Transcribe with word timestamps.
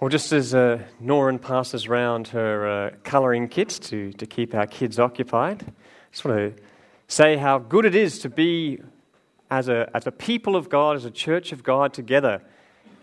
Well, 0.00 0.08
just 0.08 0.32
as 0.32 0.56
uh, 0.56 0.82
Noreen 0.98 1.38
passes 1.38 1.86
around 1.86 2.26
her 2.28 2.66
uh, 2.66 2.90
colouring 3.04 3.46
kits 3.46 3.78
to, 3.78 4.12
to 4.14 4.26
keep 4.26 4.52
our 4.52 4.66
kids 4.66 4.98
occupied, 4.98 5.62
I 5.62 5.72
just 6.10 6.24
want 6.24 6.56
to 6.56 6.62
say 7.06 7.36
how 7.36 7.60
good 7.60 7.84
it 7.84 7.94
is 7.94 8.18
to 8.18 8.28
be 8.28 8.80
as 9.52 9.68
a, 9.68 9.88
as 9.94 10.08
a 10.08 10.10
people 10.10 10.56
of 10.56 10.68
God, 10.68 10.96
as 10.96 11.04
a 11.04 11.12
church 11.12 11.52
of 11.52 11.62
God 11.62 11.94
together. 11.94 12.42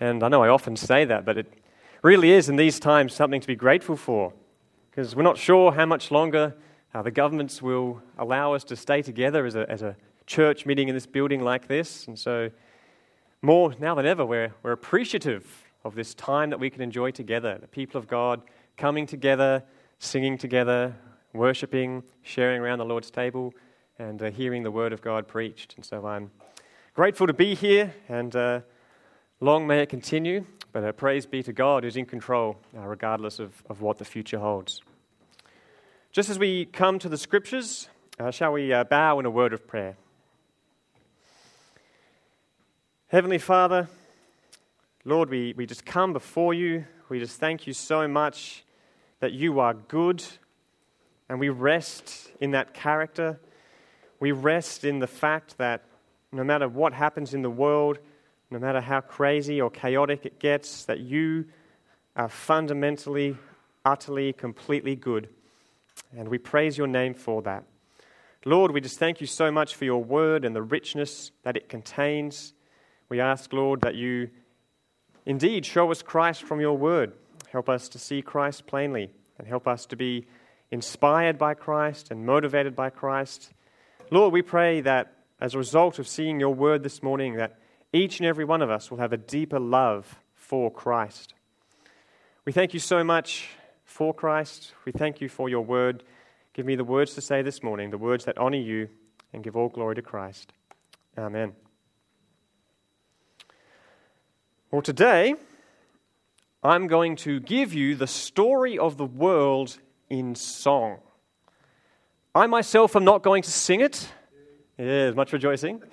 And 0.02 0.22
I 0.22 0.28
know 0.28 0.44
I 0.44 0.50
often 0.50 0.76
say 0.76 1.06
that, 1.06 1.24
but 1.24 1.38
it 1.38 1.54
really 2.02 2.32
is 2.32 2.50
in 2.50 2.57
these 2.57 2.77
times 2.77 3.14
something 3.14 3.39
to 3.39 3.48
be 3.48 3.55
grateful 3.55 3.96
for 3.96 4.34
because 4.89 5.16
we're 5.16 5.23
not 5.23 5.38
sure 5.38 5.71
how 5.71 5.86
much 5.86 6.12
longer 6.12 6.54
uh, 6.94 7.02
the 7.02 7.10
governments 7.10 7.62
will 7.62 8.02
allow 8.18 8.54
us 8.54 8.66
to 8.66 8.76
stay 8.76 9.02
together 9.02 9.46
as 9.46 9.55
a, 9.55 9.66
as 9.71 9.82
a 9.82 9.96
church 10.28 10.66
meeting 10.66 10.89
in 10.89 10.94
this 10.94 11.05
building 11.05 11.42
like 11.42 11.70
this. 11.70 12.05
And 12.05 12.20
so, 12.20 12.52
more 13.42 13.73
now 13.80 13.96
than 13.96 14.05
ever, 14.05 14.26
we're, 14.26 14.54
we're 14.62 14.73
appreciative 14.73 15.61
of 15.84 15.95
this 15.95 16.13
time 16.13 16.50
that 16.52 16.59
we 16.59 16.70
can 16.70 16.82
enjoy 16.82 17.11
together. 17.11 17.57
The 17.59 17.68
people 17.68 17.97
of 17.97 18.07
God 18.07 18.42
coming 18.78 19.06
together, 19.06 19.64
singing 20.00 20.37
together, 20.37 20.96
worshipping, 21.33 22.04
sharing 22.21 22.61
around 22.61 22.79
the 22.79 22.86
Lord's 22.86 23.11
table, 23.11 23.54
and 24.00 24.21
uh, 24.21 24.32
hearing 24.32 24.64
the 24.64 24.71
word 24.71 24.93
of 24.93 25.01
God 25.01 25.28
preached. 25.28 25.75
And 25.75 25.86
so 25.86 26.06
I'm 26.06 26.32
grateful 26.93 27.28
to 27.28 27.33
be 27.33 27.56
here, 27.56 27.93
and 28.09 28.36
uh, 28.36 28.61
long 29.39 29.68
may 29.68 29.82
it 29.82 29.89
continue. 29.89 30.46
But 30.71 30.83
uh, 30.83 30.92
praise 30.93 31.25
be 31.25 31.43
to 31.43 31.54
God 31.54 31.84
who's 31.84 31.98
in 31.98 32.06
control, 32.06 32.58
uh, 32.78 32.81
regardless 32.81 33.39
of, 33.39 33.61
of 33.70 33.81
what 33.81 33.98
the 33.98 34.06
future 34.06 34.39
holds. 34.39 34.81
Just 36.11 36.30
as 36.30 36.39
we 36.39 36.66
come 36.66 36.98
to 37.00 37.09
the 37.09 37.17
scriptures, 37.17 37.89
uh, 38.20 38.31
shall 38.31 38.53
we 38.53 38.72
uh, 38.72 38.84
bow 38.86 39.20
in 39.20 39.25
a 39.25 39.30
word 39.30 39.53
of 39.53 39.67
prayer? 39.67 39.95
Heavenly 43.08 43.38
Father, 43.38 43.89
Lord, 45.03 45.31
we, 45.31 45.55
we 45.58 45.66
just 45.66 45.83
come 45.83 46.14
before 46.14 46.53
you. 46.53 46.86
We 47.09 47.17
just 47.17 47.39
thank 47.39 47.66
you 47.66 47.73
so 47.73 48.08
much 48.08 48.64
that 49.19 49.31
you 49.31 49.59
are 49.59 49.73
good, 49.73 50.23
and 51.28 51.39
we 51.39 51.50
rest 51.50 52.30
in 52.39 52.52
that 52.52 52.76
character. 52.76 53.39
We 54.20 54.31
rest 54.31 54.84
in 54.84 55.00
the 55.00 55.08
fact 55.08 55.58
that 55.58 55.86
no 56.31 56.44
matter 56.44 56.70
what 56.70 56.94
happens 56.94 57.34
in 57.34 57.42
the 57.42 57.50
world, 57.50 57.98
no 58.52 58.59
matter 58.59 58.80
how 58.80 59.02
crazy 59.02 59.59
or 59.59 59.72
chaotic 59.72 60.28
it 60.28 60.38
gets, 60.38 60.86
that 60.86 61.00
you 61.00 61.45
are 62.16 62.30
fundamentally, 62.30 63.38
utterly, 63.83 64.33
completely 64.33 64.95
good. 64.95 65.30
And 66.16 66.30
we 66.30 66.38
praise 66.38 66.78
your 66.78 66.86
name 66.86 67.16
for 67.16 67.42
that. 67.42 67.64
Lord, 68.45 68.70
we 68.70 68.81
just 68.81 69.00
thank 69.00 69.20
you 69.20 69.26
so 69.26 69.50
much 69.52 69.73
for 69.73 69.86
your 69.86 70.04
word 70.04 70.45
and 70.45 70.56
the 70.56 70.61
richness 70.61 71.31
that 71.42 71.58
it 71.58 71.70
contains. 71.70 72.54
We 73.09 73.20
ask, 73.20 73.52
Lord, 73.52 73.81
that 73.81 73.95
you 73.95 74.30
Indeed, 75.25 75.66
show 75.66 75.91
us 75.91 76.02
Christ 76.02 76.44
from 76.44 76.59
your 76.59 76.77
word. 76.77 77.14
Help 77.52 77.69
us 77.69 77.89
to 77.89 78.00
see 78.00 78.22
Christ 78.22 78.66
plainly 78.66 79.11
and 79.38 79.47
help 79.47 79.67
us 79.67 79.86
to 79.88 79.95
be 79.95 80.25
inspired 80.72 81.38
by 81.38 81.53
Christ 81.53 82.11
and 82.11 82.25
motivated 82.25 82.75
by 82.75 82.89
Christ. 82.89 83.52
Lord, 84.09 84.33
we 84.33 84.42
pray 84.42 84.81
that 84.81 85.14
as 85.39 85.53
a 85.53 85.58
result 85.58 85.99
of 85.99 86.08
seeing 86.08 86.39
your 86.39 86.53
word 86.53 86.83
this 86.83 87.03
morning, 87.03 87.36
that 87.36 87.59
each 87.94 88.19
and 88.19 88.27
every 88.27 88.45
one 88.45 88.61
of 88.61 88.69
us 88.69 88.89
will 88.89 88.99
have 88.99 89.14
a 89.14 89.17
deeper 89.17 89.59
love 89.59 90.19
for 90.33 90.72
Christ. 90.72 91.33
We 92.45 92.52
thank 92.52 92.73
you 92.73 92.80
so 92.80 93.03
much 93.03 93.49
for 93.83 94.14
Christ. 94.14 94.73
We 94.86 94.92
thank 94.92 95.22
you 95.22 95.30
for 95.30 95.49
your 95.49 95.61
word. 95.61 96.03
Give 96.53 96.66
me 96.66 96.75
the 96.75 96.83
words 96.83 97.14
to 97.16 97.22
say 97.22 97.42
this 97.42 97.61
morning, 97.61 97.92
the 97.92 97.97
words 97.97 98.25
that 98.25 98.38
honor 98.38 98.58
you, 98.58 98.89
and 99.33 99.44
give 99.44 99.55
all 99.55 99.69
glory 99.69 99.95
to 99.95 100.02
Christ. 100.02 100.53
Amen. 101.17 101.53
Well, 104.72 104.81
today, 104.81 105.36
I'm 106.64 106.88
going 106.88 107.17
to 107.17 107.41
give 107.41 107.73
you 107.73 107.94
the 107.94 108.08
story 108.08 108.80
of 108.80 108.95
the 108.95 109.05
world 109.05 109.77
in 110.09 110.33
song. 110.33 111.00
I 112.33 112.47
myself 112.47 112.95
am 112.95 113.03
not 113.03 113.22
going 113.22 113.44
to 113.44 113.52
sing 113.52 113.81
it. 113.81 114.08
Yeah, 114.77 115.11
much 115.11 115.33
rejoicing. 115.33 115.83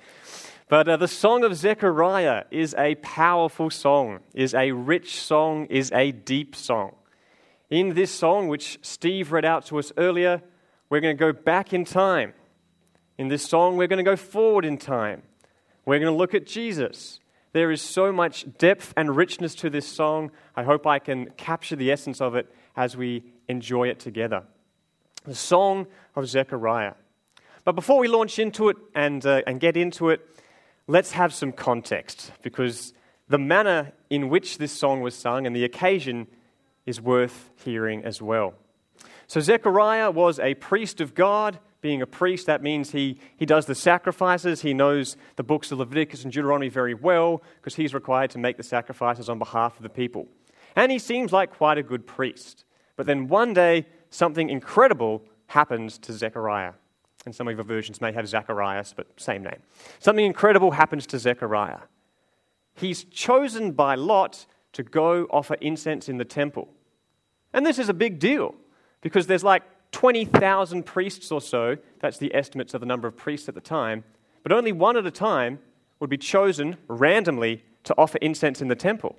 But 0.69 0.87
uh, 0.87 0.95
the 0.95 1.09
Song 1.09 1.43
of 1.43 1.57
Zechariah 1.57 2.45
is 2.51 2.73
a 2.77 2.95
powerful 2.95 3.69
song, 3.69 4.21
is 4.33 4.53
a 4.53 4.71
rich 4.71 5.19
song, 5.19 5.65
is 5.65 5.91
a 5.91 6.13
deep 6.13 6.55
song. 6.55 6.95
In 7.69 7.95
this 7.95 8.11
song, 8.11 8.47
which 8.47 8.79
Steve 8.81 9.33
read 9.33 9.43
out 9.43 9.65
to 9.65 9.77
us 9.77 9.91
earlier, 9.97 10.41
we're 10.89 11.01
going 11.01 11.17
to 11.17 11.19
go 11.19 11.33
back 11.33 11.73
in 11.73 11.83
time. 11.83 12.33
In 13.17 13.27
this 13.27 13.43
song, 13.43 13.75
we're 13.75 13.87
going 13.87 13.97
to 14.05 14.09
go 14.09 14.15
forward 14.15 14.63
in 14.63 14.77
time. 14.77 15.23
We're 15.85 15.99
going 15.99 16.13
to 16.13 16.17
look 16.17 16.33
at 16.33 16.45
Jesus. 16.45 17.19
There 17.51 17.71
is 17.71 17.81
so 17.81 18.11
much 18.11 18.45
depth 18.57 18.93
and 18.95 19.15
richness 19.15 19.55
to 19.55 19.69
this 19.69 19.87
song. 19.87 20.31
I 20.55 20.63
hope 20.63 20.85
I 20.85 20.99
can 20.99 21.31
capture 21.31 21.75
the 21.75 21.91
essence 21.91 22.21
of 22.21 22.35
it 22.35 22.53
as 22.75 22.95
we 22.95 23.23
enjoy 23.47 23.87
it 23.87 23.99
together. 23.99 24.43
The 25.25 25.35
Song 25.35 25.87
of 26.15 26.27
Zechariah. 26.27 26.93
But 27.63 27.73
before 27.73 27.99
we 27.99 28.07
launch 28.07 28.39
into 28.39 28.69
it 28.69 28.77
and, 28.95 29.25
uh, 29.25 29.41
and 29.47 29.59
get 29.59 29.75
into 29.75 30.09
it, 30.09 30.21
let's 30.87 31.11
have 31.11 31.33
some 31.33 31.51
context 31.51 32.31
because 32.41 32.93
the 33.27 33.37
manner 33.37 33.93
in 34.09 34.29
which 34.29 34.57
this 34.57 34.71
song 34.71 35.01
was 35.01 35.15
sung 35.15 35.45
and 35.45 35.55
the 35.55 35.63
occasion 35.63 36.27
is 36.85 37.01
worth 37.01 37.49
hearing 37.63 38.03
as 38.03 38.21
well. 38.21 38.53
So, 39.27 39.39
Zechariah 39.39 40.09
was 40.09 40.39
a 40.39 40.55
priest 40.55 41.01
of 41.01 41.13
God 41.13 41.59
being 41.81 42.01
a 42.01 42.07
priest, 42.07 42.45
that 42.47 42.61
means 42.61 42.91
he, 42.91 43.19
he 43.37 43.45
does 43.45 43.65
the 43.65 43.75
sacrifices. 43.75 44.61
He 44.61 44.73
knows 44.73 45.15
the 45.37 45.43
books 45.43 45.71
of 45.71 45.79
Leviticus 45.79 46.23
and 46.23 46.33
Deuteronomy 46.33 46.69
very 46.69 46.93
well 46.93 47.41
because 47.55 47.75
he's 47.75 47.93
required 47.93 48.31
to 48.31 48.37
make 48.37 48.57
the 48.57 48.63
sacrifices 48.63 49.29
on 49.29 49.39
behalf 49.39 49.77
of 49.77 49.83
the 49.83 49.89
people. 49.89 50.27
And 50.75 50.91
he 50.91 50.99
seems 50.99 51.31
like 51.31 51.51
quite 51.51 51.77
a 51.77 51.83
good 51.83 52.05
priest. 52.05 52.65
But 52.95 53.05
then 53.05 53.27
one 53.27 53.53
day, 53.53 53.85
something 54.09 54.49
incredible 54.49 55.23
happens 55.47 55.97
to 55.99 56.13
Zechariah. 56.13 56.73
And 57.25 57.33
some 57.35 57.47
of 57.47 57.55
your 57.55 57.63
versions 57.63 58.01
may 58.01 58.11
have 58.11 58.27
Zacharias, 58.27 58.93
but 58.95 59.07
same 59.17 59.43
name. 59.43 59.61
Something 59.99 60.25
incredible 60.25 60.71
happens 60.71 61.05
to 61.07 61.19
Zechariah. 61.19 61.79
He's 62.75 63.03
chosen 63.05 63.71
by 63.71 63.95
Lot 63.95 64.45
to 64.73 64.83
go 64.83 65.27
offer 65.31 65.55
incense 65.55 66.07
in 66.07 66.17
the 66.17 66.25
temple. 66.25 66.69
And 67.53 67.65
this 67.65 67.79
is 67.79 67.89
a 67.89 67.93
big 67.93 68.19
deal 68.19 68.55
because 69.01 69.27
there's 69.27 69.43
like 69.43 69.63
20,000 69.91 70.85
priests 70.85 71.31
or 71.31 71.41
so, 71.41 71.77
that's 71.99 72.17
the 72.17 72.33
estimates 72.35 72.73
of 72.73 72.79
the 72.79 72.85
number 72.85 73.07
of 73.07 73.17
priests 73.17 73.49
at 73.49 73.55
the 73.55 73.61
time, 73.61 74.03
but 74.43 74.51
only 74.51 74.71
one 74.71 74.97
at 74.97 75.05
a 75.05 75.11
time 75.11 75.59
would 75.99 76.09
be 76.09 76.17
chosen 76.17 76.77
randomly 76.87 77.63
to 77.83 77.95
offer 77.97 78.17
incense 78.21 78.61
in 78.61 78.67
the 78.67 78.75
temple. 78.75 79.17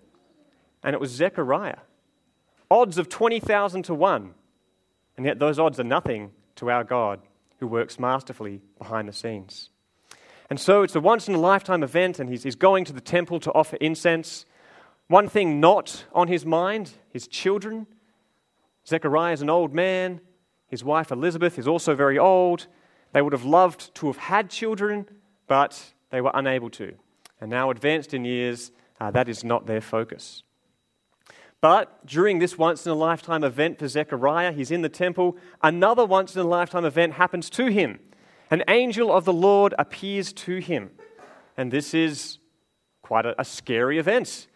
And 0.82 0.94
it 0.94 1.00
was 1.00 1.10
Zechariah. 1.10 1.78
Odds 2.70 2.98
of 2.98 3.08
20,000 3.08 3.82
to 3.84 3.94
1. 3.94 4.34
And 5.16 5.26
yet 5.26 5.38
those 5.38 5.58
odds 5.58 5.80
are 5.80 5.84
nothing 5.84 6.30
to 6.56 6.70
our 6.70 6.84
God 6.84 7.20
who 7.58 7.66
works 7.66 7.98
masterfully 7.98 8.62
behind 8.78 9.08
the 9.08 9.12
scenes. 9.12 9.70
And 10.48 10.58
so 10.58 10.82
it's 10.82 10.96
a 10.96 11.00
once 11.00 11.28
in 11.28 11.34
a 11.34 11.38
lifetime 11.38 11.82
event, 11.82 12.18
and 12.18 12.28
he's, 12.28 12.42
he's 12.42 12.56
going 12.56 12.84
to 12.86 12.92
the 12.92 13.00
temple 13.00 13.38
to 13.40 13.52
offer 13.52 13.76
incense. 13.76 14.46
One 15.08 15.28
thing 15.28 15.60
not 15.60 16.04
on 16.12 16.28
his 16.28 16.46
mind 16.46 16.92
his 17.12 17.26
children. 17.26 17.86
Zechariah 18.86 19.34
is 19.34 19.42
an 19.42 19.50
old 19.50 19.74
man. 19.74 20.20
His 20.70 20.84
wife 20.84 21.10
Elizabeth 21.10 21.58
is 21.58 21.66
also 21.66 21.94
very 21.94 22.18
old. 22.18 22.68
They 23.12 23.20
would 23.20 23.32
have 23.32 23.44
loved 23.44 23.92
to 23.96 24.06
have 24.06 24.16
had 24.16 24.48
children, 24.48 25.06
but 25.48 25.92
they 26.10 26.20
were 26.20 26.30
unable 26.32 26.70
to. 26.70 26.94
And 27.40 27.50
now, 27.50 27.70
advanced 27.70 28.14
in 28.14 28.24
years, 28.24 28.70
uh, 29.00 29.10
that 29.10 29.28
is 29.28 29.42
not 29.42 29.66
their 29.66 29.80
focus. 29.80 30.44
But 31.60 32.06
during 32.06 32.38
this 32.38 32.56
once 32.56 32.86
in 32.86 32.92
a 32.92 32.94
lifetime 32.94 33.42
event 33.42 33.78
for 33.78 33.88
Zechariah, 33.88 34.52
he's 34.52 34.70
in 34.70 34.82
the 34.82 34.88
temple. 34.88 35.36
Another 35.62 36.06
once 36.06 36.34
in 36.34 36.40
a 36.40 36.48
lifetime 36.48 36.84
event 36.84 37.14
happens 37.14 37.50
to 37.50 37.66
him. 37.66 37.98
An 38.50 38.62
angel 38.68 39.12
of 39.12 39.24
the 39.24 39.32
Lord 39.32 39.74
appears 39.78 40.32
to 40.32 40.58
him. 40.58 40.90
And 41.56 41.70
this 41.70 41.94
is 41.94 42.38
quite 43.02 43.26
a, 43.26 43.38
a 43.40 43.44
scary 43.44 43.98
event. 43.98 44.46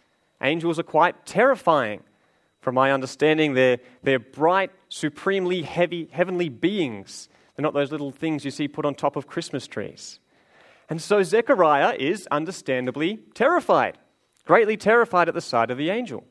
Angels 0.41 0.78
are 0.78 0.84
quite 0.84 1.26
terrifying. 1.26 2.02
From 2.64 2.76
my 2.76 2.93
understanding, 2.93 3.52
they're, 3.52 3.78
they're 4.05 4.19
bright, 4.19 4.70
supremely 4.88 5.61
heavy, 5.61 6.08
heavenly 6.11 6.49
beings. 6.49 7.28
They're 7.55 7.62
not 7.62 7.75
those 7.75 7.93
little 7.93 8.11
things 8.11 8.43
you 8.43 8.50
see 8.50 8.69
put 8.69 8.87
on 8.87 8.94
top 8.94 9.16
of 9.16 9.26
Christmas 9.26 9.66
trees. 9.66 10.19
And 10.88 11.02
so 11.02 11.22
Zechariah 11.22 11.94
is 11.99 12.26
understandably 12.31 13.19
terrified, 13.34 13.99
greatly 14.46 14.78
terrified 14.78 15.28
at 15.28 15.34
the 15.34 15.43
sight 15.43 15.70
of 15.70 15.76
the 15.76 15.90
angel. 15.90 16.25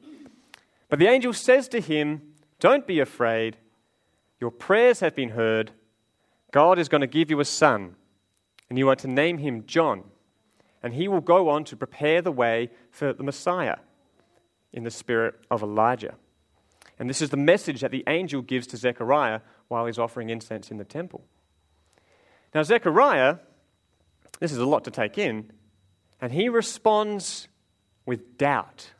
But 0.90 0.98
the 0.98 1.06
angel 1.06 1.34
says 1.34 1.68
to 1.68 1.80
him, 1.80 2.24
Don't 2.60 2.88
be 2.88 3.00
afraid. 3.00 3.58
Your 4.42 4.50
prayers 4.50 5.02
have 5.02 5.16
been 5.16 5.30
heard. 5.30 5.70
God 6.52 6.80
is 6.80 6.90
going 6.90 7.02
to 7.02 7.08
give 7.08 7.30
you 7.30 7.42
a 7.42 7.46
son, 7.46 7.96
and 8.72 8.80
you 8.80 8.90
are 8.90 8.96
to 8.96 9.08
name 9.08 9.38
him 9.38 9.68
John. 9.68 10.06
And 10.82 10.96
he 10.96 11.08
will 11.08 11.22
go 11.22 11.50
on 11.50 11.64
to 11.66 11.76
prepare 11.76 12.24
the 12.24 12.32
way 12.32 12.72
for 12.90 13.14
the 13.14 13.24
Messiah 13.24 13.76
in 14.72 14.84
the 14.84 14.90
spirit 14.90 15.36
of 15.52 15.62
Elijah. 15.62 16.16
And 17.00 17.10
this 17.10 17.22
is 17.22 17.30
the 17.30 17.38
message 17.38 17.82
that 17.82 17.92
the 17.92 18.04
angel 18.08 18.42
gives 18.42 18.68
to 18.68 18.78
Zechariah 18.78 19.42
while 19.68 19.86
he's 19.86 20.00
offering 20.00 20.30
incense 20.30 20.72
in 20.72 20.78
the 20.78 20.86
temple. 20.86 21.24
Now, 22.54 22.64
Zechariah, 22.64 23.38
this 24.40 24.52
is 24.52 24.60
a 24.60 24.66
lot 24.66 24.84
to 24.84 24.92
take 24.92 25.18
in, 25.18 25.52
and 26.22 26.32
he 26.32 26.50
responds 26.50 27.48
with 28.06 28.38
doubt. 28.38 28.92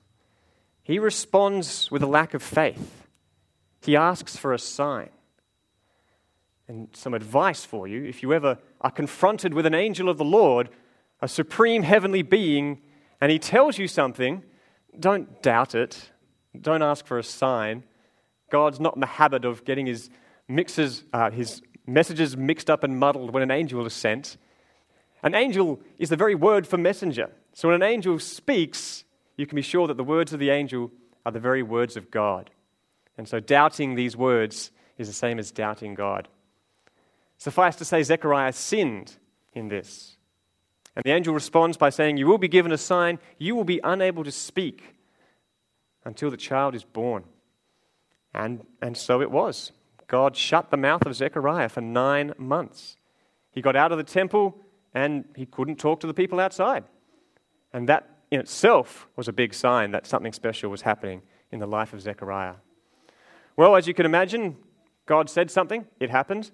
he 0.84 1.00
responds 1.00 1.90
with 1.92 2.04
a 2.04 2.08
lack 2.08 2.34
of 2.34 2.44
faith. 2.44 3.08
He 3.82 3.96
asks 3.96 4.36
for 4.36 4.54
a 4.54 4.60
sign. 4.60 5.10
And 6.68 6.90
some 6.94 7.14
advice 7.14 7.66
for 7.66 7.88
you 7.88 8.04
if 8.06 8.24
you 8.24 8.34
ever 8.34 8.58
are 8.82 8.92
confronted 8.92 9.54
with 9.54 9.66
an 9.66 9.74
angel 9.74 10.10
of 10.10 10.18
the 10.18 10.26
Lord, 10.26 10.70
a 11.22 11.28
supreme 11.28 11.84
heavenly 11.84 12.22
being, 12.22 12.82
and 13.22 13.32
he 13.32 13.40
tells 13.40 13.78
you 13.78 13.88
something, 13.88 14.44
don't 15.00 15.42
doubt 15.42 15.76
it. 15.76 16.12
Don't 16.60 16.82
ask 16.82 17.06
for 17.06 17.18
a 17.18 17.24
sign. 17.24 17.84
God's 18.52 18.80
not 18.80 18.96
in 18.96 19.02
the 19.02 19.08
habit 19.08 19.46
of 19.46 19.66
getting 19.66 19.86
his 19.86 20.10
mixes, 20.48 21.04
uh, 21.14 21.32
his 21.32 21.62
messages 21.88 22.38
mixed 22.38 22.70
up 22.70 22.84
and 22.84 23.00
muddled 23.00 23.34
when 23.34 23.44
an 23.44 23.52
angel 23.52 23.86
is 23.86 23.94
sent. 23.94 24.38
An 25.24 25.34
angel 25.34 25.80
is 25.98 26.10
the 26.10 26.16
very 26.16 26.36
word 26.36 26.68
for 26.68 26.78
messenger. 26.78 27.32
So 27.54 27.70
when 27.70 27.76
an 27.76 27.84
angel 27.84 28.20
speaks, 28.20 29.04
you 29.38 29.48
can 29.48 29.56
be 29.56 29.62
sure 29.62 29.88
that 29.88 29.98
the 29.98 30.04
words 30.04 30.34
of 30.34 30.40
the 30.40 30.50
angel 30.50 30.92
are 31.26 31.32
the 31.32 31.40
very 31.40 31.64
words 31.64 31.98
of 31.98 32.12
God. 32.12 32.52
And 33.18 33.28
so 33.28 33.40
doubting 33.40 33.96
these 33.96 34.18
words 34.18 34.72
is 34.98 35.08
the 35.08 35.14
same 35.14 35.40
as 35.40 35.52
doubting 35.52 35.96
God. 35.96 36.28
Suffice 37.38 37.76
to 37.78 37.86
say, 37.86 38.04
Zechariah 38.04 38.54
sinned 38.54 39.18
in 39.54 39.70
this. 39.70 40.18
And 40.96 41.04
the 41.04 41.12
angel 41.12 41.34
responds 41.34 41.78
by 41.78 41.90
saying, 41.90 42.18
You 42.18 42.28
will 42.28 42.38
be 42.38 42.48
given 42.48 42.72
a 42.72 42.78
sign, 42.78 43.20
you 43.38 43.56
will 43.56 43.64
be 43.64 43.80
unable 43.84 44.24
to 44.24 44.32
speak 44.32 44.96
until 46.06 46.30
the 46.30 46.38
child 46.38 46.76
is 46.76 46.84
born. 46.84 47.24
And, 48.34 48.66
and 48.82 48.98
so 48.98 49.22
it 49.22 49.32
was. 49.32 49.72
God 50.08 50.36
shut 50.36 50.70
the 50.70 50.78
mouth 50.78 51.06
of 51.06 51.16
Zechariah 51.16 51.70
for 51.70 51.82
nine 51.82 52.34
months. 52.38 52.98
He 53.52 53.62
got 53.62 53.76
out 53.76 53.92
of 53.92 53.98
the 53.98 54.04
temple 54.04 54.58
and 54.94 55.26
he 55.36 55.46
couldn't 55.46 55.78
talk 55.78 56.00
to 56.02 56.08
the 56.08 56.14
people 56.14 56.40
outside. 56.40 56.84
And 57.72 57.90
that 57.90 58.10
in 58.32 58.40
itself 58.40 59.08
was 59.16 59.28
a 59.28 59.34
big 59.34 59.54
sign 59.54 59.92
that 59.92 60.06
something 60.06 60.34
special 60.34 60.70
was 60.70 60.82
happening 60.82 61.22
in 61.52 61.60
the 61.60 61.68
life 61.68 61.94
of 61.94 62.02
Zechariah. 62.02 62.56
Well, 63.56 63.76
as 63.76 63.88
you 63.88 63.94
can 63.94 64.06
imagine, 64.06 64.58
God 65.06 65.30
said 65.30 65.52
something, 65.52 65.86
it 66.00 66.10
happened. 66.10 66.52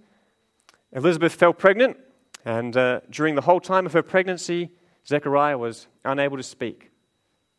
Elizabeth 0.92 1.34
fell 1.34 1.54
pregnant, 1.54 1.98
and 2.44 2.76
uh, 2.76 3.02
during 3.10 3.36
the 3.36 3.42
whole 3.42 3.60
time 3.62 3.86
of 3.86 3.94
her 3.94 4.04
pregnancy, 4.04 4.72
Zechariah 5.08 5.58
was 5.58 5.88
unable 6.04 6.36
to 6.38 6.44
speak. 6.44 6.89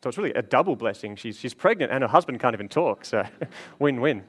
So 0.03 0.09
it's 0.09 0.17
really 0.17 0.33
a 0.33 0.41
double 0.41 0.75
blessing. 0.75 1.15
She's, 1.15 1.37
she's 1.37 1.53
pregnant, 1.53 1.91
and 1.91 2.01
her 2.01 2.07
husband 2.07 2.39
can't 2.39 2.55
even 2.55 2.69
talk, 2.69 3.05
so 3.05 3.23
win 3.79 4.01
win. 4.01 4.23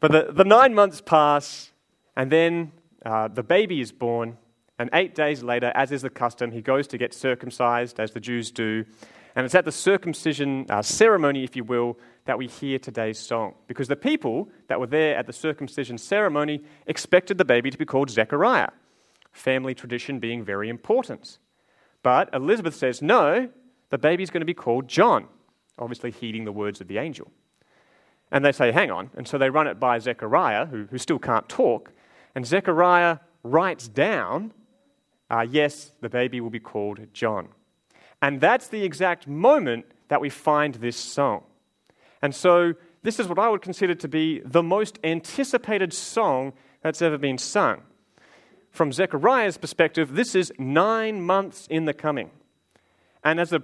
But 0.00 0.12
the, 0.12 0.32
the 0.32 0.44
nine 0.44 0.74
months 0.74 1.00
pass, 1.00 1.70
and 2.16 2.30
then 2.30 2.72
uh, 3.04 3.28
the 3.28 3.44
baby 3.44 3.80
is 3.80 3.92
born, 3.92 4.36
and 4.78 4.90
eight 4.92 5.14
days 5.14 5.42
later, 5.42 5.70
as 5.74 5.92
is 5.92 6.02
the 6.02 6.10
custom, 6.10 6.50
he 6.50 6.60
goes 6.60 6.88
to 6.88 6.98
get 6.98 7.14
circumcised, 7.14 8.00
as 8.00 8.12
the 8.12 8.20
Jews 8.20 8.50
do. 8.50 8.84
And 9.36 9.44
it's 9.44 9.54
at 9.54 9.64
the 9.64 9.72
circumcision 9.72 10.66
uh, 10.68 10.82
ceremony, 10.82 11.44
if 11.44 11.54
you 11.54 11.62
will, 11.62 11.96
that 12.24 12.38
we 12.38 12.48
hear 12.48 12.78
today's 12.78 13.18
song. 13.18 13.54
Because 13.68 13.86
the 13.86 13.96
people 13.96 14.50
that 14.66 14.80
were 14.80 14.86
there 14.86 15.16
at 15.16 15.26
the 15.26 15.32
circumcision 15.32 15.98
ceremony 15.98 16.62
expected 16.86 17.38
the 17.38 17.44
baby 17.44 17.70
to 17.70 17.78
be 17.78 17.84
called 17.84 18.10
Zechariah, 18.10 18.70
family 19.30 19.74
tradition 19.74 20.18
being 20.18 20.44
very 20.44 20.68
important. 20.68 21.38
But 22.02 22.30
Elizabeth 22.32 22.74
says, 22.74 23.00
no, 23.00 23.50
the 23.90 23.98
baby's 23.98 24.30
going 24.30 24.40
to 24.40 24.46
be 24.46 24.54
called 24.54 24.88
John, 24.88 25.26
obviously 25.78 26.10
heeding 26.10 26.44
the 26.44 26.52
words 26.52 26.80
of 26.80 26.88
the 26.88 26.98
angel. 26.98 27.30
And 28.30 28.44
they 28.44 28.52
say, 28.52 28.72
hang 28.72 28.90
on. 28.90 29.10
And 29.16 29.26
so 29.26 29.38
they 29.38 29.48
run 29.50 29.66
it 29.66 29.80
by 29.80 29.98
Zechariah, 29.98 30.66
who, 30.66 30.84
who 30.84 30.98
still 30.98 31.18
can't 31.18 31.48
talk. 31.48 31.92
And 32.34 32.46
Zechariah 32.46 33.18
writes 33.42 33.88
down 33.88 34.52
uh, 35.30 35.46
yes, 35.48 35.92
the 36.00 36.08
baby 36.08 36.40
will 36.40 36.50
be 36.50 36.60
called 36.60 37.00
John. 37.12 37.48
And 38.22 38.40
that's 38.40 38.68
the 38.68 38.82
exact 38.82 39.28
moment 39.28 39.86
that 40.08 40.20
we 40.20 40.30
find 40.30 40.74
this 40.76 40.96
song. 40.96 41.44
And 42.22 42.34
so, 42.34 42.74
this 43.02 43.20
is 43.20 43.28
what 43.28 43.38
I 43.38 43.48
would 43.48 43.62
consider 43.62 43.94
to 43.94 44.08
be 44.08 44.40
the 44.44 44.62
most 44.62 44.98
anticipated 45.04 45.92
song 45.92 46.52
that's 46.82 47.00
ever 47.00 47.16
been 47.16 47.38
sung. 47.38 47.82
From 48.70 48.92
Zechariah's 48.92 49.56
perspective, 49.56 50.14
this 50.14 50.34
is 50.34 50.52
nine 50.58 51.22
months 51.22 51.66
in 51.70 51.84
the 51.84 51.94
coming. 51.94 52.30
And 53.22 53.38
as 53.38 53.52
a, 53.52 53.62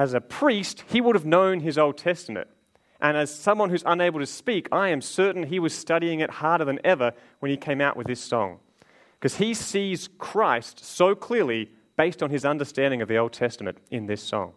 as 0.00 0.14
a 0.14 0.20
priest, 0.20 0.82
he 0.88 0.98
would 0.98 1.14
have 1.14 1.26
known 1.26 1.60
his 1.60 1.76
Old 1.76 1.98
Testament. 1.98 2.48
And 3.02 3.18
as 3.18 3.34
someone 3.34 3.68
who's 3.68 3.82
unable 3.84 4.18
to 4.20 4.26
speak, 4.26 4.66
I 4.72 4.88
am 4.88 5.02
certain 5.02 5.42
he 5.42 5.58
was 5.58 5.74
studying 5.74 6.20
it 6.20 6.30
harder 6.30 6.64
than 6.64 6.80
ever 6.82 7.12
when 7.40 7.50
he 7.50 7.58
came 7.58 7.82
out 7.82 7.98
with 7.98 8.06
this 8.06 8.20
song 8.20 8.60
because 9.18 9.36
he 9.36 9.52
sees 9.52 10.08
Christ 10.16 10.82
so 10.82 11.14
clearly 11.14 11.70
based 11.98 12.22
on 12.22 12.30
his 12.30 12.46
understanding 12.46 13.02
of 13.02 13.08
the 13.08 13.18
Old 13.18 13.34
Testament 13.34 13.76
in 13.90 14.06
this 14.06 14.22
song. 14.22 14.54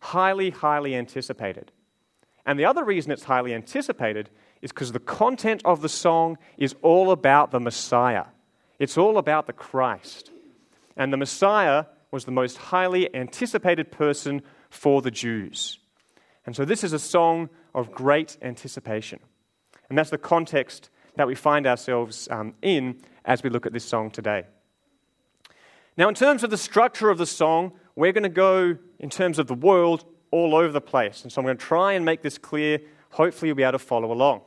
Highly, 0.00 0.50
highly 0.50 0.94
anticipated. 0.94 1.72
And 2.44 2.58
the 2.58 2.66
other 2.66 2.84
reason 2.84 3.10
it's 3.12 3.24
highly 3.24 3.54
anticipated 3.54 4.28
is 4.60 4.72
because 4.72 4.92
the 4.92 5.00
content 5.00 5.62
of 5.64 5.80
the 5.80 5.88
song 5.88 6.36
is 6.58 6.74
all 6.82 7.12
about 7.12 7.50
the 7.50 7.60
Messiah. 7.60 8.26
It's 8.78 8.98
all 8.98 9.16
about 9.16 9.46
the 9.46 9.54
Christ. 9.54 10.32
And 10.98 11.10
the 11.10 11.16
Messiah 11.16 11.86
was 12.10 12.26
the 12.26 12.30
most 12.30 12.58
highly 12.58 13.14
anticipated 13.14 13.90
person 13.90 14.42
for 14.70 15.02
the 15.02 15.10
Jews. 15.10 15.78
And 16.44 16.54
so 16.54 16.64
this 16.64 16.84
is 16.84 16.92
a 16.92 16.98
song 16.98 17.48
of 17.74 17.92
great 17.92 18.36
anticipation. 18.40 19.18
And 19.88 19.98
that's 19.98 20.10
the 20.10 20.18
context 20.18 20.90
that 21.16 21.26
we 21.26 21.34
find 21.34 21.66
ourselves 21.66 22.28
um, 22.30 22.54
in 22.62 23.02
as 23.24 23.42
we 23.42 23.50
look 23.50 23.66
at 23.66 23.72
this 23.72 23.84
song 23.84 24.10
today. 24.10 24.46
Now, 25.96 26.08
in 26.08 26.14
terms 26.14 26.44
of 26.44 26.50
the 26.50 26.58
structure 26.58 27.08
of 27.08 27.18
the 27.18 27.26
song, 27.26 27.72
we're 27.94 28.12
going 28.12 28.22
to 28.22 28.28
go, 28.28 28.76
in 28.98 29.10
terms 29.10 29.38
of 29.38 29.46
the 29.46 29.54
world, 29.54 30.04
all 30.30 30.54
over 30.54 30.72
the 30.72 30.80
place. 30.80 31.22
And 31.22 31.32
so 31.32 31.40
I'm 31.40 31.46
going 31.46 31.56
to 31.56 31.64
try 31.64 31.92
and 31.92 32.04
make 32.04 32.22
this 32.22 32.36
clear. 32.36 32.80
Hopefully, 33.10 33.48
you'll 33.48 33.56
be 33.56 33.62
able 33.62 33.72
to 33.72 33.78
follow 33.78 34.12
along. 34.12 34.42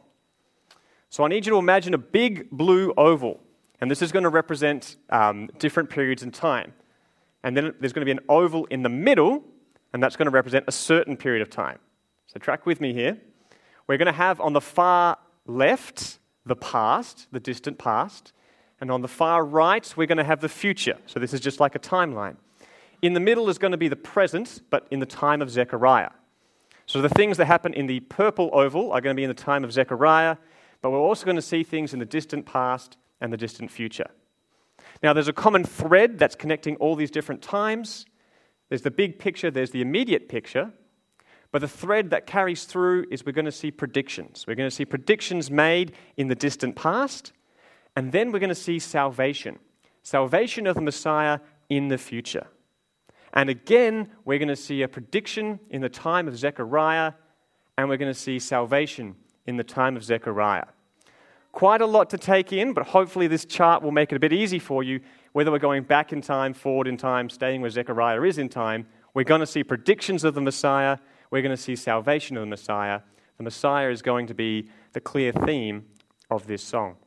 So 1.10 1.24
I 1.24 1.28
need 1.28 1.48
you 1.48 1.54
to 1.54 1.58
imagine 1.58 1.96
a 1.96 2.00
big 2.00 2.52
blue 2.52 2.94
oval. 2.96 3.40
And 3.82 3.90
this 3.90 4.02
is 4.02 4.12
going 4.12 4.24
to 4.24 4.30
represent 4.30 4.98
um, 5.10 5.50
different 5.58 5.90
periods 5.90 6.22
in 6.22 6.32
time. 6.32 6.74
And 7.44 7.58
then 7.58 7.74
there's 7.80 7.94
going 7.94 8.06
to 8.06 8.06
be 8.06 8.12
an 8.12 8.26
oval 8.30 8.66
in 8.66 8.84
the 8.84 8.90
middle, 8.90 9.44
and 9.94 10.02
that's 10.02 10.16
going 10.16 10.26
to 10.26 10.32
represent 10.32 10.66
a 10.68 10.72
certain 10.72 11.18
period 11.18 11.42
of 11.42 11.50
time. 11.50 11.80
So 12.28 12.40
track 12.40 12.66
with 12.66 12.80
me 12.80 12.94
here. 12.94 13.18
We're 13.88 13.98
going 13.98 14.06
to 14.06 14.12
have 14.12 14.40
on 14.40 14.54
the 14.54 14.62
far 14.62 15.18
left 15.46 16.20
the 16.46 16.56
past, 16.56 17.28
the 17.32 17.40
distant 17.40 17.78
past. 17.78 18.34
And 18.82 18.92
on 18.92 19.02
the 19.02 19.08
far 19.08 19.44
right, 19.44 19.92
we're 19.98 20.08
going 20.08 20.20
to 20.20 20.24
have 20.24 20.42
the 20.42 20.50
future. 20.50 20.98
So 21.06 21.20
this 21.20 21.34
is 21.34 21.42
just 21.42 21.60
like 21.60 21.76
a 21.76 21.80
timeline. 21.80 22.38
In 23.02 23.14
the 23.14 23.20
middle 23.20 23.50
is 23.50 23.58
going 23.58 23.72
to 23.72 23.78
be 23.78 23.88
the 23.88 23.96
present, 23.96 24.62
but 24.70 24.88
in 24.92 25.00
the 25.00 25.06
time 25.06 25.42
of 25.42 25.50
Zechariah. 25.50 26.12
So 26.86 27.02
the 27.02 27.10
things 27.10 27.38
that 27.38 27.46
happen 27.46 27.74
in 27.74 27.88
the 27.88 28.00
purple 28.02 28.50
oval 28.54 28.92
are 28.92 29.02
going 29.02 29.16
to 29.16 29.20
be 29.20 29.24
in 29.24 29.30
the 29.30 29.34
time 29.34 29.64
of 29.64 29.72
Zechariah, 29.72 30.38
but 30.82 30.92
we're 30.92 30.98
also 30.98 31.26
going 31.26 31.36
to 31.36 31.42
see 31.42 31.64
things 31.64 31.94
in 31.94 32.00
the 32.00 32.06
distant 32.06 32.46
past 32.46 32.98
and 33.22 33.32
the 33.32 33.38
distant 33.38 33.70
future. 33.70 34.10
Now, 35.04 35.14
there's 35.14 35.28
a 35.28 35.34
common 35.34 35.64
thread 35.64 36.18
that's 36.18 36.36
connecting 36.36 36.76
all 36.78 36.96
these 36.96 37.12
different 37.12 37.42
times. 37.42 38.06
There's 38.70 38.84
the 38.84 38.92
big 38.92 39.20
picture, 39.20 39.52
there's 39.52 39.72
the 39.72 39.82
immediate 39.82 40.30
picture. 40.30 40.72
But 41.52 41.62
the 41.62 41.68
thread 41.68 42.12
that 42.12 42.28
carries 42.28 42.66
through 42.66 43.06
is 43.10 43.26
we're 43.26 43.32
going 43.32 43.46
to 43.46 43.52
see 43.52 43.72
predictions. 43.72 44.46
We're 44.48 44.56
going 44.56 44.70
to 44.70 44.76
see 44.76 44.86
predictions 44.86 45.50
made 45.50 45.94
in 46.16 46.28
the 46.28 46.36
distant 46.36 46.76
past, 46.76 47.34
and 47.96 48.12
then 48.12 48.32
we're 48.32 48.40
going 48.40 48.50
to 48.50 48.56
see 48.56 48.80
salvation 48.80 49.60
salvation 50.02 50.66
of 50.66 50.76
the 50.76 50.82
Messiah 50.82 51.40
in 51.70 51.90
the 51.90 51.98
future. 51.98 52.48
And 53.34 53.50
again, 53.50 54.10
we're 54.26 54.40
going 54.40 54.48
to 54.48 54.56
see 54.56 54.82
a 54.82 54.88
prediction 54.88 55.60
in 55.70 55.82
the 55.82 55.90
time 55.90 56.28
of 56.28 56.38
Zechariah, 56.38 57.14
and 57.78 57.90
we're 57.90 57.98
going 57.98 58.12
to 58.12 58.20
see 58.20 58.40
salvation 58.40 59.16
in 59.46 59.58
the 59.58 59.64
time 59.64 59.96
of 59.96 60.04
Zechariah. 60.04 60.66
Quite 61.52 61.82
a 61.82 61.86
lot 61.86 62.10
to 62.12 62.18
take 62.18 62.54
in, 62.54 62.74
but 62.74 62.88
hopefully, 62.88 63.28
this 63.28 63.46
chart 63.46 63.84
will 63.84 63.92
make 63.92 64.12
it 64.12 64.16
a 64.16 64.20
bit 64.20 64.34
easy 64.34 64.60
for 64.60 64.84
you. 64.84 65.00
Whether 65.34 65.52
we're 65.52 65.60
going 65.60 65.84
back 65.84 66.12
in 66.12 66.22
time, 66.22 66.54
forward 66.54 66.88
in 66.88 66.98
time, 66.98 67.30
staying 67.30 67.62
where 67.62 67.70
Zechariah 67.70 68.22
is 68.24 68.38
in 68.38 68.50
time, 68.50 68.88
we're 69.14 69.24
going 69.24 69.42
to 69.42 69.48
see 69.48 69.64
predictions 69.64 70.24
of 70.24 70.34
the 70.34 70.42
Messiah, 70.42 70.98
we're 71.32 71.42
going 71.42 71.56
to 71.56 71.62
see 71.62 71.76
salvation 71.76 72.38
of 72.38 72.42
the 72.42 72.48
Messiah. 72.48 73.02
The 73.38 73.44
Messiah 73.44 73.90
is 73.90 74.02
going 74.02 74.28
to 74.28 74.34
be 74.34 74.70
the 74.94 75.00
clear 75.00 75.32
theme 75.32 75.86
of 76.30 76.48
this 76.48 76.62
song. 76.64 76.98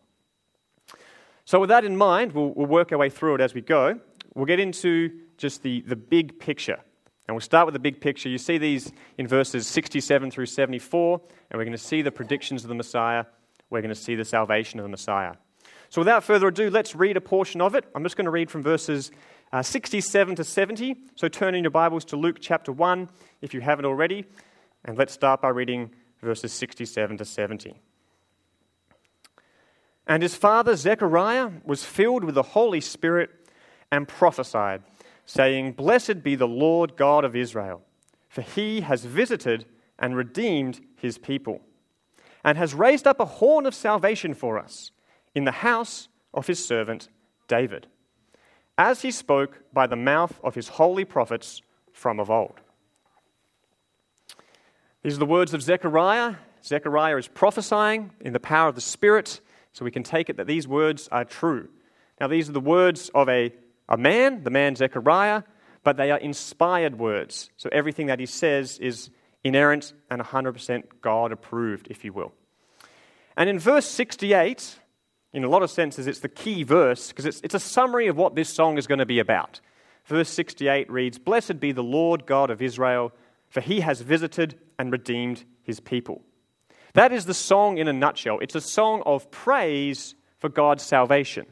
So, 1.45 1.61
with 1.61 1.69
that 1.69 1.85
in 1.85 1.97
mind, 1.97 2.33
we'll, 2.33 2.52
we'll 2.55 2.67
work 2.67 2.93
our 2.93 2.99
way 2.99 3.11
through 3.11 3.35
it 3.35 3.41
as 3.41 3.55
we 3.55 3.61
go. 3.61 3.99
We'll 4.35 4.47
get 4.47 4.61
into 4.61 5.11
just 5.37 5.62
the, 5.62 5.83
the 5.83 5.97
big 5.97 6.38
picture. 6.38 6.79
And 7.26 7.35
we'll 7.35 7.41
start 7.41 7.67
with 7.67 7.73
the 7.73 7.81
big 7.81 8.00
picture. 8.00 8.29
You 8.29 8.38
see 8.38 8.59
these 8.59 8.93
in 9.19 9.26
verses 9.26 9.67
67 9.67 10.31
through 10.31 10.47
74, 10.47 11.21
and 11.50 11.59
we're 11.59 11.64
going 11.64 11.73
to 11.73 11.79
see 11.79 12.02
the 12.02 12.11
predictions 12.11 12.64
of 12.64 12.69
the 12.69 12.75
Messiah. 12.75 13.25
We're 13.71 13.83
going 13.83 13.95
to 13.95 14.00
see 14.00 14.14
the 14.14 14.25
salvation 14.25 14.79
of 14.81 14.85
the 14.85 14.88
Messiah. 14.91 15.35
So, 15.92 16.00
without 16.00 16.25
further 16.25 16.49
ado, 16.49 16.70
let's 16.70 16.96
read 16.96 17.18
a 17.18 17.20
portion 17.20 17.61
of 17.61 17.75
it. 17.75 17.84
I'm 17.94 18.02
just 18.02 18.16
going 18.16 18.25
to 18.25 18.30
read 18.30 18.50
from 18.50 18.62
verses 18.62 19.11
uh, 19.52 19.61
67 19.61 20.37
to 20.37 20.42
70. 20.42 20.96
So, 21.16 21.28
turn 21.28 21.54
in 21.54 21.64
your 21.64 21.70
Bibles 21.70 22.06
to 22.06 22.16
Luke 22.16 22.38
chapter 22.40 22.72
1 22.72 23.11
if 23.42 23.52
you 23.52 23.61
haven't 23.61 23.84
already. 23.84 24.25
And 24.87 24.96
let's 24.96 25.12
start 25.12 25.42
by 25.42 25.50
reading 25.50 25.90
verses 26.22 26.50
67 26.54 27.18
to 27.18 27.26
70. 27.26 27.78
And 30.06 30.22
his 30.22 30.34
father 30.34 30.76
Zechariah 30.76 31.50
was 31.62 31.84
filled 31.84 32.25
with 32.25 32.37
the 32.37 32.42
Holy 32.42 32.80
Spirit 32.80 33.28
and 33.90 34.08
prophesied, 34.08 34.82
saying, 35.26 35.72
Blessed 35.72 36.22
be 36.22 36.37
the 36.37 36.49
Lord 36.49 36.96
God 36.96 37.22
of 37.22 37.37
Israel, 37.37 37.82
for 38.30 38.40
he 38.40 38.80
has 38.80 39.04
visited 39.04 39.66
and 39.99 40.16
redeemed 40.16 40.80
his 40.96 41.18
people, 41.18 41.61
and 42.42 42.56
has 42.56 42.72
raised 42.72 43.06
up 43.06 43.20
a 43.20 43.26
horn 43.26 43.66
of 43.66 43.75
salvation 43.75 44.32
for 44.32 44.58
us 44.58 44.90
in 45.35 45.45
the 45.45 45.53
house 45.53 46.09
of 46.35 46.47
his 46.47 46.65
servant 46.65 47.09
David, 47.49 47.87
as 48.79 49.03
he 49.03 49.11
spoke 49.11 49.61
by 49.73 49.87
the 49.87 49.97
mouth 49.97 50.39
of 50.43 50.55
his 50.55 50.69
holy 50.69 51.05
prophets 51.05 51.62
from 51.93 52.19
of 52.19 52.31
old. 52.31 52.61
These 55.03 55.17
are 55.17 55.21
the 55.21 55.27
words 55.27 55.53
of 55.53 55.62
Zechariah. 55.62 56.37
Zechariah 56.65 57.17
is 57.17 57.29
prophesying 57.29 58.12
in 58.21 58.33
the 58.33 58.41
power 58.41 58.69
of 58.69 58.75
the 58.75 58.81
Spirit, 58.81 59.41
so 59.73 59.85
we 59.85 59.91
can 59.91 60.03
take 60.05 60.31
it 60.31 60.37
that 60.37 60.47
these 60.47 60.69
words 60.69 61.09
are 61.11 61.25
true. 61.25 61.69
Now, 62.21 62.29
these 62.29 62.49
are 62.49 62.53
the 62.53 62.61
words 62.61 63.11
of 63.15 63.29
a, 63.29 63.53
a 63.89 63.97
man, 63.97 64.45
the 64.45 64.51
man 64.51 64.77
Zechariah, 64.77 65.43
but 65.83 65.97
they 65.97 66.11
are 66.11 66.19
inspired 66.19 66.99
words. 66.99 67.51
So 67.57 67.69
everything 67.73 68.07
that 68.07 68.21
he 68.21 68.27
says 68.27 68.79
is 68.79 69.11
inerrant 69.43 69.93
and 70.09 70.23
100% 70.23 70.85
God 71.01 71.33
approved, 71.33 71.89
if 71.91 72.05
you 72.05 72.12
will. 72.12 72.33
And 73.37 73.49
in 73.49 73.59
verse 73.59 73.87
68, 73.87 74.79
in 75.33 75.45
a 75.45 75.49
lot 75.49 75.62
of 75.62 75.71
senses, 75.71 76.07
it's 76.07 76.21
the 76.21 76.29
key 76.29 76.62
verse 76.62 77.09
because 77.09 77.25
it's, 77.25 77.41
it's 77.43 77.55
a 77.55 77.61
summary 77.61 78.07
of 78.07 78.17
what 78.17 78.35
this 78.35 78.49
song 78.49 78.77
is 78.77 78.87
going 78.87 78.99
to 78.99 79.07
be 79.07 79.19
about. 79.19 79.61
Verse 80.05 80.29
68 80.29 80.91
reads 80.91 81.19
Blessed 81.19 81.61
be 81.61 81.73
the 81.73 81.83
Lord 81.83 82.27
God 82.27 82.51
of 82.51 82.61
Israel, 82.61 83.12
for 83.49 83.61
he 83.61 83.81
has 83.81 84.01
visited 84.01 84.59
and 84.79 84.93
redeemed 84.93 85.45
his 85.62 85.81
people. 85.81 86.23
That 86.95 87.12
is 87.12 87.25
the 87.25 87.35
song 87.35 87.79
in 87.79 87.89
a 87.89 87.93
nutshell. 87.93 88.39
It's 88.41 88.55
a 88.55 88.61
song 88.61 89.03
of 89.07 89.31
praise 89.31 90.15
for 90.39 90.49
God's 90.49 90.83
salvation, 90.83 91.47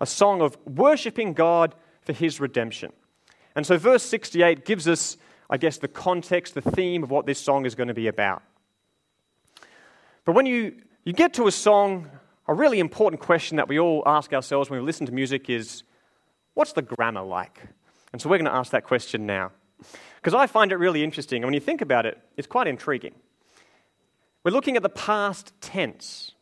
a 0.00 0.06
song 0.06 0.42
of 0.42 0.58
worshiping 0.66 1.32
God 1.32 1.74
for 2.02 2.12
his 2.12 2.40
redemption. 2.40 2.92
And 3.54 3.66
so, 3.66 3.78
verse 3.78 4.02
68 4.02 4.66
gives 4.66 4.86
us, 4.86 5.16
I 5.48 5.56
guess, 5.56 5.78
the 5.78 5.88
context, 5.88 6.54
the 6.54 6.60
theme 6.60 7.02
of 7.02 7.10
what 7.10 7.24
this 7.24 7.40
song 7.40 7.64
is 7.64 7.74
going 7.74 7.88
to 7.88 7.94
be 7.94 8.08
about. 8.08 8.42
But 10.26 10.34
when 10.34 10.44
you, 10.44 10.76
you 11.04 11.14
get 11.14 11.34
to 11.34 11.46
a 11.46 11.52
song, 11.52 12.10
a 12.48 12.54
really 12.54 12.78
important 12.78 13.20
question 13.20 13.56
that 13.56 13.68
we 13.68 13.78
all 13.78 14.02
ask 14.06 14.32
ourselves 14.32 14.70
when 14.70 14.80
we 14.80 14.86
listen 14.86 15.06
to 15.06 15.12
music 15.12 15.50
is 15.50 15.82
what's 16.54 16.72
the 16.72 16.82
grammar 16.82 17.22
like? 17.22 17.60
And 18.12 18.22
so, 18.22 18.28
we're 18.28 18.38
going 18.38 18.50
to 18.50 18.54
ask 18.54 18.72
that 18.72 18.84
question 18.84 19.26
now. 19.26 19.52
Because 20.16 20.32
I 20.32 20.46
find 20.46 20.72
it 20.72 20.76
really 20.76 21.04
interesting. 21.04 21.42
And 21.42 21.46
when 21.46 21.54
you 21.54 21.60
think 21.60 21.80
about 21.80 22.06
it, 22.06 22.18
it's 22.36 22.46
quite 22.46 22.66
intriguing. 22.66 23.14
We're 24.42 24.52
looking 24.52 24.76
at 24.76 24.82
the 24.82 24.88
past 24.88 25.52
tense. 25.60 26.32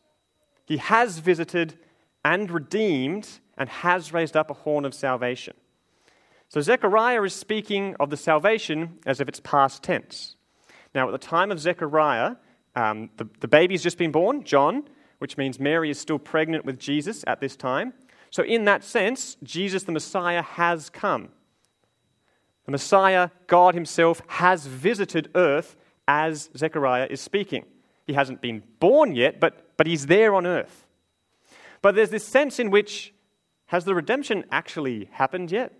He 0.65 0.77
has 0.77 1.19
visited 1.19 1.77
and 2.23 2.49
redeemed 2.49 3.27
and 3.57 3.67
has 3.67 4.13
raised 4.13 4.37
up 4.37 4.49
a 4.49 4.53
horn 4.53 4.85
of 4.85 4.93
salvation. 4.93 5.55
So 6.49 6.61
Zechariah 6.61 7.23
is 7.23 7.33
speaking 7.33 7.95
of 7.99 8.09
the 8.09 8.17
salvation 8.17 8.99
as 9.05 9.19
if 9.19 9.27
it's 9.27 9.39
past 9.39 9.83
tense. 9.83 10.35
Now, 10.93 11.07
at 11.07 11.11
the 11.11 11.17
time 11.17 11.51
of 11.51 11.59
Zechariah, 11.59 12.35
um, 12.75 13.09
the, 13.17 13.27
the 13.41 13.47
baby's 13.47 13.83
just 13.83 13.97
been 13.97 14.11
born, 14.11 14.43
John, 14.43 14.87
which 15.19 15.37
means 15.37 15.59
Mary 15.59 15.89
is 15.89 15.99
still 15.99 16.19
pregnant 16.19 16.65
with 16.65 16.79
Jesus 16.79 17.23
at 17.27 17.39
this 17.39 17.55
time. 17.55 17.93
So, 18.29 18.43
in 18.43 18.65
that 18.65 18.83
sense, 18.83 19.37
Jesus 19.43 19.83
the 19.83 19.91
Messiah 19.91 20.41
has 20.41 20.89
come. 20.89 21.29
The 22.65 22.71
Messiah, 22.71 23.29
God 23.47 23.75
Himself, 23.75 24.21
has 24.27 24.65
visited 24.65 25.29
earth 25.35 25.75
as 26.07 26.49
Zechariah 26.57 27.07
is 27.09 27.21
speaking. 27.21 27.65
He 28.05 28.13
hasn't 28.13 28.41
been 28.41 28.63
born 28.79 29.15
yet, 29.15 29.39
but, 29.39 29.77
but 29.77 29.87
He's 29.87 30.07
there 30.07 30.35
on 30.35 30.45
earth. 30.45 30.85
But 31.81 31.95
there's 31.95 32.09
this 32.09 32.25
sense 32.25 32.59
in 32.59 32.71
which 32.71 33.13
has 33.67 33.85
the 33.85 33.95
redemption 33.95 34.45
actually 34.51 35.09
happened 35.11 35.51
yet? 35.51 35.73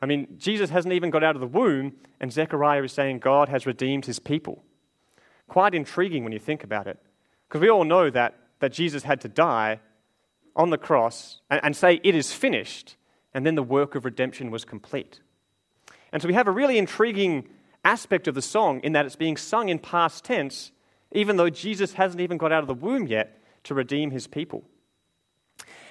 I 0.00 0.06
mean, 0.06 0.36
Jesus 0.38 0.70
hasn't 0.70 0.94
even 0.94 1.10
got 1.10 1.24
out 1.24 1.34
of 1.34 1.40
the 1.40 1.46
womb, 1.46 1.94
and 2.20 2.32
Zechariah 2.32 2.84
is 2.84 2.92
saying 2.92 3.18
God 3.18 3.48
has 3.48 3.66
redeemed 3.66 4.06
his 4.06 4.18
people. 4.18 4.62
Quite 5.48 5.74
intriguing 5.74 6.22
when 6.22 6.32
you 6.32 6.38
think 6.38 6.62
about 6.62 6.86
it. 6.86 6.98
Because 7.48 7.60
we 7.60 7.70
all 7.70 7.84
know 7.84 8.10
that, 8.10 8.34
that 8.60 8.72
Jesus 8.72 9.02
had 9.04 9.20
to 9.22 9.28
die 9.28 9.80
on 10.56 10.70
the 10.70 10.78
cross 10.78 11.40
and, 11.50 11.60
and 11.62 11.76
say, 11.76 12.00
It 12.02 12.14
is 12.14 12.32
finished, 12.32 12.96
and 13.32 13.46
then 13.46 13.54
the 13.54 13.62
work 13.62 13.94
of 13.94 14.04
redemption 14.04 14.50
was 14.50 14.64
complete. 14.64 15.20
And 16.12 16.22
so 16.22 16.28
we 16.28 16.34
have 16.34 16.48
a 16.48 16.52
really 16.52 16.78
intriguing 16.78 17.48
aspect 17.84 18.28
of 18.28 18.34
the 18.34 18.42
song 18.42 18.80
in 18.80 18.92
that 18.92 19.06
it's 19.06 19.16
being 19.16 19.36
sung 19.36 19.68
in 19.68 19.78
past 19.78 20.24
tense, 20.24 20.72
even 21.12 21.36
though 21.36 21.50
Jesus 21.50 21.94
hasn't 21.94 22.20
even 22.20 22.38
got 22.38 22.52
out 22.52 22.62
of 22.62 22.68
the 22.68 22.74
womb 22.74 23.06
yet 23.06 23.40
to 23.64 23.74
redeem 23.74 24.10
his 24.10 24.26
people. 24.26 24.64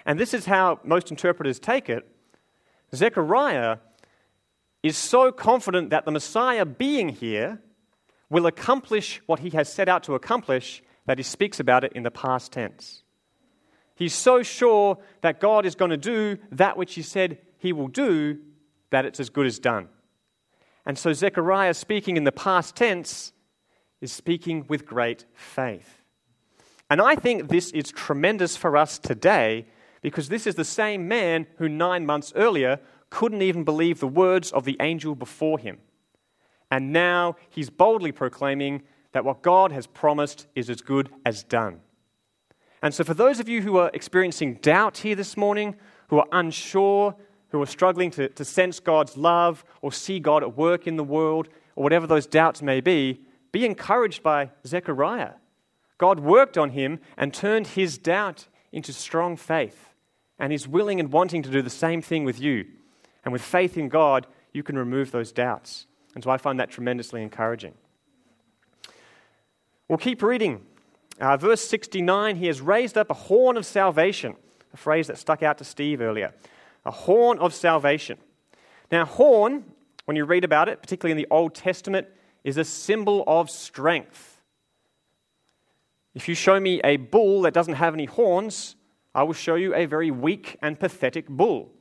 And 0.05 0.19
this 0.19 0.33
is 0.33 0.45
how 0.45 0.79
most 0.83 1.11
interpreters 1.11 1.59
take 1.59 1.89
it. 1.89 2.07
Zechariah 2.95 3.77
is 4.83 4.97
so 4.97 5.31
confident 5.31 5.89
that 5.89 6.05
the 6.05 6.11
Messiah 6.11 6.65
being 6.65 7.09
here 7.09 7.59
will 8.29 8.45
accomplish 8.45 9.21
what 9.25 9.39
he 9.39 9.49
has 9.51 9.71
set 9.71 9.89
out 9.89 10.03
to 10.03 10.15
accomplish 10.15 10.81
that 11.07 11.17
he 11.17 11.23
speaks 11.23 11.59
about 11.59 11.83
it 11.83 11.93
in 11.93 12.03
the 12.03 12.11
past 12.11 12.51
tense. 12.51 13.01
He's 13.95 14.13
so 14.13 14.43
sure 14.43 14.99
that 15.21 15.39
God 15.39 15.65
is 15.65 15.73
going 15.73 15.89
to 15.89 15.97
do 15.97 16.37
that 16.51 16.77
which 16.77 16.93
he 16.93 17.01
said 17.01 17.39
he 17.57 17.73
will 17.73 17.87
do 17.87 18.37
that 18.91 19.05
it's 19.05 19.19
as 19.19 19.31
good 19.31 19.47
as 19.47 19.57
done. 19.57 19.89
And 20.85 20.97
so 20.97 21.11
Zechariah, 21.13 21.73
speaking 21.73 22.15
in 22.15 22.23
the 22.23 22.31
past 22.31 22.75
tense, 22.75 23.33
is 23.99 24.11
speaking 24.11 24.65
with 24.69 24.85
great 24.85 25.25
faith. 25.33 26.03
And 26.89 27.01
I 27.01 27.15
think 27.15 27.49
this 27.49 27.71
is 27.71 27.91
tremendous 27.91 28.55
for 28.55 28.77
us 28.77 28.99
today 28.99 29.65
because 30.01 30.29
this 30.29 30.45
is 30.45 30.55
the 30.55 30.63
same 30.63 31.07
man 31.07 31.47
who 31.57 31.67
nine 31.67 32.05
months 32.05 32.31
earlier 32.35 32.79
couldn't 33.09 33.41
even 33.41 33.63
believe 33.63 33.99
the 33.99 34.07
words 34.07 34.51
of 34.51 34.63
the 34.63 34.77
angel 34.79 35.15
before 35.15 35.57
him. 35.57 35.79
And 36.69 36.93
now 36.93 37.37
he's 37.49 37.69
boldly 37.69 38.11
proclaiming 38.11 38.83
that 39.11 39.25
what 39.25 39.41
God 39.41 39.71
has 39.71 39.87
promised 39.87 40.47
is 40.55 40.69
as 40.69 40.81
good 40.81 41.09
as 41.25 41.43
done. 41.43 41.81
And 42.81 42.93
so, 42.93 43.03
for 43.03 43.13
those 43.13 43.39
of 43.39 43.49
you 43.49 43.61
who 43.61 43.77
are 43.77 43.89
experiencing 43.93 44.55
doubt 44.55 44.97
here 44.97 45.15
this 45.15 45.35
morning, 45.35 45.75
who 46.09 46.19
are 46.19 46.27
unsure, 46.31 47.15
who 47.49 47.61
are 47.61 47.65
struggling 47.65 48.11
to, 48.11 48.29
to 48.29 48.45
sense 48.45 48.79
God's 48.79 49.17
love 49.17 49.63
or 49.81 49.91
see 49.91 50.19
God 50.19 50.43
at 50.43 50.55
work 50.55 50.87
in 50.87 50.95
the 50.95 51.03
world, 51.03 51.49
or 51.75 51.83
whatever 51.83 52.07
those 52.07 52.27
doubts 52.27 52.61
may 52.61 52.81
be, 52.81 53.21
be 53.51 53.65
encouraged 53.65 54.21
by 54.21 54.51
Zechariah. 54.65 55.33
God 55.97 56.19
worked 56.19 56.57
on 56.57 56.71
him 56.71 56.99
and 57.17 57.33
turned 57.33 57.67
his 57.67 57.97
doubt 57.97 58.47
into 58.71 58.93
strong 58.93 59.35
faith. 59.35 59.89
And 60.37 60.51
he's 60.51 60.67
willing 60.67 60.99
and 60.99 61.11
wanting 61.11 61.41
to 61.43 61.49
do 61.49 61.61
the 61.61 61.69
same 61.69 62.01
thing 62.01 62.23
with 62.23 62.39
you. 62.39 62.65
And 63.23 63.33
with 63.33 63.41
faith 63.41 63.77
in 63.77 63.89
God, 63.89 64.27
you 64.53 64.61
can 64.61 64.77
remove 64.77 65.11
those 65.11 65.31
doubts. 65.31 65.87
And 66.13 66.23
so 66.23 66.29
I 66.29 66.37
find 66.37 66.59
that 66.59 66.69
tremendously 66.69 67.23
encouraging. 67.23 67.73
We'll 69.87 69.97
keep 69.97 70.21
reading. 70.21 70.65
Uh, 71.19 71.37
verse 71.37 71.61
69 71.67 72.35
He 72.35 72.47
has 72.47 72.61
raised 72.61 72.97
up 72.97 73.09
a 73.09 73.13
horn 73.13 73.57
of 73.57 73.65
salvation, 73.65 74.35
a 74.73 74.77
phrase 74.77 75.07
that 75.07 75.17
stuck 75.17 75.43
out 75.43 75.57
to 75.59 75.63
Steve 75.63 76.01
earlier. 76.01 76.33
A 76.85 76.91
horn 76.91 77.39
of 77.39 77.53
salvation. 77.53 78.17
Now, 78.91 79.05
horn, 79.05 79.65
when 80.05 80.15
you 80.15 80.25
read 80.25 80.43
about 80.43 80.69
it, 80.69 80.81
particularly 80.81 81.11
in 81.11 81.17
the 81.17 81.33
Old 81.33 81.53
Testament, 81.53 82.07
is 82.43 82.57
a 82.57 82.63
symbol 82.63 83.23
of 83.27 83.49
strength. 83.49 84.41
If 86.15 86.29
you 86.29 86.35
show 86.35 86.59
me 86.59 86.81
a 86.83 86.97
bull 86.97 87.41
that 87.41 87.53
doesn't 87.53 87.75
have 87.75 87.93
any 87.93 88.05
horns, 88.05 88.75
I 89.13 89.23
will 89.23 89.33
show 89.33 89.55
you 89.55 89.75
a 89.75 89.85
very 89.85 90.11
weak 90.11 90.57
and 90.61 90.79
pathetic 90.79 91.27
bull. 91.27 91.71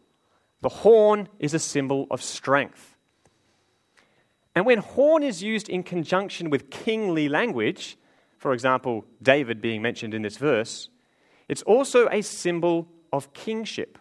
The 0.61 0.69
horn 0.69 1.29
is 1.39 1.55
a 1.55 1.59
symbol 1.59 2.07
of 2.11 2.23
strength. 2.23 2.96
And 4.57 4.65
when 4.65 4.79
horn 4.79 5.23
is 5.23 5.43
used 5.43 5.69
in 5.69 5.83
conjunction 5.83 6.49
with 6.49 6.71
kingly 6.71 7.29
language, 7.29 7.99
for 8.39 8.55
example, 8.55 9.05
David 9.23 9.61
being 9.61 9.83
mentioned 9.83 10.15
in 10.15 10.23
this 10.23 10.39
verse, 10.39 10.89
it's 11.47 11.63
also 11.63 12.09
a 12.09 12.23
symbol 12.23 12.89
of 13.13 13.35
kingship. 13.35 13.99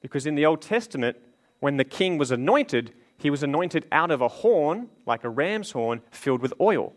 Because 0.00 0.24
in 0.24 0.36
the 0.36 0.46
Old 0.46 0.62
Testament, 0.62 1.18
when 1.60 1.76
the 1.76 1.84
king 1.84 2.16
was 2.16 2.30
anointed, 2.30 2.94
he 3.18 3.28
was 3.28 3.42
anointed 3.42 3.86
out 3.92 4.10
of 4.10 4.22
a 4.22 4.28
horn, 4.28 4.88
like 5.06 5.22
a 5.22 5.28
ram's 5.28 5.72
horn, 5.72 6.00
filled 6.10 6.40
with 6.40 6.54
oil. 6.58 6.94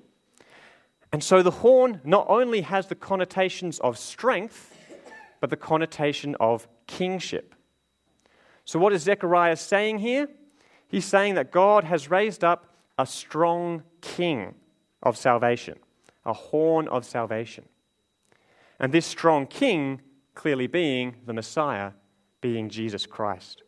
And 1.12 1.22
so 1.22 1.44
the 1.44 1.52
horn 1.52 2.00
not 2.06 2.26
only 2.30 2.62
has 2.62 2.88
the 2.88 2.96
connotations 2.96 3.80
of 3.80 3.98
strength, 3.98 4.78
but 5.42 5.50
the 5.50 5.58
connotation 5.58 6.36
of 6.40 6.70
kingship. 6.88 7.54
So, 8.64 8.80
what 8.80 8.92
is 8.92 9.04
Zechariah 9.04 9.56
saying 9.58 10.00
here? 10.00 10.28
He's 10.88 11.06
saying 11.06 11.36
that 11.36 11.52
God 11.52 11.84
has 11.84 12.10
raised 12.10 12.44
up 12.44 12.67
a 12.98 13.06
strong 13.06 13.84
king 14.02 14.56
of 15.04 15.18
salvation, 15.18 15.78
a 16.26 16.34
horn 16.34 16.88
of 16.88 17.06
salvation. 17.06 17.66
And 18.80 18.94
this 18.94 19.06
strong 19.06 19.48
king 19.48 20.02
clearly 20.36 20.68
being 20.68 21.16
the 21.26 21.34
Messiah, 21.34 21.92
being 22.42 22.70
Jesus 22.70 23.06
Christ. 23.06 23.64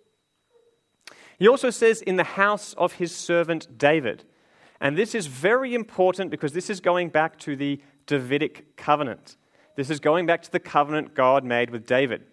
He 1.38 1.48
also 1.48 1.70
says, 1.70 2.02
in 2.02 2.18
the 2.18 2.24
house 2.24 2.74
of 2.74 2.94
his 2.94 3.16
servant 3.16 3.78
David. 3.78 4.26
And 4.82 4.98
this 4.98 5.16
is 5.16 5.28
very 5.28 5.74
important 5.74 6.32
because 6.32 6.54
this 6.54 6.70
is 6.70 6.80
going 6.80 7.10
back 7.10 7.38
to 7.40 7.56
the 7.56 7.82
Davidic 8.06 8.76
covenant. 8.76 9.38
This 9.76 9.90
is 9.90 10.00
going 10.00 10.26
back 10.26 10.42
to 10.44 10.52
the 10.52 10.60
covenant 10.60 11.16
God 11.16 11.44
made 11.44 11.70
with 11.70 11.86
David. 11.86 12.24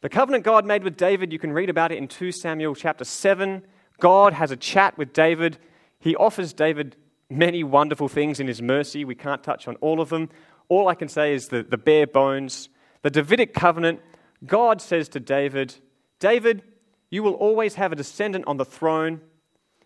The 0.00 0.08
covenant 0.08 0.44
God 0.44 0.64
made 0.64 0.82
with 0.82 0.96
David, 0.96 1.32
you 1.32 1.38
can 1.38 1.52
read 1.52 1.70
about 1.70 1.92
it 1.92 1.98
in 1.98 2.08
2 2.08 2.32
Samuel 2.32 2.74
chapter 2.74 3.04
7. 3.04 3.62
God 4.00 4.32
has 4.32 4.50
a 4.50 4.56
chat 4.56 4.98
with 4.98 5.12
David. 5.12 5.58
He 6.00 6.16
offers 6.16 6.52
David 6.52 6.96
many 7.28 7.62
wonderful 7.62 8.08
things 8.08 8.40
in 8.40 8.48
his 8.48 8.60
mercy. 8.60 9.04
We 9.04 9.14
can't 9.14 9.44
touch 9.44 9.68
on 9.68 9.76
all 9.76 10.00
of 10.00 10.08
them. 10.08 10.30
All 10.68 10.88
I 10.88 10.94
can 10.94 11.08
say 11.08 11.34
is 11.34 11.48
the, 11.48 11.62
the 11.62 11.78
bare 11.78 12.06
bones. 12.06 12.68
The 13.02 13.10
Davidic 13.10 13.54
covenant, 13.54 14.00
God 14.44 14.80
says 14.80 15.08
to 15.10 15.20
David, 15.20 15.74
David, 16.18 16.62
you 17.10 17.22
will 17.22 17.34
always 17.34 17.74
have 17.74 17.92
a 17.92 17.96
descendant 17.96 18.46
on 18.46 18.56
the 18.56 18.64
throne, 18.64 19.20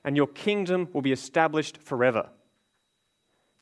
and 0.05 0.17
your 0.17 0.27
kingdom 0.27 0.89
will 0.93 1.03
be 1.03 1.13
established 1.13 1.79
forever. 1.79 2.29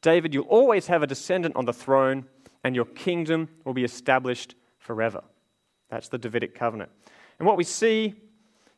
David, 0.00 0.34
you'll 0.34 0.44
always 0.44 0.88
have 0.88 1.02
a 1.02 1.06
descendant 1.06 1.54
on 1.54 1.64
the 1.64 1.72
throne, 1.72 2.26
and 2.64 2.74
your 2.74 2.84
kingdom 2.84 3.48
will 3.64 3.74
be 3.74 3.84
established 3.84 4.54
forever. 4.78 5.22
That's 5.90 6.08
the 6.08 6.18
Davidic 6.18 6.54
covenant. 6.54 6.90
And 7.38 7.46
what 7.46 7.56
we 7.56 7.64
see 7.64 8.14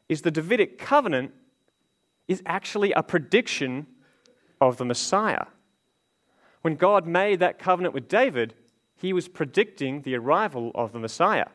is 0.08 0.22
the 0.22 0.30
Davidic 0.30 0.78
covenant 0.78 1.32
is 2.28 2.42
actually 2.46 2.92
a 2.92 3.02
prediction 3.02 3.86
of 4.60 4.76
the 4.76 4.84
Messiah. 4.84 5.46
When 6.62 6.76
God 6.76 7.06
made 7.06 7.40
that 7.40 7.58
covenant 7.58 7.94
with 7.94 8.08
David, 8.08 8.54
he 8.96 9.12
was 9.12 9.28
predicting 9.28 10.02
the 10.02 10.14
arrival 10.16 10.70
of 10.74 10.92
the 10.92 10.98
Messiah. 10.98 11.46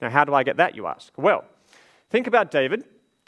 Now, 0.00 0.10
how 0.10 0.24
do 0.24 0.32
I 0.32 0.42
get 0.42 0.56
that, 0.56 0.74
you 0.74 0.86
ask? 0.86 1.12
Well, 1.18 1.44
think 2.08 2.26
about 2.26 2.50
David. 2.50 2.84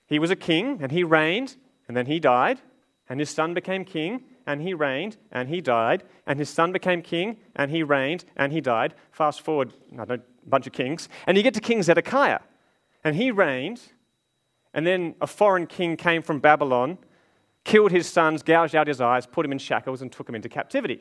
He 0.07 0.19
was 0.19 0.31
a 0.31 0.37
king 0.37 0.79
and 0.81 0.91
he 0.91 1.05
reigned, 1.05 1.57
and 1.89 1.97
then 1.97 2.07
he 2.07 2.21
died, 2.21 2.61
and 3.09 3.21
his 3.21 3.29
son 3.29 3.53
became 3.53 3.85
king, 3.85 4.25
and 4.47 4.63
he 4.63 4.73
reigned, 4.73 5.17
and 5.31 5.49
he 5.49 5.61
died, 5.61 6.05
and 6.27 6.39
his 6.39 6.49
son 6.49 6.73
became 6.73 7.03
king, 7.03 7.37
and 7.55 7.71
he 7.71 7.83
reigned, 7.83 8.25
and 8.37 8.53
he 8.53 8.61
died. 8.61 8.95
Fast 9.13 9.43
forward, 9.43 9.73
I 9.99 10.05
don't, 10.05 10.23
a 10.47 10.49
bunch 10.49 10.67
of 10.67 10.73
kings, 10.73 11.09
and 11.27 11.37
you 11.37 11.43
get 11.43 11.55
to 11.55 11.61
King 11.61 11.83
Zedekiah, 11.83 12.41
and 13.05 13.15
he 13.17 13.31
reigned, 13.31 13.81
and 14.73 14.87
then 14.87 15.15
a 15.21 15.27
foreign 15.27 15.67
king 15.67 15.97
came 15.97 16.23
from 16.23 16.39
Babylon, 16.39 16.99
killed 17.65 17.91
his 17.91 18.07
sons, 18.09 18.43
gouged 18.43 18.75
out 18.75 18.87
his 18.87 19.01
eyes, 19.01 19.27
put 19.27 19.45
him 19.45 19.53
in 19.53 19.59
shackles, 19.59 20.03
and 20.03 20.11
took 20.11 20.29
him 20.29 20.35
into 20.35 20.49
captivity. 20.49 21.01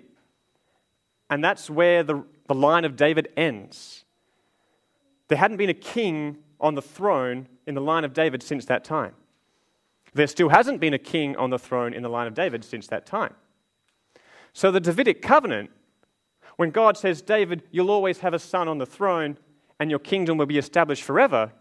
And 1.29 1.43
that's 1.43 1.69
where 1.69 2.03
the, 2.03 2.23
the 2.47 2.55
line 2.55 2.85
of 2.85 2.95
David 2.95 3.29
ends. 3.37 4.03
There 5.27 5.37
hadn't 5.37 5.57
been 5.57 5.69
a 5.69 5.75
king 5.75 6.37
on 6.59 6.75
the 6.75 6.81
throne 6.81 7.47
in 7.67 7.75
the 7.75 7.81
line 7.81 8.03
of 8.03 8.13
David 8.13 8.41
since 8.41 8.65
that 8.65 8.83
time. 8.83 9.13
There 10.13 10.27
still 10.27 10.49
hasn't 10.49 10.79
been 10.79 10.95
a 10.95 10.99
king 10.99 11.35
on 11.37 11.51
the 11.51 11.59
throne 11.59 11.93
in 11.93 12.01
the 12.01 12.09
line 12.09 12.25
of 12.25 12.33
David 12.33 12.63
since 12.63 12.87
that 12.87 13.05
time. 13.05 13.35
So 14.53 14.71
the 14.71 14.79
Davidic 14.79 15.21
covenant, 15.21 15.69
when 16.57 16.71
God 16.71 16.97
says, 16.97 17.21
David, 17.21 17.63
you'll 17.71 17.91
always 17.91 18.19
have 18.19 18.33
a 18.33 18.39
son 18.39 18.67
on 18.67 18.79
the 18.79 18.87
throne 18.87 19.37
and 19.79 19.89
your 19.89 19.99
kingdom 19.99 20.37
will 20.37 20.47
be 20.47 20.57
established 20.57 21.03
forever, 21.03 21.53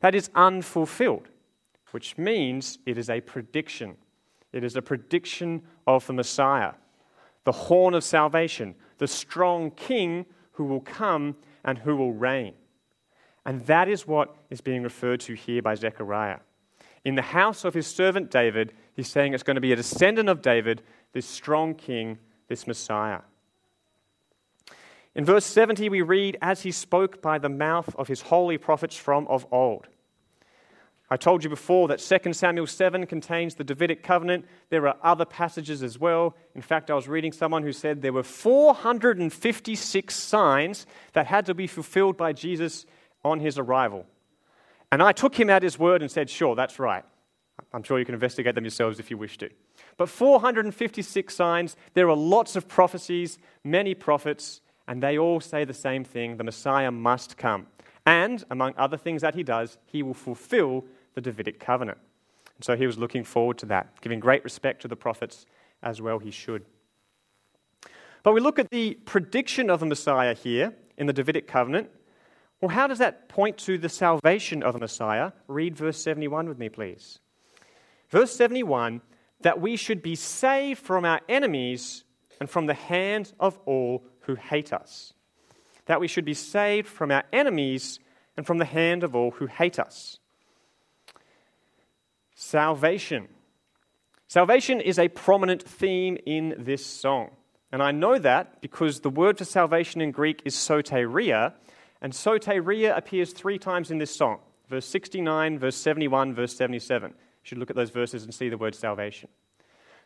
that 0.00 0.14
is 0.14 0.30
unfulfilled, 0.34 1.28
which 1.90 2.16
means 2.16 2.78
it 2.86 2.98
is 2.98 3.10
a 3.10 3.20
prediction. 3.20 3.96
It 4.52 4.64
is 4.64 4.76
a 4.76 4.82
prediction 4.82 5.62
of 5.86 6.06
the 6.06 6.12
Messiah, 6.12 6.72
the 7.44 7.52
horn 7.52 7.94
of 7.94 8.04
salvation, 8.04 8.74
the 8.98 9.06
strong 9.06 9.70
king 9.70 10.26
who 10.52 10.64
will 10.64 10.80
come 10.80 11.36
and 11.64 11.78
who 11.78 11.96
will 11.96 12.12
reign. 12.12 12.54
And 13.44 13.64
that 13.66 13.88
is 13.88 14.06
what 14.06 14.36
is 14.50 14.60
being 14.60 14.82
referred 14.82 15.20
to 15.20 15.34
here 15.34 15.62
by 15.62 15.74
Zechariah. 15.74 16.40
In 17.04 17.14
the 17.14 17.22
house 17.22 17.64
of 17.64 17.74
his 17.74 17.86
servant 17.86 18.30
David, 18.30 18.74
he's 18.94 19.08
saying 19.08 19.32
it's 19.32 19.42
going 19.42 19.54
to 19.54 19.60
be 19.60 19.72
a 19.72 19.76
descendant 19.76 20.28
of 20.28 20.42
David, 20.42 20.82
this 21.12 21.26
strong 21.26 21.74
king, 21.74 22.18
this 22.48 22.66
Messiah. 22.66 23.20
In 25.18 25.24
verse 25.24 25.44
70, 25.44 25.88
we 25.88 26.00
read, 26.00 26.38
As 26.40 26.62
he 26.62 26.70
spoke 26.70 27.20
by 27.20 27.38
the 27.38 27.48
mouth 27.48 27.92
of 27.96 28.06
his 28.06 28.22
holy 28.22 28.56
prophets 28.56 28.96
from 28.96 29.26
of 29.26 29.48
old. 29.50 29.88
I 31.10 31.16
told 31.16 31.42
you 31.42 31.50
before 31.50 31.88
that 31.88 31.98
2 31.98 32.32
Samuel 32.32 32.68
7 32.68 33.04
contains 33.04 33.56
the 33.56 33.64
Davidic 33.64 34.04
covenant. 34.04 34.46
There 34.70 34.86
are 34.86 34.96
other 35.02 35.24
passages 35.24 35.82
as 35.82 35.98
well. 35.98 36.36
In 36.54 36.62
fact, 36.62 36.88
I 36.88 36.94
was 36.94 37.08
reading 37.08 37.32
someone 37.32 37.64
who 37.64 37.72
said 37.72 38.00
there 38.00 38.12
were 38.12 38.22
456 38.22 40.14
signs 40.14 40.86
that 41.14 41.26
had 41.26 41.46
to 41.46 41.54
be 41.54 41.66
fulfilled 41.66 42.16
by 42.16 42.32
Jesus 42.32 42.86
on 43.24 43.40
his 43.40 43.58
arrival. 43.58 44.06
And 44.92 45.02
I 45.02 45.10
took 45.10 45.34
him 45.34 45.50
at 45.50 45.64
his 45.64 45.80
word 45.80 46.00
and 46.00 46.12
said, 46.12 46.30
Sure, 46.30 46.54
that's 46.54 46.78
right. 46.78 47.04
I'm 47.72 47.82
sure 47.82 47.98
you 47.98 48.04
can 48.04 48.14
investigate 48.14 48.54
them 48.54 48.62
yourselves 48.62 49.00
if 49.00 49.10
you 49.10 49.18
wish 49.18 49.36
to. 49.38 49.50
But 49.96 50.10
456 50.10 51.34
signs, 51.34 51.76
there 51.94 52.08
are 52.08 52.16
lots 52.16 52.54
of 52.54 52.68
prophecies, 52.68 53.36
many 53.64 53.96
prophets, 53.96 54.60
and 54.88 55.02
they 55.02 55.18
all 55.18 55.38
say 55.38 55.64
the 55.64 55.74
same 55.74 56.02
thing 56.02 56.38
the 56.38 56.44
Messiah 56.44 56.90
must 56.90 57.36
come. 57.36 57.66
And, 58.06 58.42
among 58.50 58.72
other 58.78 58.96
things 58.96 59.20
that 59.20 59.34
he 59.34 59.42
does, 59.42 59.76
he 59.84 60.02
will 60.02 60.14
fulfill 60.14 60.84
the 61.14 61.20
Davidic 61.20 61.60
covenant. 61.60 61.98
And 62.56 62.64
so 62.64 62.74
he 62.74 62.86
was 62.86 62.96
looking 62.96 63.22
forward 63.22 63.58
to 63.58 63.66
that, 63.66 64.00
giving 64.00 64.18
great 64.18 64.42
respect 64.42 64.80
to 64.82 64.88
the 64.88 64.96
prophets 64.96 65.44
as 65.82 66.00
well 66.00 66.18
he 66.18 66.30
should. 66.30 66.64
But 68.22 68.32
we 68.32 68.40
look 68.40 68.58
at 68.58 68.70
the 68.70 68.94
prediction 69.04 69.68
of 69.68 69.80
the 69.80 69.86
Messiah 69.86 70.34
here 70.34 70.74
in 70.96 71.06
the 71.06 71.12
Davidic 71.12 71.46
covenant, 71.46 71.90
well, 72.60 72.70
how 72.70 72.88
does 72.88 72.98
that 72.98 73.28
point 73.28 73.58
to 73.58 73.78
the 73.78 73.88
salvation 73.88 74.62
of 74.62 74.72
the 74.72 74.80
Messiah? 74.80 75.32
Read 75.46 75.76
verse 75.76 76.02
71 76.02 76.48
with 76.48 76.58
me, 76.58 76.68
please. 76.68 77.20
Verse 78.08 78.34
71 78.34 79.02
that 79.42 79.60
we 79.60 79.76
should 79.76 80.02
be 80.02 80.16
saved 80.16 80.80
from 80.80 81.04
our 81.04 81.20
enemies 81.28 82.02
and 82.40 82.50
from 82.50 82.66
the 82.66 82.74
hand 82.74 83.32
of 83.38 83.56
all 83.66 84.02
who 84.28 84.36
hate 84.36 84.72
us. 84.72 85.14
That 85.86 86.00
we 86.00 86.06
should 86.06 86.26
be 86.26 86.34
saved 86.34 86.86
from 86.86 87.10
our 87.10 87.24
enemies 87.32 87.98
and 88.36 88.46
from 88.46 88.58
the 88.58 88.64
hand 88.64 89.02
of 89.02 89.16
all 89.16 89.32
who 89.32 89.46
hate 89.46 89.78
us. 89.78 90.18
Salvation. 92.36 93.26
Salvation 94.28 94.82
is 94.82 94.98
a 94.98 95.08
prominent 95.08 95.62
theme 95.62 96.18
in 96.26 96.54
this 96.58 96.84
song. 96.84 97.30
And 97.72 97.82
I 97.82 97.90
know 97.90 98.18
that 98.18 98.60
because 98.60 99.00
the 99.00 99.10
word 99.10 99.38
for 99.38 99.44
salvation 99.44 100.02
in 100.02 100.12
Greek 100.12 100.42
is 100.44 100.54
soteria, 100.54 101.54
and 102.02 102.12
soteria 102.12 102.96
appears 102.96 103.32
three 103.32 103.58
times 103.58 103.90
in 103.90 103.98
this 103.98 104.14
song 104.14 104.40
verse 104.68 104.86
69, 104.86 105.58
verse 105.58 105.76
71, 105.76 106.34
verse 106.34 106.54
77. 106.54 107.10
You 107.10 107.16
should 107.42 107.56
look 107.56 107.70
at 107.70 107.76
those 107.76 107.88
verses 107.88 108.24
and 108.24 108.34
see 108.34 108.50
the 108.50 108.58
word 108.58 108.74
salvation. 108.74 109.30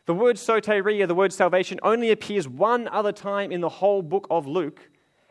The 0.05 0.13
word 0.13 0.35
soteria, 0.35 1.07
the 1.07 1.15
word 1.15 1.31
salvation, 1.31 1.79
only 1.81 2.11
appears 2.11 2.47
one 2.47 2.87
other 2.89 3.11
time 3.11 3.51
in 3.51 3.61
the 3.61 3.69
whole 3.69 4.01
book 4.01 4.27
of 4.29 4.45
Luke 4.45 4.89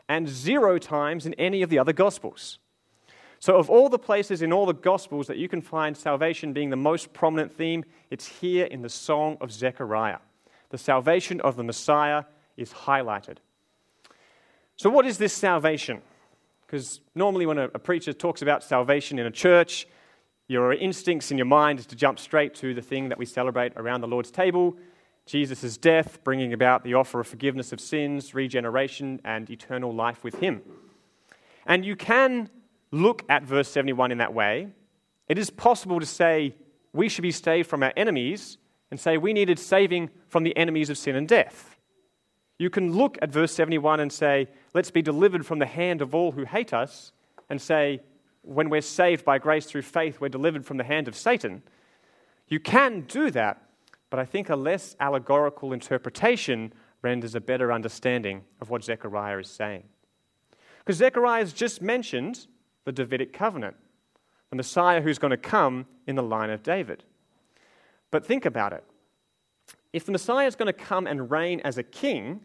and 0.09 0.27
zero 0.27 0.77
times 0.79 1.25
in 1.25 1.33
any 1.35 1.61
of 1.61 1.69
the 1.69 1.77
other 1.77 1.93
Gospels. 1.93 2.59
So, 3.39 3.57
of 3.57 3.69
all 3.69 3.89
the 3.89 3.99
places 3.99 4.41
in 4.41 4.53
all 4.53 4.65
the 4.65 4.73
Gospels 4.73 5.27
that 5.27 5.37
you 5.37 5.47
can 5.49 5.61
find 5.61 5.95
salvation 5.95 6.53
being 6.53 6.69
the 6.69 6.75
most 6.75 7.13
prominent 7.13 7.55
theme, 7.55 7.83
it's 8.09 8.25
here 8.25 8.65
in 8.65 8.81
the 8.81 8.89
Song 8.89 9.37
of 9.41 9.51
Zechariah. 9.51 10.19
The 10.69 10.77
salvation 10.77 11.41
of 11.41 11.55
the 11.55 11.63
Messiah 11.63 12.23
is 12.57 12.71
highlighted. 12.71 13.37
So, 14.75 14.89
what 14.89 15.05
is 15.05 15.17
this 15.17 15.33
salvation? 15.33 16.01
Because 16.65 17.01
normally, 17.13 17.45
when 17.45 17.57
a, 17.59 17.67
preacher 17.67 18.13
talks 18.13 18.41
about 18.41 18.63
salvation 18.63 19.19
in 19.19 19.27
a 19.27 19.31
church, 19.31 19.87
your 20.47 20.73
instincts 20.73 21.31
in 21.31 21.37
your 21.37 21.45
mind 21.45 21.79
is 21.79 21.85
to 21.87 21.95
jump 21.95 22.19
straight 22.19 22.53
to 22.55 22.73
the 22.73 22.81
thing 22.81 23.09
that 23.09 23.17
we 23.17 23.25
celebrate 23.25 23.73
around 23.75 24.01
the 24.01 24.07
Lord's 24.07 24.31
table 24.31 24.77
Jesus' 25.25 25.77
death, 25.77 26.23
bringing 26.23 26.53
about 26.53 26.83
the 26.83 26.95
offer 26.95 27.21
of 27.21 27.27
forgiveness 27.27 27.71
of 27.71 27.79
sins, 27.79 28.33
regeneration, 28.33 29.21
and 29.23 29.49
eternal 29.49 29.93
life 29.93 30.23
with 30.23 30.35
Him. 30.35 30.61
And 31.65 31.85
you 31.85 31.95
can 31.95 32.49
look 32.91 33.23
at 33.29 33.43
verse 33.43 33.69
71 33.69 34.11
in 34.11 34.17
that 34.17 34.33
way. 34.33 34.67
It 35.29 35.37
is 35.37 35.49
possible 35.49 35.99
to 35.99 36.05
say 36.05 36.55
we 36.91 37.07
should 37.07 37.21
be 37.21 37.31
saved 37.31 37.69
from 37.69 37.83
our 37.83 37.93
enemies 37.95 38.57
and 38.91 38.99
say 38.99 39.17
we 39.17 39.33
needed 39.33 39.57
saving 39.57 40.09
from 40.27 40.43
the 40.43 40.55
enemies 40.57 40.89
of 40.89 40.97
sin 40.97 41.15
and 41.15 41.27
death. 41.27 41.79
You 42.59 42.69
can 42.69 42.93
look 42.93 43.17
at 43.21 43.31
verse 43.31 43.53
71 43.53 43.99
and 43.99 44.11
say, 44.11 44.49
Let's 44.73 44.91
be 44.91 45.01
delivered 45.01 45.45
from 45.45 45.59
the 45.59 45.65
hand 45.65 46.01
of 46.01 46.13
all 46.13 46.33
who 46.33 46.43
hate 46.43 46.73
us, 46.73 47.13
and 47.49 47.61
say, 47.61 48.01
When 48.43 48.69
we're 48.69 48.81
saved 48.81 49.25
by 49.25 49.39
grace 49.39 49.65
through 49.65 49.81
faith, 49.81 50.21
we're 50.21 50.29
delivered 50.29 50.65
from 50.65 50.77
the 50.77 50.83
hand 50.83 51.07
of 51.07 51.15
Satan. 51.15 51.63
You 52.47 52.59
can 52.59 53.01
do 53.01 53.31
that, 53.31 53.61
but 54.09 54.19
I 54.19 54.25
think 54.25 54.49
a 54.49 54.55
less 54.55 54.95
allegorical 54.99 55.73
interpretation 55.73 56.73
renders 57.01 57.35
a 57.35 57.41
better 57.41 57.71
understanding 57.71 58.43
of 58.61 58.69
what 58.69 58.83
Zechariah 58.83 59.39
is 59.39 59.49
saying. 59.49 59.83
Because 60.79 60.97
Zechariah 60.97 61.39
has 61.39 61.53
just 61.53 61.81
mentioned 61.81 62.47
the 62.85 62.91
Davidic 62.91 63.33
covenant, 63.33 63.75
the 64.49 64.57
Messiah 64.57 65.01
who's 65.01 65.19
going 65.19 65.31
to 65.31 65.37
come 65.37 65.85
in 66.05 66.15
the 66.15 66.23
line 66.23 66.49
of 66.49 66.63
David. 66.63 67.03
But 68.11 68.25
think 68.25 68.45
about 68.45 68.73
it. 68.73 68.83
If 69.93 70.05
the 70.05 70.11
Messiah 70.11 70.47
is 70.47 70.55
going 70.55 70.67
to 70.67 70.73
come 70.73 71.07
and 71.07 71.31
reign 71.31 71.61
as 71.63 71.77
a 71.77 71.83
king, 71.83 72.41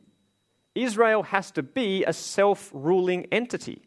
Israel 0.75 1.25
has 1.25 1.51
to 1.53 1.63
be 1.63 2.05
a 2.05 2.13
self 2.13 2.71
ruling 2.73 3.27
entity. 3.33 3.83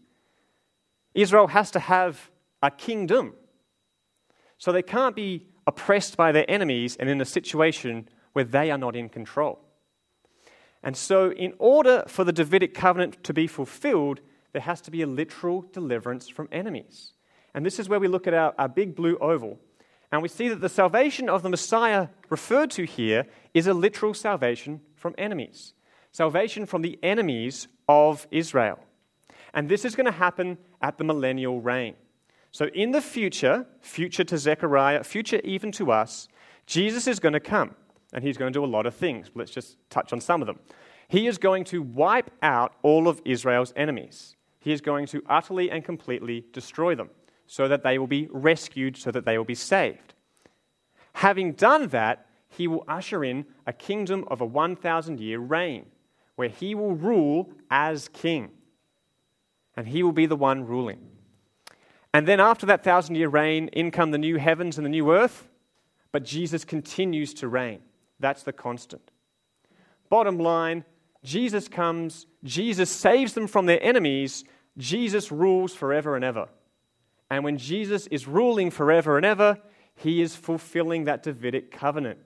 Israel 1.14 1.48
has 1.48 1.72
to 1.72 1.80
have 1.80 2.32
a 2.62 2.72
kingdom. 2.72 3.34
So 4.58 4.72
they 4.72 4.84
can't 4.84 5.16
be 5.16 5.48
oppressed 5.68 6.18
by 6.18 6.32
their 6.32 6.50
enemies 6.50 6.96
and 7.00 7.10
in 7.10 7.22
a 7.22 7.26
situation 7.26 8.08
where 8.34 8.46
they 8.46 8.72
are 8.72 8.78
not 8.78 8.96
in 8.96 9.10
control. 9.10 9.60
And 10.84 10.98
so, 10.98 11.32
in 11.32 11.54
order 11.60 12.04
for 12.08 12.24
the 12.24 12.32
Davidic 12.32 12.74
covenant 12.74 13.24
to 13.24 13.34
be 13.34 13.46
fulfilled, 13.46 14.20
there 14.52 14.62
has 14.62 14.82
to 14.82 14.92
be 14.92 15.02
a 15.02 15.08
literal 15.08 15.62
deliverance 15.74 16.28
from 16.28 16.50
enemies. 16.52 17.14
And 17.54 17.66
this 17.66 17.80
is 17.80 17.88
where 17.88 18.00
we 18.00 18.08
look 18.08 18.28
at 18.28 18.34
our, 18.34 18.54
our 18.58 18.68
big 18.68 18.96
blue 18.96 19.18
oval. 19.18 19.60
And 20.12 20.22
we 20.22 20.28
see 20.28 20.50
that 20.50 20.60
the 20.60 20.70
salvation 20.70 21.30
of 21.30 21.44
the 21.44 21.50
Messiah 21.50 22.08
referred 22.30 22.72
to 22.72 22.84
here 22.84 23.28
is 23.54 23.68
a 23.68 23.74
literal 23.74 24.14
salvation 24.14 24.82
from 24.96 25.16
enemies, 25.18 25.74
salvation 26.12 26.66
from 26.66 26.82
the 26.82 27.00
enemies 27.02 27.68
of 27.88 28.28
Israel. 28.32 28.80
And 29.54 29.68
this 29.68 29.86
is 29.86 29.96
going 29.96 30.06
to 30.06 30.12
happen 30.12 30.58
at 30.82 30.98
the 30.98 31.04
millennial 31.04 31.62
reign. 31.62 31.96
So, 32.52 32.66
in 32.68 32.92
the 32.92 33.02
future, 33.02 33.66
future 33.80 34.24
to 34.26 34.38
Zechariah, 34.38 35.04
future 35.04 35.40
even 35.44 35.72
to 35.74 35.92
us, 35.92 36.28
Jesus 36.66 37.08
is 37.08 37.20
going 37.20 37.34
to 37.34 37.40
come 37.40 37.76
and 38.14 38.24
he's 38.24 38.38
going 38.38 38.52
to 38.52 38.58
do 38.58 38.66
a 38.66 38.68
lot 38.68 38.86
of 38.86 38.94
things. 38.94 39.32
Let's 39.36 39.52
just 39.52 39.78
touch 39.90 40.12
on 40.12 40.20
some 40.20 40.42
of 40.42 40.48
them. 40.48 40.60
He 41.08 41.28
is 41.28 41.38
going 41.38 41.64
to 41.66 41.82
wipe 41.82 42.32
out 42.42 42.74
all 42.84 43.08
of 43.08 43.22
Israel's 43.26 43.74
enemies. 43.76 44.36
He 44.60 44.72
is 44.72 44.82
going 44.82 45.08
to 45.08 45.24
utterly 45.28 45.72
and 45.72 45.84
completely 45.84 46.46
destroy 46.54 46.96
them 46.96 47.10
so 47.48 47.68
that 47.68 47.84
they 47.84 47.98
will 47.98 48.08
be 48.08 48.30
rescued, 48.32 48.96
so 48.96 49.12
that 49.12 49.26
they 49.26 49.38
will 49.38 49.46
be 49.46 49.56
saved. 49.56 50.14
Having 51.14 51.54
done 51.54 51.88
that, 51.90 52.28
he 52.48 52.68
will 52.68 52.84
usher 52.88 53.24
in 53.24 53.46
a 53.66 53.74
kingdom 53.74 54.26
of 54.30 54.42
a 54.42 54.46
1,000 54.46 55.20
year 55.20 55.40
reign 55.40 55.86
where 56.36 56.50
he 56.50 56.76
will 56.76 56.96
rule 56.96 57.52
as 57.70 58.08
king. 58.10 58.52
And 59.76 59.88
he 59.88 60.04
will 60.04 60.12
be 60.12 60.26
the 60.26 60.36
one 60.36 60.66
ruling. 60.66 61.00
And 62.14 62.28
then 62.28 62.40
after 62.40 62.66
that 62.66 62.84
thousand 62.84 63.16
year 63.16 63.30
reign, 63.30 63.70
in 63.70 63.92
come 63.92 64.12
the 64.12 64.18
new 64.18 64.38
heavens 64.38 64.78
and 64.78 64.86
the 64.86 64.90
new 64.90 65.12
earth, 65.12 65.48
but 66.12 66.24
Jesus 66.24 66.66
continues 66.66 67.34
to 67.36 67.48
reign. 67.48 67.80
That's 68.20 68.44
the 68.44 68.54
constant. 68.54 69.12
Bottom 70.10 70.38
line 70.38 70.84
Jesus 71.24 71.68
comes, 71.68 72.26
Jesus 72.44 72.90
saves 72.90 73.34
them 73.34 73.48
from 73.48 73.68
their 73.68 73.82
enemies, 73.84 74.44
Jesus 74.78 75.32
rules 75.32 75.74
forever 75.74 76.16
and 76.16 76.26
ever. 76.26 76.50
And 77.30 77.44
when 77.44 77.58
Jesus 77.58 78.08
is 78.08 78.28
ruling 78.28 78.72
forever 78.72 79.18
and 79.18 79.26
ever, 79.26 79.60
he 79.96 80.22
is 80.22 80.36
fulfilling 80.36 81.06
that 81.06 81.24
Davidic 81.24 81.72
covenant. 81.72 82.20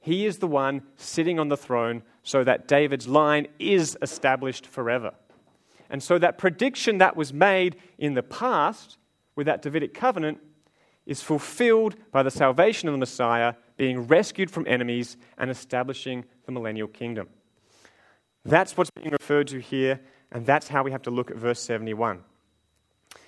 He 0.00 0.26
is 0.26 0.38
the 0.38 0.46
one 0.46 0.82
sitting 0.96 1.38
on 1.38 1.48
the 1.48 1.56
throne 1.56 2.02
so 2.22 2.44
that 2.44 2.66
David's 2.66 3.08
line 3.08 3.46
is 3.58 3.96
established 4.00 4.66
forever. 4.66 5.14
And 5.90 6.02
so 6.02 6.18
that 6.18 6.38
prediction 6.38 6.98
that 6.98 7.16
was 7.16 7.32
made 7.32 7.76
in 7.98 8.14
the 8.14 8.22
past 8.22 8.98
with 9.36 9.46
that 9.46 9.62
Davidic 9.62 9.94
covenant 9.94 10.38
is 11.06 11.22
fulfilled 11.22 11.96
by 12.10 12.22
the 12.22 12.30
salvation 12.30 12.88
of 12.88 12.92
the 12.92 12.98
Messiah 12.98 13.54
being 13.76 14.06
rescued 14.06 14.50
from 14.50 14.66
enemies 14.66 15.16
and 15.36 15.50
establishing 15.50 16.24
the 16.46 16.52
millennial 16.52 16.88
kingdom. 16.88 17.28
That's 18.44 18.76
what's 18.76 18.90
being 18.90 19.10
referred 19.10 19.48
to 19.48 19.60
here, 19.60 20.00
and 20.30 20.46
that's 20.46 20.68
how 20.68 20.82
we 20.82 20.92
have 20.92 21.02
to 21.02 21.10
look 21.10 21.30
at 21.30 21.36
verse 21.36 21.60
71. 21.60 22.22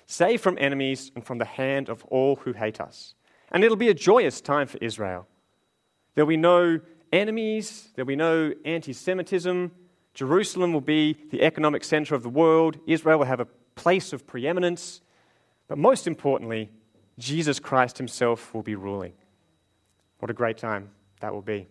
Save 0.05 0.41
from 0.41 0.57
enemies 0.59 1.11
and 1.15 1.25
from 1.25 1.37
the 1.37 1.45
hand 1.45 1.89
of 1.89 2.03
all 2.05 2.37
who 2.37 2.53
hate 2.53 2.79
us. 2.79 3.13
And 3.51 3.63
it'll 3.63 3.77
be 3.77 3.89
a 3.89 3.93
joyous 3.93 4.41
time 4.41 4.67
for 4.67 4.77
Israel. 4.79 5.27
There'll 6.15 6.27
be 6.27 6.37
no 6.37 6.79
enemies, 7.11 7.89
there'll 7.95 8.07
be 8.07 8.15
no 8.15 8.53
anti 8.65 8.93
Semitism. 8.93 9.71
Jerusalem 10.17 10.73
will 10.73 10.81
be 10.81 11.15
the 11.29 11.43
economic 11.43 11.83
center 11.83 12.15
of 12.15 12.23
the 12.23 12.29
world. 12.29 12.79
Israel 12.87 13.19
will 13.19 13.27
have 13.27 13.39
a 13.39 13.45
place 13.75 14.13
of 14.13 14.25
preeminence. 14.25 14.99
But 15.67 15.77
most 15.77 16.07
importantly, 16.07 16.71
Jesus 17.19 17.59
Christ 17.59 17.99
himself 17.99 18.51
will 18.51 18.63
be 18.63 18.73
ruling. 18.73 19.13
What 20.17 20.31
a 20.31 20.33
great 20.33 20.57
time 20.57 20.89
that 21.19 21.31
will 21.35 21.43
be. 21.43 21.67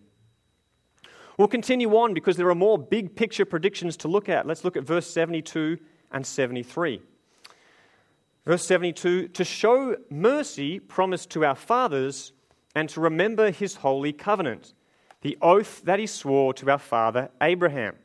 We'll 1.37 1.49
continue 1.49 1.93
on 1.97 2.13
because 2.13 2.37
there 2.37 2.47
are 2.47 2.55
more 2.55 2.77
big 2.77 3.17
picture 3.17 3.43
predictions 3.43 3.97
to 3.97 4.07
look 4.07 4.29
at. 4.29 4.47
Let's 4.47 4.63
look 4.63 4.77
at 4.77 4.83
verse 4.83 5.07
72 5.07 5.77
and 6.13 6.25
73. 6.25 7.01
Verse 8.45 8.65
72 8.65 9.27
to 9.27 9.43
show 9.43 9.97
mercy 10.09 10.79
promised 10.79 11.31
to 11.31 11.43
our 11.43 11.55
fathers 11.55 12.31
and 12.73 12.87
to 12.91 13.01
remember 13.01 13.51
his 13.51 13.75
holy 13.75 14.13
covenant, 14.13 14.73
the 15.19 15.37
oath 15.41 15.81
that 15.83 15.99
he 15.99 16.07
swore 16.07 16.53
to 16.53 16.71
our 16.71 16.77
father 16.77 17.29
Abraham. 17.41 17.97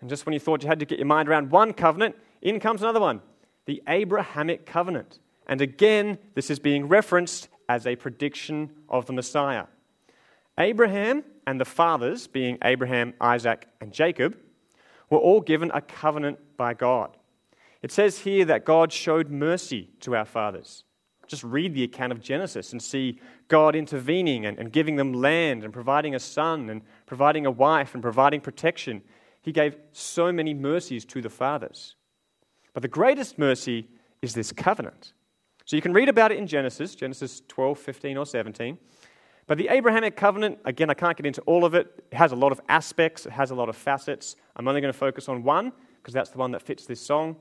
And 0.00 0.10
just 0.10 0.26
when 0.26 0.32
you 0.32 0.40
thought 0.40 0.62
you 0.62 0.68
had 0.68 0.80
to 0.80 0.86
get 0.86 0.98
your 0.98 1.06
mind 1.06 1.28
around 1.28 1.50
one 1.50 1.72
covenant, 1.72 2.16
in 2.42 2.60
comes 2.60 2.82
another 2.82 3.00
one 3.00 3.20
the 3.66 3.82
Abrahamic 3.88 4.64
covenant. 4.64 5.18
And 5.48 5.60
again, 5.60 6.18
this 6.34 6.50
is 6.50 6.58
being 6.58 6.86
referenced 6.86 7.48
as 7.68 7.86
a 7.86 7.96
prediction 7.96 8.70
of 8.88 9.06
the 9.06 9.12
Messiah. 9.12 9.64
Abraham 10.58 11.24
and 11.46 11.60
the 11.60 11.64
fathers, 11.64 12.26
being 12.26 12.58
Abraham, 12.62 13.14
Isaac, 13.20 13.66
and 13.80 13.92
Jacob, 13.92 14.36
were 15.10 15.18
all 15.18 15.40
given 15.40 15.70
a 15.74 15.80
covenant 15.80 16.38
by 16.56 16.74
God. 16.74 17.16
It 17.82 17.92
says 17.92 18.20
here 18.20 18.44
that 18.46 18.64
God 18.64 18.92
showed 18.92 19.30
mercy 19.30 19.90
to 20.00 20.16
our 20.16 20.24
fathers. 20.24 20.84
Just 21.26 21.44
read 21.44 21.74
the 21.74 21.84
account 21.84 22.12
of 22.12 22.20
Genesis 22.20 22.72
and 22.72 22.80
see 22.80 23.20
God 23.48 23.76
intervening 23.76 24.46
and, 24.46 24.58
and 24.58 24.72
giving 24.72 24.96
them 24.96 25.12
land 25.12 25.64
and 25.64 25.72
providing 25.72 26.14
a 26.14 26.20
son 26.20 26.70
and 26.70 26.82
providing 27.04 27.46
a 27.46 27.50
wife 27.50 27.94
and 27.94 28.02
providing 28.02 28.40
protection. 28.40 29.02
He 29.46 29.52
gave 29.52 29.76
so 29.92 30.32
many 30.32 30.54
mercies 30.54 31.04
to 31.04 31.22
the 31.22 31.30
fathers. 31.30 31.94
But 32.74 32.82
the 32.82 32.88
greatest 32.88 33.38
mercy 33.38 33.86
is 34.20 34.34
this 34.34 34.50
covenant. 34.50 35.12
So 35.64 35.76
you 35.76 35.82
can 35.82 35.92
read 35.92 36.08
about 36.08 36.32
it 36.32 36.38
in 36.38 36.48
Genesis, 36.48 36.96
Genesis 36.96 37.42
12, 37.46 37.78
15, 37.78 38.16
or 38.16 38.26
17. 38.26 38.76
But 39.46 39.56
the 39.56 39.68
Abrahamic 39.68 40.16
covenant, 40.16 40.58
again, 40.64 40.90
I 40.90 40.94
can't 40.94 41.16
get 41.16 41.26
into 41.26 41.42
all 41.42 41.64
of 41.64 41.74
it. 41.74 42.04
It 42.10 42.16
has 42.16 42.32
a 42.32 42.36
lot 42.36 42.50
of 42.50 42.60
aspects, 42.68 43.24
it 43.24 43.30
has 43.30 43.52
a 43.52 43.54
lot 43.54 43.68
of 43.68 43.76
facets. 43.76 44.34
I'm 44.56 44.66
only 44.66 44.80
going 44.80 44.92
to 44.92 44.98
focus 44.98 45.28
on 45.28 45.44
one 45.44 45.72
because 46.02 46.12
that's 46.12 46.30
the 46.30 46.38
one 46.38 46.50
that 46.50 46.62
fits 46.62 46.84
this 46.84 47.00
song. 47.00 47.36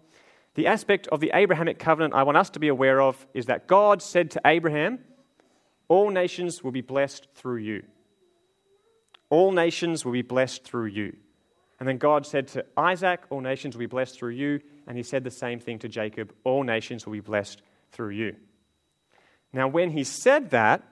The 0.53 0.67
aspect 0.67 1.07
of 1.07 1.21
the 1.21 1.31
Abrahamic 1.33 1.79
covenant 1.79 2.13
I 2.13 2.21
want 2.21 2.37
us 2.37 2.51
to 2.51 2.59
be 2.59 2.67
aware 2.67 3.01
of 3.01 3.25
is 3.33 3.47
that 3.47 3.65
God 3.65 4.03
said 4.03 4.29
to 4.31 4.41
Abraham, 4.45 4.99
All 5.87 6.11
nations 6.11 6.63
will 6.63 6.71
be 6.71 6.81
blessed 6.81 7.29
through 7.33 7.57
you. 7.57 7.81
All 9.31 9.51
nations 9.51 10.05
will 10.05 10.11
be 10.11 10.21
blessed 10.21 10.63
through 10.63 10.85
you. 10.85 11.15
And 11.79 11.88
then 11.88 11.97
God 11.97 12.25
said 12.25 12.47
to 12.49 12.65
Isaac, 12.77 13.21
All 13.29 13.41
nations 13.41 13.75
will 13.75 13.81
be 13.81 13.85
blessed 13.85 14.17
through 14.17 14.31
you. 14.31 14.61
And 14.88 14.97
he 14.97 15.03
said 15.03 15.23
the 15.23 15.31
same 15.31 15.59
thing 15.59 15.79
to 15.79 15.89
Jacob, 15.89 16.33
All 16.43 16.63
nations 16.63 17.05
will 17.05 17.13
be 17.13 17.19
blessed 17.19 17.61
through 17.91 18.11
you. 18.11 18.35
Now, 19.51 19.67
when 19.67 19.91
he 19.91 20.03
said 20.03 20.49
that, 20.51 20.83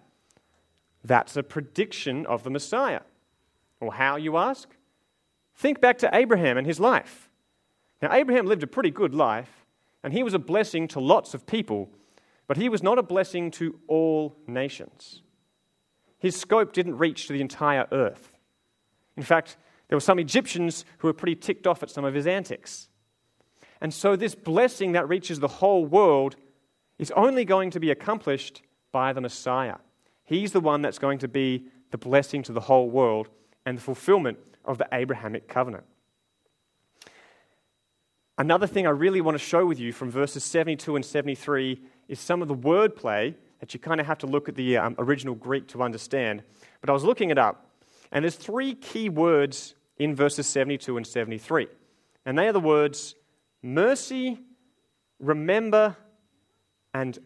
that's 1.03 1.35
a 1.35 1.43
prediction 1.43 2.25
of 2.25 2.43
the 2.43 2.49
Messiah. 2.49 3.01
Well, 3.79 3.91
how, 3.91 4.15
you 4.15 4.37
ask? 4.37 4.69
Think 5.55 5.81
back 5.81 5.97
to 5.99 6.09
Abraham 6.13 6.57
and 6.57 6.65
his 6.65 6.79
life. 6.79 7.29
Now, 8.01 8.13
Abraham 8.13 8.45
lived 8.45 8.63
a 8.63 8.67
pretty 8.67 8.89
good 8.89 9.13
life, 9.13 9.65
and 10.03 10.13
he 10.13 10.23
was 10.23 10.33
a 10.33 10.39
blessing 10.39 10.87
to 10.89 10.99
lots 10.99 11.33
of 11.33 11.45
people, 11.45 11.89
but 12.47 12.57
he 12.57 12.69
was 12.69 12.81
not 12.81 12.97
a 12.97 13.03
blessing 13.03 13.51
to 13.51 13.79
all 13.87 14.35
nations. 14.47 15.21
His 16.19 16.39
scope 16.39 16.73
didn't 16.73 16.97
reach 16.97 17.27
to 17.27 17.33
the 17.33 17.41
entire 17.41 17.85
earth. 17.91 18.31
In 19.17 19.23
fact, 19.23 19.57
there 19.87 19.95
were 19.95 20.01
some 20.01 20.19
Egyptians 20.19 20.85
who 20.99 21.07
were 21.07 21.13
pretty 21.13 21.35
ticked 21.35 21.67
off 21.67 21.83
at 21.83 21.89
some 21.89 22.05
of 22.05 22.13
his 22.13 22.27
antics. 22.27 22.89
And 23.81 23.93
so, 23.93 24.15
this 24.15 24.33
blessing 24.33 24.93
that 24.93 25.09
reaches 25.09 25.39
the 25.39 25.47
whole 25.47 25.85
world 25.85 26.35
is 26.97 27.11
only 27.11 27.43
going 27.43 27.69
to 27.71 27.79
be 27.79 27.91
accomplished 27.91 28.61
by 28.91 29.11
the 29.13 29.21
Messiah. 29.21 29.75
He's 30.23 30.51
the 30.51 30.61
one 30.61 30.81
that's 30.81 30.99
going 30.99 31.19
to 31.19 31.27
be 31.27 31.65
the 31.91 31.97
blessing 31.97 32.43
to 32.43 32.53
the 32.53 32.61
whole 32.61 32.89
world 32.89 33.29
and 33.65 33.77
the 33.77 33.81
fulfillment 33.81 34.37
of 34.65 34.77
the 34.77 34.87
Abrahamic 34.91 35.47
covenant. 35.47 35.83
Another 38.37 38.65
thing 38.65 38.87
I 38.87 38.91
really 38.91 39.21
want 39.21 39.35
to 39.35 39.43
show 39.43 39.65
with 39.65 39.79
you 39.79 39.91
from 39.91 40.09
verses 40.09 40.43
72 40.43 40.95
and 40.95 41.05
73 41.05 41.79
is 42.07 42.19
some 42.19 42.41
of 42.41 42.47
the 42.47 42.55
wordplay 42.55 43.35
that 43.59 43.73
you 43.73 43.79
kind 43.79 44.01
of 44.01 44.07
have 44.07 44.17
to 44.19 44.27
look 44.27 44.49
at 44.49 44.55
the 44.55 44.77
um, 44.77 44.95
original 44.97 45.35
Greek 45.35 45.67
to 45.67 45.83
understand. 45.83 46.41
But 46.81 46.89
I 46.89 46.93
was 46.93 47.03
looking 47.03 47.29
it 47.29 47.37
up, 47.37 47.69
and 48.13 48.23
there's 48.23 48.35
three 48.35 48.75
key 48.75 49.09
words 49.09 49.73
in 49.97 50.15
verses 50.15 50.45
72 50.45 50.95
and 50.95 51.05
73. 51.05 51.67
And 52.25 52.37
they 52.37 52.47
are 52.47 52.53
the 52.53 52.59
words 52.59 53.15
mercy, 53.63 54.39
remember, 55.19 55.97
and 56.93 57.17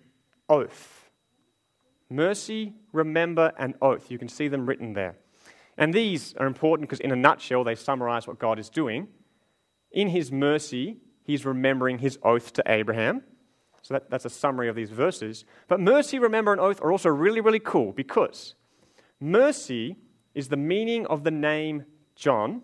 oath. 0.50 1.12
Mercy, 2.10 2.73
remember, 2.93 3.52
and 3.60 3.76
oath. 3.82 4.10
You 4.10 4.17
can 4.17 4.30
see 4.30 4.47
them 4.47 4.65
written 4.65 4.93
there. 4.93 5.17
And 5.78 5.93
these 5.93 6.34
are 6.38 6.47
important 6.47 6.89
because, 6.89 7.02
in 7.02 7.12
a 7.12 7.17
nutshell, 7.17 7.65
they 7.65 7.76
summarize 7.76 8.26
what 8.26 8.39
God 8.39 8.58
is 8.58 8.69
doing. 8.69 9.10
In 9.91 10.08
his 10.08 10.32
mercy, 10.32 10.97
he's 11.23 11.45
remembering 11.45 12.00
his 12.00 12.17
oath 12.23 12.54
to 12.54 12.63
Abraham. 12.65 13.23
So 13.82 13.95
that, 13.95 14.10
that's 14.10 14.26
a 14.26 14.30
summary 14.30 14.69
of 14.69 14.76
these 14.76 14.89
verses. 14.89 15.43
But 15.67 15.82
mercy, 15.82 16.17
remember, 16.17 16.54
and 16.54 16.62
oath 16.62 16.82
are 16.82 16.93
also 16.93 17.10
really, 17.10 17.41
really 17.41 17.60
cool 17.60 17.91
because 17.91 18.56
mercy 19.19 19.97
is 20.38 20.50
the 20.50 20.56
meaning 20.56 21.08
of 21.08 21.23
the 21.23 21.32
name 21.32 21.84
John, 22.15 22.62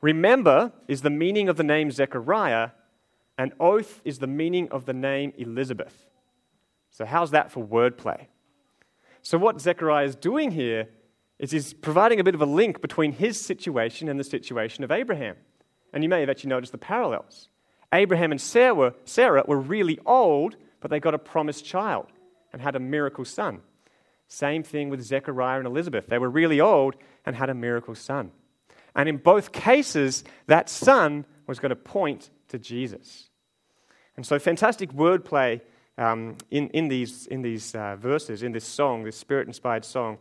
remember 0.00 0.72
is 0.86 1.02
the 1.02 1.10
meaning 1.10 1.48
of 1.48 1.56
the 1.56 1.64
name 1.64 1.90
Zechariah, 1.90 2.70
and 3.36 3.52
oath 3.58 4.00
is 4.04 4.20
the 4.20 4.28
meaning 4.28 4.68
of 4.70 4.86
the 4.86 4.92
name 4.92 5.32
Elizabeth. 5.36 6.06
So, 6.90 7.04
how's 7.04 7.32
that 7.32 7.50
for 7.50 7.64
wordplay? 7.64 8.26
So, 9.20 9.36
what 9.36 9.60
Zechariah 9.60 10.04
is 10.04 10.14
doing 10.14 10.52
here 10.52 10.88
is 11.40 11.50
he's 11.50 11.74
providing 11.74 12.20
a 12.20 12.24
bit 12.24 12.36
of 12.36 12.40
a 12.40 12.46
link 12.46 12.80
between 12.80 13.12
his 13.12 13.40
situation 13.40 14.08
and 14.08 14.20
the 14.20 14.24
situation 14.24 14.84
of 14.84 14.92
Abraham. 14.92 15.34
And 15.92 16.04
you 16.04 16.08
may 16.08 16.20
have 16.20 16.30
actually 16.30 16.50
noticed 16.50 16.70
the 16.70 16.78
parallels. 16.78 17.48
Abraham 17.92 18.30
and 18.30 18.40
Sarah, 18.40 18.94
Sarah 19.04 19.42
were 19.44 19.58
really 19.58 19.98
old, 20.06 20.54
but 20.80 20.92
they 20.92 21.00
got 21.00 21.14
a 21.14 21.18
promised 21.18 21.64
child 21.64 22.06
and 22.52 22.62
had 22.62 22.76
a 22.76 22.80
miracle 22.80 23.24
son. 23.24 23.62
Same 24.32 24.62
thing 24.62 24.90
with 24.90 25.02
Zechariah 25.02 25.58
and 25.58 25.66
Elizabeth. 25.66 26.06
They 26.06 26.18
were 26.18 26.30
really 26.30 26.60
old 26.60 26.94
and 27.26 27.34
had 27.34 27.50
a 27.50 27.54
miracle 27.54 27.96
son. 27.96 28.30
And 28.94 29.08
in 29.08 29.16
both 29.16 29.50
cases, 29.50 30.22
that 30.46 30.68
son 30.68 31.26
was 31.48 31.58
going 31.58 31.70
to 31.70 31.76
point 31.76 32.30
to 32.48 32.58
Jesus. 32.58 33.28
And 34.16 34.24
so, 34.24 34.38
fantastic 34.38 34.92
wordplay 34.92 35.60
um, 35.98 36.36
in, 36.48 36.68
in 36.68 36.86
these, 36.86 37.26
in 37.26 37.42
these 37.42 37.74
uh, 37.74 37.96
verses, 37.96 38.44
in 38.44 38.52
this 38.52 38.64
song, 38.64 39.02
this 39.02 39.16
spirit 39.16 39.48
inspired 39.48 39.84
song 39.84 40.18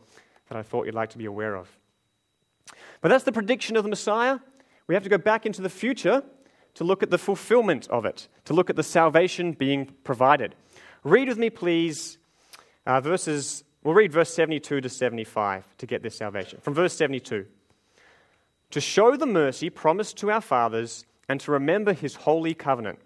that 0.48 0.58
I 0.58 0.64
thought 0.64 0.88
you'd 0.88 0.96
like 0.96 1.12
to 1.12 1.20
be 1.20 1.26
aware 1.26 1.56
of. 1.56 1.70
But 3.02 3.10
that's 3.10 3.26
the 3.26 3.32
prediction 3.32 3.78
of 3.78 3.84
the 3.84 3.90
Messiah. 3.90 4.40
We 4.88 4.96
have 4.96 5.04
to 5.04 5.10
go 5.10 5.20
back 5.20 5.46
into 5.46 5.62
the 5.62 5.70
future 5.70 6.24
to 6.74 6.84
look 6.84 7.04
at 7.04 7.12
the 7.12 7.20
fulfillment 7.20 7.88
of 7.90 8.06
it, 8.06 8.28
to 8.46 8.54
look 8.54 8.72
at 8.72 8.76
the 8.76 8.84
salvation 8.84 9.54
being 9.54 9.94
provided. 10.04 10.56
Read 11.04 11.28
with 11.28 11.38
me, 11.38 11.52
please, 11.52 12.18
uh, 12.88 13.02
verses, 13.02 13.64
we'll 13.84 13.94
read 13.94 14.12
verse 14.12 14.34
72 14.34 14.82
to 14.82 14.90
75 14.90 15.66
to 15.78 15.86
get 15.86 16.04
this 16.04 16.16
salvation. 16.16 16.60
From 16.62 16.74
verse 16.74 16.94
72 16.94 17.46
To 18.72 18.82
show 18.82 19.16
the 19.16 19.26
mercy 19.26 19.70
promised 19.70 20.18
to 20.18 20.32
our 20.32 20.42
fathers 20.42 21.06
and 21.28 21.40
to 21.42 21.52
remember 21.52 21.94
his 21.94 22.16
holy 22.16 22.54
covenant, 22.54 23.00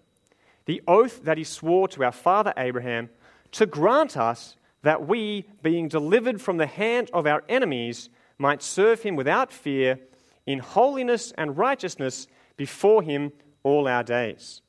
the 0.65 0.81
oath 0.88 1.23
that 1.23 1.38
he 1.38 1.43
swore 1.43 1.88
to 1.89 2.03
our 2.03 2.12
father 2.12 2.53
Abraham, 2.57 3.09
to 3.51 3.65
grant 3.65 4.17
us 4.17 4.55
that 4.81 5.07
we, 5.07 5.45
being 5.62 5.88
delivered 5.88 6.41
from 6.41 6.57
the 6.57 6.67
hand 6.67 7.09
of 7.13 7.25
our 7.25 7.43
enemies, 7.47 8.09
might 8.38 8.62
serve 8.62 9.01
him 9.01 9.15
without 9.15 9.51
fear 9.51 9.99
in 10.45 10.59
holiness 10.59 11.33
and 11.38 11.57
righteousness 11.57 12.27
before 12.57 13.01
him 13.01 13.31
all 13.63 13.88
our 13.88 14.03
days. 14.03 14.62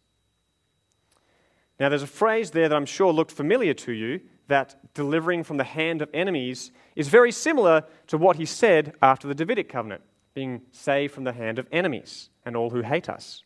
Now, 1.81 1.89
there's 1.89 2.05
a 2.05 2.09
phrase 2.09 2.53
there 2.53 2.69
that 2.69 2.77
I'm 2.77 2.87
sure 2.87 3.13
looked 3.13 3.33
familiar 3.33 3.75
to 3.75 3.93
you 3.93 4.21
that 4.49 4.77
delivering 4.95 5.45
from 5.45 5.57
the 5.57 5.65
hand 5.65 6.03
of 6.03 6.11
enemies 6.13 6.71
is 6.97 7.09
very 7.09 7.33
similar 7.33 7.85
to 8.09 8.19
what 8.19 8.37
he 8.37 8.45
said 8.45 8.95
after 9.03 9.27
the 9.27 9.35
Davidic 9.35 9.69
covenant, 9.69 10.03
being 10.35 10.63
saved 10.71 11.15
from 11.15 11.25
the 11.25 11.33
hand 11.33 11.59
of 11.59 11.67
enemies 11.73 12.29
and 12.45 12.57
all 12.57 12.71
who 12.71 12.83
hate 12.83 13.09
us. 13.09 13.43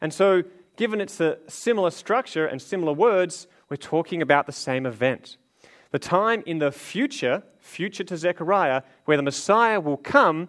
And 0.00 0.12
so, 0.12 0.42
given 0.76 1.00
it's 1.00 1.20
a 1.20 1.38
similar 1.48 1.90
structure 1.90 2.46
and 2.46 2.62
similar 2.62 2.92
words, 2.92 3.46
we're 3.68 3.76
talking 3.76 4.22
about 4.22 4.46
the 4.46 4.52
same 4.52 4.86
event. 4.86 5.36
The 5.90 5.98
time 5.98 6.42
in 6.46 6.58
the 6.58 6.70
future, 6.70 7.42
future 7.58 8.04
to 8.04 8.16
Zechariah, 8.16 8.82
where 9.06 9.16
the 9.16 9.22
Messiah 9.22 9.80
will 9.80 9.96
come 9.96 10.48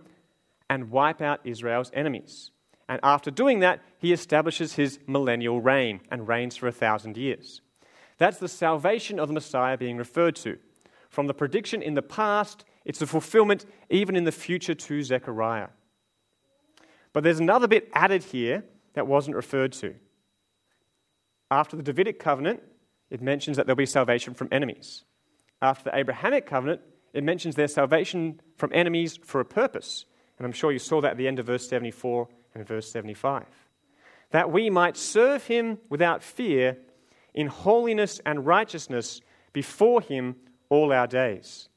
and 0.70 0.92
wipe 0.92 1.22
out 1.22 1.40
Israel's 1.44 1.92
enemies. 1.94 2.52
And 2.88 3.00
after 3.04 3.32
doing 3.32 3.60
that, 3.60 3.82
he 3.98 4.14
establishes 4.14 4.74
his 4.74 5.00
millennial 5.08 5.62
reign 5.62 6.02
and 6.12 6.28
reigns 6.28 6.56
for 6.58 6.68
a 6.68 6.72
thousand 6.72 7.18
years. 7.18 7.62
That's 8.20 8.38
the 8.38 8.48
salvation 8.48 9.20
of 9.20 9.28
the 9.28 9.34
Messiah 9.34 9.78
being 9.78 9.98
referred 9.98 10.36
to. 10.38 10.58
From 11.10 11.26
the 11.28 11.34
prediction 11.34 11.82
in 11.82 11.96
the 11.96 12.02
past, 12.04 12.64
it's 12.86 13.00
the 13.00 13.08
fulfillment 13.08 13.66
even 13.90 14.16
in 14.16 14.26
the 14.26 14.32
future 14.32 14.76
to 14.76 15.02
Zechariah. 15.02 15.70
But 17.14 17.24
there's 17.24 17.40
another 17.40 17.68
bit 17.68 17.90
added 17.94 18.24
here 18.24 18.64
that 18.94 19.08
wasn't 19.08 19.36
referred 19.36 19.72
to. 19.74 19.96
After 21.50 21.76
the 21.76 21.84
Davidic 21.84 22.20
covenant, 22.20 22.62
it 23.10 23.22
mentions 23.22 23.58
that 23.58 23.66
there'll 23.66 23.76
be 23.78 23.88
salvation 23.88 24.36
from 24.36 24.50
enemies. 24.52 25.04
After 25.62 25.86
the 25.86 25.98
Abrahamic 25.98 26.46
covenant, 26.46 26.82
it 27.14 27.24
mentions 27.24 27.56
their 27.56 27.68
salvation 27.68 28.40
from 28.58 28.72
enemies 28.74 29.18
for 29.24 29.40
a 29.40 29.46
purpose. 29.46 30.06
And 30.38 30.46
I'm 30.46 30.52
sure 30.52 30.72
you 30.72 30.80
saw 30.80 31.02
that 31.02 31.12
at 31.12 31.18
the 31.18 31.28
end 31.28 31.40
of 31.40 31.48
verse 31.48 31.68
74 31.68 32.28
and 32.54 32.68
verse 32.68 32.92
75. 32.92 33.46
That 34.32 34.52
we 34.52 34.70
might 34.70 34.96
serve 34.96 35.46
him 35.46 35.80
without 35.90 36.22
fear 36.22 36.78
in 37.34 37.48
holiness 37.48 38.20
and 38.26 38.46
righteousness 38.46 39.22
before 39.54 40.02
him 40.02 40.36
all 40.70 40.92
our 40.94 41.08
days. 41.08 41.70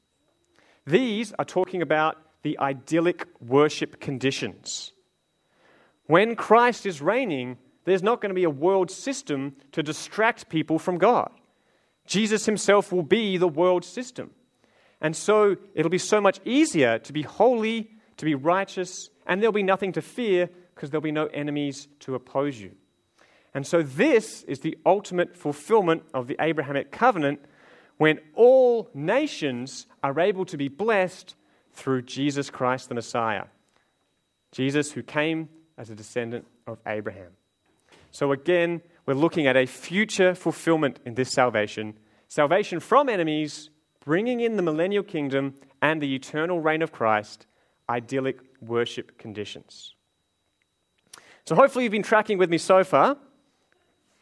These 0.85 1.33
are 1.33 1.45
talking 1.45 1.81
about 1.81 2.17
the 2.43 2.59
idyllic 2.59 3.27
worship 3.39 3.99
conditions. 3.99 4.91
When 6.05 6.35
Christ 6.35 6.85
is 6.85 7.01
reigning, 7.01 7.57
there's 7.85 8.03
not 8.03 8.21
going 8.21 8.29
to 8.29 8.35
be 8.35 8.43
a 8.43 8.49
world 8.49 8.91
system 8.91 9.55
to 9.71 9.81
distract 9.81 10.49
people 10.49 10.77
from 10.77 10.97
God. 10.97 11.31
Jesus 12.05 12.45
himself 12.45 12.91
will 12.91 13.03
be 13.03 13.37
the 13.37 13.47
world 13.47 13.85
system. 13.85 14.31
And 14.99 15.15
so 15.15 15.55
it'll 15.73 15.89
be 15.89 15.97
so 15.97 16.21
much 16.21 16.39
easier 16.45 16.99
to 16.99 17.13
be 17.13 17.21
holy, 17.21 17.91
to 18.17 18.25
be 18.25 18.35
righteous, 18.35 19.09
and 19.25 19.41
there'll 19.41 19.53
be 19.53 19.63
nothing 19.63 19.93
to 19.93 20.01
fear 20.01 20.49
because 20.75 20.89
there'll 20.89 21.01
be 21.01 21.11
no 21.11 21.27
enemies 21.27 21.87
to 22.01 22.15
oppose 22.15 22.59
you. 22.59 22.75
And 23.53 23.67
so, 23.67 23.83
this 23.83 24.43
is 24.43 24.59
the 24.59 24.77
ultimate 24.85 25.35
fulfillment 25.35 26.03
of 26.13 26.27
the 26.27 26.35
Abrahamic 26.39 26.91
covenant 26.91 27.39
when 27.97 28.19
all 28.33 28.89
nations 28.93 29.85
are 30.03 30.19
able 30.19 30.45
to 30.45 30.57
be 30.57 30.67
blessed 30.67 31.35
through 31.73 32.01
Jesus 32.03 32.49
Christ 32.49 32.89
the 32.89 32.95
Messiah. 32.95 33.45
Jesus, 34.51 34.91
who 34.91 35.03
came 35.03 35.49
as 35.77 35.89
a 35.89 35.95
descendant 35.95 36.45
of 36.67 36.79
Abraham. 36.87 37.31
So, 38.11 38.31
again, 38.31 38.81
we're 39.05 39.13
looking 39.13 39.47
at 39.47 39.57
a 39.57 39.65
future 39.65 40.35
fulfillment 40.35 40.99
in 41.05 41.15
this 41.15 41.31
salvation 41.31 41.95
salvation 42.27 42.79
from 42.79 43.09
enemies, 43.09 43.69
bringing 44.03 44.39
in 44.39 44.55
the 44.55 44.63
millennial 44.63 45.03
kingdom 45.03 45.53
and 45.83 46.01
the 46.01 46.15
eternal 46.15 46.59
reign 46.59 46.81
of 46.81 46.91
Christ, 46.91 47.45
idyllic 47.87 48.39
worship 48.59 49.19
conditions. 49.19 49.93
So, 51.45 51.55
hopefully, 51.55 51.83
you've 51.83 51.91
been 51.91 52.01
tracking 52.01 52.39
with 52.39 52.49
me 52.49 52.57
so 52.57 52.83
far. 52.83 53.17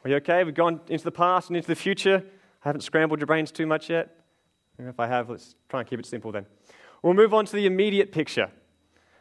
Are 0.03 0.09
you 0.09 0.15
okay? 0.17 0.43
We've 0.43 0.55
gone 0.55 0.81
into 0.87 1.03
the 1.03 1.11
past 1.11 1.49
and 1.49 1.57
into 1.57 1.67
the 1.67 1.75
future. 1.75 2.23
I 2.63 2.69
haven't 2.69 2.81
scrambled 2.81 3.19
your 3.19 3.27
brains 3.27 3.51
too 3.51 3.67
much 3.67 3.89
yet. 3.89 4.17
If 4.79 4.99
I 4.99 5.07
have, 5.07 5.29
let's 5.29 5.55
try 5.69 5.81
and 5.81 5.89
keep 5.89 5.99
it 5.99 6.05
simple 6.05 6.31
then. 6.31 6.47
We'll 7.03 7.13
move 7.13 7.33
on 7.33 7.45
to 7.45 7.55
the 7.55 7.65
immediate 7.65 8.11
picture. 8.11 8.49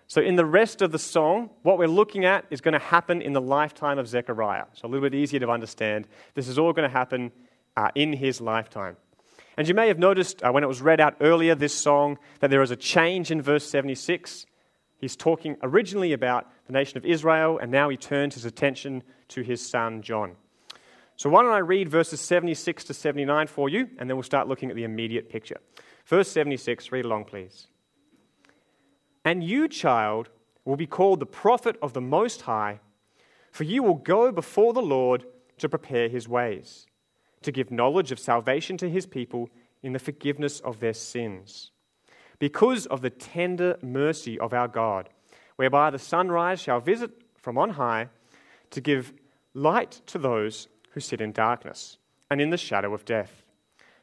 So, 0.07 0.21
in 0.21 0.37
the 0.37 0.45
rest 0.45 0.83
of 0.83 0.91
the 0.91 0.99
song, 0.99 1.51
what 1.63 1.79
we're 1.79 1.87
looking 1.87 2.25
at 2.25 2.45
is 2.51 2.61
going 2.61 2.73
to 2.73 2.81
happen 2.81 3.23
in 3.23 3.33
the 3.33 3.41
lifetime 3.41 3.99
of 3.99 4.09
Zechariah. 4.09 4.65
So, 4.73 4.87
a 4.87 4.89
little 4.89 5.09
bit 5.09 5.15
easier 5.15 5.39
to 5.41 5.51
understand. 5.51 6.09
This 6.35 6.49
is 6.49 6.59
all 6.59 6.73
going 6.73 6.89
to 6.89 6.93
happen 6.93 7.31
uh, 7.77 7.91
in 7.95 8.13
his 8.13 8.41
lifetime. 8.41 8.97
And 9.57 9.69
you 9.69 9.75
may 9.75 9.89
have 9.89 9.99
noticed 9.99 10.43
uh, 10.43 10.51
when 10.51 10.65
it 10.65 10.67
was 10.67 10.81
read 10.81 11.01
out 11.01 11.17
earlier, 11.21 11.55
this 11.55 11.75
song, 11.75 12.19
that 12.41 12.51
there 12.51 12.63
is 12.63 12.71
a 12.71 12.77
change 12.77 13.31
in 13.31 13.41
verse 13.43 13.69
76. 13.69 14.47
He's 14.99 15.15
talking 15.15 15.57
originally 15.63 16.13
about 16.13 16.51
the 16.67 16.73
nation 16.73 16.99
of 16.99 17.05
Israel, 17.05 17.59
and 17.59 17.71
now 17.71 17.89
he 17.89 17.97
turns 17.97 18.35
his 18.35 18.45
attention 18.45 19.03
to 19.29 19.43
his 19.43 19.67
son 19.67 20.03
John. 20.03 20.37
So, 21.21 21.29
why 21.29 21.43
don't 21.43 21.53
I 21.53 21.59
read 21.59 21.91
verses 21.91 22.19
76 22.19 22.85
to 22.85 22.95
79 22.95 23.47
for 23.49 23.69
you, 23.69 23.91
and 23.99 24.09
then 24.09 24.17
we'll 24.17 24.23
start 24.23 24.49
looking 24.49 24.71
at 24.71 24.75
the 24.75 24.85
immediate 24.85 25.29
picture. 25.29 25.59
Verse 26.07 26.31
76, 26.31 26.91
read 26.93 27.05
along, 27.05 27.27
please. 27.27 27.67
And 29.23 29.45
you, 29.45 29.69
child, 29.69 30.31
will 30.65 30.79
be 30.79 30.87
called 30.87 31.21
the 31.21 31.27
prophet 31.27 31.77
of 31.83 31.93
the 31.93 32.01
Most 32.01 32.41
High, 32.41 32.81
for 33.53 33.65
you 33.65 33.83
will 33.83 33.97
go 33.97 34.33
before 34.33 34.73
the 34.73 34.81
Lord 34.81 35.27
to 35.59 35.69
prepare 35.69 36.09
his 36.09 36.27
ways, 36.27 36.87
to 37.43 37.53
give 37.53 37.71
knowledge 37.71 38.13
of 38.13 38.19
salvation 38.19 38.79
to 38.79 38.89
his 38.89 39.05
people 39.05 39.51
in 39.83 39.93
the 39.93 39.99
forgiveness 39.99 40.61
of 40.61 40.81
their 40.81 40.95
sins 40.95 41.71
because 42.39 42.87
of 42.87 43.03
the 43.03 43.11
tender 43.11 43.77
mercy 43.83 44.39
of 44.39 44.55
our 44.55 44.69
God, 44.69 45.11
whereby 45.57 45.91
the 45.91 45.99
sunrise 45.99 46.63
shall 46.63 46.81
visit 46.81 47.11
from 47.37 47.59
on 47.59 47.69
high 47.69 48.09
to 48.71 48.81
give 48.81 49.13
light 49.53 50.01
to 50.07 50.17
those 50.17 50.67
who 50.91 51.01
sit 51.01 51.21
in 51.21 51.33
darkness 51.33 51.99
and 52.31 52.41
in 52.41 52.51
the 52.51 52.57
shadow 52.57 52.95
of 52.95 53.05
death, 53.05 53.45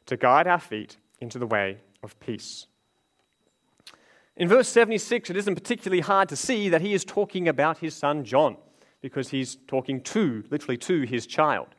to 0.05 0.17
guide 0.17 0.47
our 0.47 0.59
feet 0.59 0.97
into 1.19 1.39
the 1.39 1.47
way 1.47 1.77
of 2.03 2.19
peace. 2.19 2.67
In 4.35 4.47
verse 4.47 4.69
76, 4.69 5.29
it 5.29 5.37
isn't 5.37 5.55
particularly 5.55 6.01
hard 6.01 6.29
to 6.29 6.35
see 6.35 6.69
that 6.69 6.81
he 6.81 6.93
is 6.93 7.03
talking 7.03 7.47
about 7.47 7.79
his 7.79 7.95
son 7.95 8.23
John, 8.23 8.57
because 9.01 9.29
he's 9.29 9.57
talking 9.67 10.01
to, 10.01 10.43
literally 10.49 10.77
to, 10.77 11.01
his 11.03 11.25
child. 11.25 11.69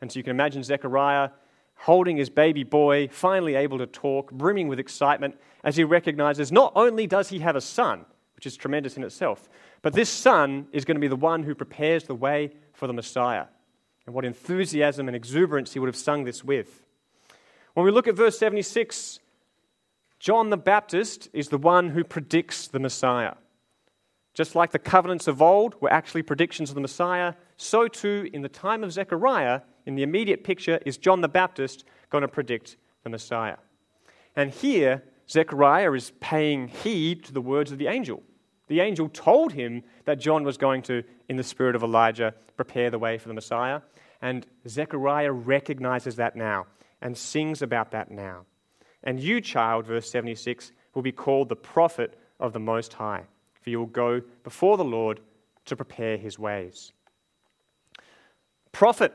And 0.00 0.10
so 0.10 0.18
you 0.18 0.22
can 0.22 0.30
imagine 0.30 0.62
Zechariah 0.62 1.30
holding 1.76 2.16
his 2.16 2.30
baby 2.30 2.64
boy, 2.64 3.08
finally 3.08 3.54
able 3.54 3.78
to 3.78 3.86
talk, 3.86 4.32
brimming 4.32 4.68
with 4.68 4.78
excitement, 4.78 5.38
as 5.62 5.76
he 5.76 5.84
recognizes 5.84 6.50
not 6.50 6.72
only 6.74 7.06
does 7.06 7.28
he 7.28 7.38
have 7.40 7.56
a 7.56 7.60
son, 7.60 8.04
which 8.34 8.46
is 8.46 8.56
tremendous 8.56 8.96
in 8.96 9.04
itself, 9.04 9.48
but 9.82 9.92
this 9.92 10.08
son 10.08 10.66
is 10.72 10.84
going 10.84 10.94
to 10.94 11.00
be 11.00 11.08
the 11.08 11.16
one 11.16 11.42
who 11.42 11.54
prepares 11.54 12.04
the 12.04 12.14
way 12.14 12.50
for 12.72 12.86
the 12.86 12.92
Messiah. 12.92 13.44
And 14.06 14.14
what 14.14 14.24
enthusiasm 14.24 15.08
and 15.08 15.16
exuberance 15.16 15.72
he 15.72 15.78
would 15.78 15.88
have 15.88 15.96
sung 15.96 16.24
this 16.24 16.44
with. 16.44 16.82
When 17.74 17.84
we 17.84 17.92
look 17.92 18.08
at 18.08 18.14
verse 18.14 18.38
76, 18.38 19.18
John 20.18 20.50
the 20.50 20.56
Baptist 20.56 21.28
is 21.32 21.48
the 21.48 21.58
one 21.58 21.90
who 21.90 22.04
predicts 22.04 22.68
the 22.68 22.78
Messiah. 22.78 23.34
Just 24.32 24.54
like 24.54 24.70
the 24.70 24.78
covenants 24.78 25.28
of 25.28 25.42
old 25.42 25.80
were 25.80 25.92
actually 25.92 26.22
predictions 26.22 26.70
of 26.70 26.74
the 26.74 26.80
Messiah, 26.80 27.34
so 27.56 27.88
too 27.88 28.28
in 28.32 28.42
the 28.42 28.48
time 28.48 28.84
of 28.84 28.92
Zechariah, 28.92 29.62
in 29.86 29.94
the 29.94 30.02
immediate 30.02 30.44
picture, 30.44 30.78
is 30.84 30.98
John 30.98 31.20
the 31.20 31.28
Baptist 31.28 31.84
going 32.10 32.22
to 32.22 32.28
predict 32.28 32.76
the 33.02 33.10
Messiah. 33.10 33.56
And 34.36 34.50
here, 34.50 35.02
Zechariah 35.28 35.92
is 35.92 36.12
paying 36.20 36.68
heed 36.68 37.24
to 37.24 37.32
the 37.32 37.40
words 37.40 37.72
of 37.72 37.78
the 37.78 37.86
angel. 37.86 38.22
The 38.68 38.80
angel 38.80 39.08
told 39.08 39.52
him 39.52 39.82
that 40.04 40.20
John 40.20 40.44
was 40.44 40.56
going 40.56 40.82
to, 40.82 41.02
in 41.28 41.36
the 41.36 41.44
spirit 41.44 41.76
of 41.76 41.82
Elijah, 41.82 42.34
prepare 42.56 42.90
the 42.90 42.98
way 42.98 43.16
for 43.18 43.28
the 43.28 43.34
Messiah. 43.34 43.80
And 44.22 44.46
Zechariah 44.66 45.32
recognizes 45.32 46.16
that 46.16 46.36
now 46.36 46.66
and 47.00 47.16
sings 47.16 47.62
about 47.62 47.90
that 47.90 48.10
now. 48.10 48.46
And 49.02 49.20
you, 49.20 49.40
child, 49.40 49.86
verse 49.86 50.10
76, 50.10 50.72
will 50.94 51.02
be 51.02 51.12
called 51.12 51.48
the 51.48 51.56
prophet 51.56 52.18
of 52.40 52.52
the 52.52 52.60
Most 52.60 52.94
High, 52.94 53.24
for 53.60 53.70
you 53.70 53.78
will 53.78 53.86
go 53.86 54.22
before 54.42 54.76
the 54.76 54.84
Lord 54.84 55.20
to 55.66 55.76
prepare 55.76 56.16
his 56.16 56.38
ways. 56.38 56.92
Prophet, 58.72 59.12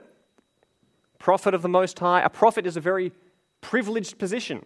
prophet 1.20 1.54
of 1.54 1.62
the 1.62 1.70
Most 1.70 1.98
High. 2.00 2.22
A 2.22 2.30
prophet 2.30 2.66
is 2.66 2.78
a 2.78 2.82
very 2.82 3.12
privileged 3.62 4.18
position. 4.18 4.66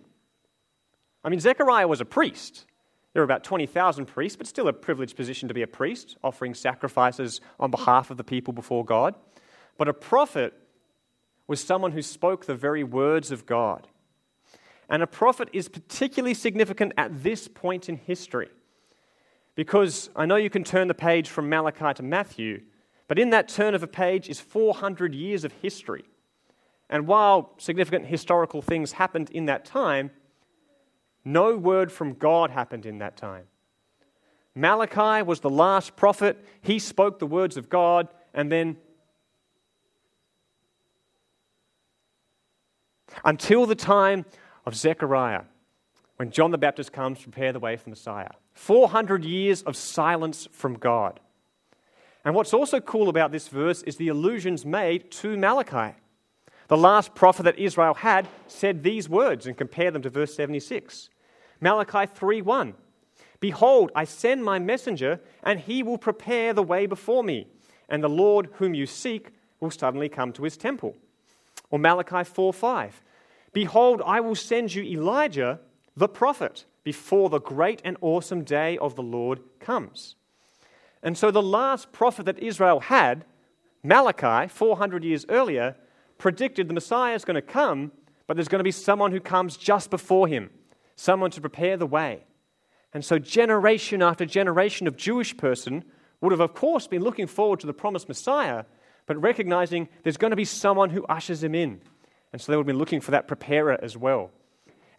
I 1.24 1.30
mean, 1.30 1.39
Zechariah 1.39 1.88
was 1.88 2.02
a 2.02 2.06
priest. 2.06 2.65
There 3.13 3.21
were 3.21 3.26
about 3.26 3.43
20,000 3.43 4.06
priests, 4.06 4.36
but 4.36 4.48
still 4.48 4.67
a 4.67 4.74
privileged 4.74 5.15
position 5.15 5.48
to 5.48 5.54
be 5.54 5.62
a 5.62 5.67
priest, 5.67 6.17
offering 6.24 6.54
sacrifices 6.54 7.39
on 7.60 7.71
behalf 7.71 8.12
of 8.12 8.17
the 8.17 8.24
people 8.24 8.54
before 8.54 8.84
God. 8.84 9.15
But 9.77 9.88
a 9.88 9.93
prophet 9.93 10.53
was 11.47 11.63
someone 11.63 11.91
who 11.91 12.01
spoke 12.01 12.45
the 12.45 12.55
very 12.55 12.83
words 12.83 13.31
of 13.31 13.45
God. 13.45 13.88
And 14.89 15.01
a 15.01 15.07
prophet 15.07 15.49
is 15.53 15.67
particularly 15.67 16.33
significant 16.33 16.93
at 16.97 17.23
this 17.23 17.47
point 17.47 17.89
in 17.89 17.97
history. 17.97 18.49
Because 19.55 20.09
I 20.15 20.25
know 20.25 20.35
you 20.35 20.49
can 20.49 20.63
turn 20.63 20.88
the 20.88 20.93
page 20.93 21.29
from 21.29 21.49
Malachi 21.49 21.93
to 21.95 22.03
Matthew, 22.03 22.61
but 23.07 23.19
in 23.19 23.29
that 23.29 23.47
turn 23.47 23.73
of 23.73 23.83
a 23.83 23.88
page 23.88 24.29
is 24.29 24.39
400 24.39 25.13
years 25.13 25.43
of 25.43 25.51
history. 25.53 26.05
And 26.89 27.07
while 27.07 27.53
significant 27.57 28.05
historical 28.05 28.61
things 28.61 28.93
happened 28.93 29.29
in 29.31 29.45
that 29.45 29.65
time, 29.65 30.11
no 31.23 31.57
word 31.57 31.91
from 31.91 32.13
God 32.13 32.51
happened 32.51 32.85
in 32.85 32.99
that 32.99 33.17
time. 33.17 33.45
Malachi 34.53 35.23
was 35.23 35.39
the 35.39 35.49
last 35.49 35.95
prophet. 35.95 36.45
He 36.61 36.79
spoke 36.79 37.19
the 37.19 37.25
words 37.25 37.57
of 37.57 37.69
God, 37.69 38.07
and 38.33 38.51
then 38.51 38.77
until 43.23 43.65
the 43.65 43.75
time 43.75 44.25
of 44.65 44.75
Zechariah, 44.75 45.43
when 46.17 46.32
John 46.32 46.51
the 46.51 46.58
Baptist 46.58 46.91
comes 46.91 47.19
to 47.19 47.30
prepare 47.30 47.54
the 47.54 47.60
way 47.60 47.75
for 47.78 47.86
the 47.86 47.89
Messiah. 47.91 48.32
400 48.54 49.25
years 49.25 49.62
of 49.63 49.75
silence 49.75 50.47
from 50.51 50.75
God. 50.75 51.19
And 52.23 52.34
what's 52.34 52.54
also 52.54 52.80
cool 52.80 53.10
about 53.10 53.32
this 53.32 53.47
verse 53.47 53.84
is 53.84 53.97
the 53.97 54.08
allusions 54.08 54.65
made 54.65 55.12
to 55.12 55.38
Malachi. 55.38 55.95
The 56.67 56.78
last 56.78 57.13
prophet 57.13 57.43
that 57.43 57.60
Israel 57.60 57.93
had 57.93 58.28
said 58.47 58.82
these 58.82 59.08
words 59.08 59.45
and 59.45 59.56
compare 59.56 59.91
them 59.91 60.01
to 60.01 60.10
verse 60.10 60.34
76. 60.34 61.10
Malachi 61.62 62.12
3:1. 62.12 62.73
Behold, 63.39 63.91
I 63.93 64.06
send 64.06 64.43
my 64.43 64.58
messenger, 64.58 65.19
and 65.43 65.60
he 65.60 65.84
will 65.84 65.99
prepare 65.99 66.54
the 66.54 66.63
way 66.63 66.88
before 66.88 67.23
me, 67.23 67.47
and 67.88 68.04
the 68.04 68.10
Lord 68.10 68.49
whom 68.54 68.73
you 68.73 68.88
seek 68.88 69.30
will 69.60 69.69
suddenly 69.69 70.10
come 70.10 70.32
to 70.34 70.43
his 70.43 70.58
temple. 70.58 70.95
Or 71.69 71.78
Malachi 71.78 72.23
4:5. 72.23 73.04
Behold, 73.56 74.02
I 74.06 74.20
will 74.20 74.36
send 74.36 74.76
you 74.76 74.84
Elijah, 74.84 75.62
the 75.96 76.10
prophet, 76.10 76.65
before 76.84 77.30
the 77.30 77.39
great 77.39 77.82
and 77.86 77.96
awesome 78.02 78.44
day 78.44 78.78
of 78.80 78.98
the 78.98 79.02
Lord 79.02 79.39
comes. 79.62 80.18
And 81.02 81.18
so 81.18 81.32
the 81.32 81.41
last 81.41 81.94
prophet 81.94 82.26
that 82.26 82.38
Israel 82.39 82.82
had, 82.82 83.24
Malachi, 83.82 84.50
400 84.50 85.06
years 85.06 85.26
earlier, 85.30 85.78
predicted 86.18 86.68
the 86.68 86.74
Messiah 86.74 87.15
is 87.15 87.24
going 87.24 87.36
to 87.36 87.41
come, 87.41 87.94
but 88.28 88.36
there's 88.36 88.50
going 88.50 88.60
to 88.60 88.65
be 88.65 88.72
someone 88.72 89.13
who 89.13 89.22
comes 89.22 89.56
just 89.56 89.89
before 89.89 90.28
him, 90.28 90.50
someone 90.98 91.32
to 91.32 91.39
prepare 91.39 91.78
the 91.78 91.88
way. 91.88 92.26
And 92.94 93.06
so, 93.06 93.20
generation 93.20 94.02
after 94.02 94.26
generation 94.26 94.86
of 94.86 94.98
Jewish 94.98 95.38
person 95.38 95.86
would 96.20 96.34
have, 96.34 96.41
of 96.41 96.54
course, 96.54 96.88
been 96.88 97.04
looking 97.04 97.28
forward 97.28 97.62
to 97.62 97.68
the 97.68 97.74
promised 97.74 98.10
Messiah, 98.10 98.65
but 99.06 99.22
recognizing 99.22 99.88
there's 100.04 100.18
going 100.18 100.32
to 100.32 100.36
be 100.36 100.44
someone 100.44 100.89
who 100.89 101.06
ushers 101.06 101.41
him 101.41 101.56
in. 101.56 101.80
And 102.36 102.41
so 102.41 102.52
they 102.52 102.58
would 102.58 102.63
have 102.63 102.67
been 102.67 102.78
looking 102.78 103.00
for 103.00 103.12
that 103.12 103.30
preparer 103.30 103.80
as 103.82 103.95
well. 103.95 104.30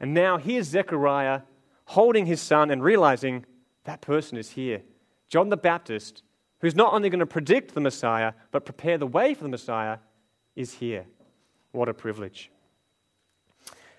And 0.00 0.14
now 0.14 0.38
here's 0.38 0.68
Zechariah 0.68 1.42
holding 1.84 2.24
his 2.24 2.40
son 2.40 2.70
and 2.70 2.82
realizing 2.82 3.44
that 3.84 4.00
person 4.00 4.38
is 4.38 4.52
here. 4.52 4.80
John 5.28 5.50
the 5.50 5.58
Baptist, 5.58 6.22
who's 6.60 6.74
not 6.74 6.94
only 6.94 7.10
going 7.10 7.20
to 7.20 7.26
predict 7.26 7.74
the 7.74 7.80
Messiah, 7.82 8.32
but 8.52 8.64
prepare 8.64 8.96
the 8.96 9.06
way 9.06 9.34
for 9.34 9.42
the 9.42 9.50
Messiah, 9.50 9.98
is 10.54 10.72
here. 10.72 11.04
What 11.72 11.90
a 11.90 11.92
privilege. 11.92 12.50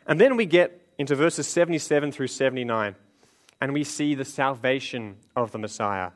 And 0.08 0.20
then 0.20 0.36
we 0.36 0.48
get 0.48 0.82
into 0.98 1.14
verses 1.14 1.48
77 1.48 2.12
through 2.12 2.30
79, 2.30 2.96
and 3.62 3.72
we 3.72 3.84
see 3.84 4.16
the 4.16 4.26
salvation 4.26 5.18
of 5.36 5.52
the 5.52 5.60
Messiah. 5.60 6.10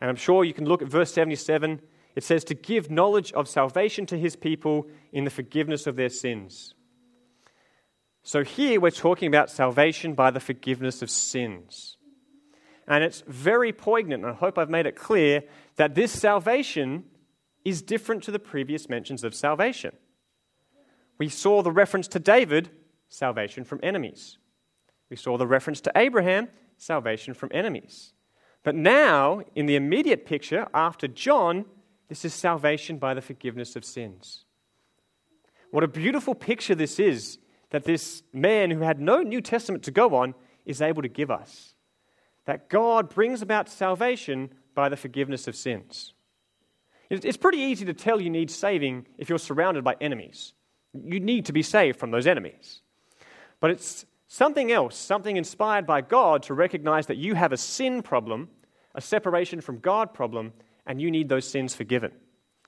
And 0.00 0.10
I'm 0.10 0.16
sure 0.16 0.42
you 0.42 0.54
can 0.54 0.64
look 0.64 0.82
at 0.82 0.88
verse 0.88 1.12
77 1.12 1.80
it 2.18 2.24
says 2.24 2.42
to 2.42 2.54
give 2.54 2.90
knowledge 2.90 3.32
of 3.34 3.46
salvation 3.46 4.04
to 4.04 4.18
his 4.18 4.34
people 4.34 4.88
in 5.12 5.22
the 5.22 5.30
forgiveness 5.30 5.86
of 5.86 5.94
their 5.94 6.08
sins. 6.08 6.74
So 8.24 8.42
here 8.42 8.80
we're 8.80 8.90
talking 8.90 9.28
about 9.28 9.52
salvation 9.52 10.14
by 10.14 10.32
the 10.32 10.40
forgiveness 10.40 11.00
of 11.00 11.10
sins. 11.10 11.96
And 12.88 13.04
it's 13.04 13.22
very 13.28 13.72
poignant, 13.72 14.24
and 14.24 14.32
I 14.32 14.34
hope 14.34 14.58
I've 14.58 14.68
made 14.68 14.86
it 14.86 14.96
clear 14.96 15.44
that 15.76 15.94
this 15.94 16.10
salvation 16.10 17.04
is 17.64 17.82
different 17.82 18.24
to 18.24 18.32
the 18.32 18.40
previous 18.40 18.88
mentions 18.88 19.22
of 19.22 19.32
salvation. 19.32 19.94
We 21.18 21.28
saw 21.28 21.62
the 21.62 21.70
reference 21.70 22.08
to 22.08 22.18
David, 22.18 22.68
salvation 23.08 23.62
from 23.62 23.78
enemies. 23.80 24.38
We 25.08 25.16
saw 25.16 25.38
the 25.38 25.46
reference 25.46 25.80
to 25.82 25.92
Abraham, 25.94 26.48
salvation 26.78 27.32
from 27.32 27.50
enemies. 27.54 28.12
But 28.64 28.74
now, 28.74 29.42
in 29.54 29.66
the 29.66 29.76
immediate 29.76 30.26
picture, 30.26 30.66
after 30.74 31.06
John, 31.06 31.64
this 32.08 32.24
is 32.24 32.34
salvation 32.34 32.98
by 32.98 33.14
the 33.14 33.20
forgiveness 33.20 33.76
of 33.76 33.84
sins. 33.84 34.44
What 35.70 35.84
a 35.84 35.88
beautiful 35.88 36.34
picture 36.34 36.74
this 36.74 36.98
is 36.98 37.38
that 37.70 37.84
this 37.84 38.22
man 38.32 38.70
who 38.70 38.80
had 38.80 39.00
no 39.00 39.20
New 39.20 39.40
Testament 39.40 39.84
to 39.84 39.90
go 39.90 40.14
on 40.16 40.34
is 40.64 40.80
able 40.80 41.02
to 41.02 41.08
give 41.08 41.30
us. 41.30 41.74
That 42.46 42.70
God 42.70 43.10
brings 43.10 43.42
about 43.42 43.68
salvation 43.68 44.50
by 44.74 44.88
the 44.88 44.96
forgiveness 44.96 45.46
of 45.46 45.54
sins. 45.54 46.14
It's 47.10 47.36
pretty 47.36 47.58
easy 47.58 47.84
to 47.86 47.94
tell 47.94 48.20
you 48.20 48.30
need 48.30 48.50
saving 48.50 49.06
if 49.18 49.28
you're 49.28 49.38
surrounded 49.38 49.84
by 49.84 49.96
enemies. 50.00 50.52
You 50.94 51.20
need 51.20 51.46
to 51.46 51.52
be 51.52 51.62
saved 51.62 51.98
from 51.98 52.10
those 52.10 52.26
enemies. 52.26 52.80
But 53.60 53.70
it's 53.70 54.06
something 54.26 54.70
else, 54.70 54.96
something 54.96 55.36
inspired 55.36 55.86
by 55.86 56.02
God 56.02 56.42
to 56.44 56.54
recognize 56.54 57.06
that 57.06 57.16
you 57.16 57.34
have 57.34 57.52
a 57.52 57.56
sin 57.56 58.02
problem, 58.02 58.48
a 58.94 59.00
separation 59.00 59.60
from 59.60 59.78
God 59.78 60.14
problem, 60.14 60.52
and 60.88 61.00
you 61.00 61.10
need 61.10 61.28
those 61.28 61.46
sins 61.46 61.74
forgiven. 61.74 62.10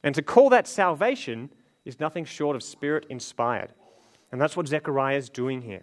And 0.05 0.15
to 0.15 0.23
call 0.23 0.51
that 0.51 0.69
salvation 0.69 1.51
is 1.85 1.99
nothing 1.99 2.27
short 2.27 2.55
of 2.55 2.63
spirit 2.63 3.07
inspired. 3.09 3.73
And 4.31 4.41
that's 4.41 4.57
what 4.57 4.69
Zechariah 4.69 5.17
is 5.17 5.31
doing 5.31 5.63
here. 5.63 5.83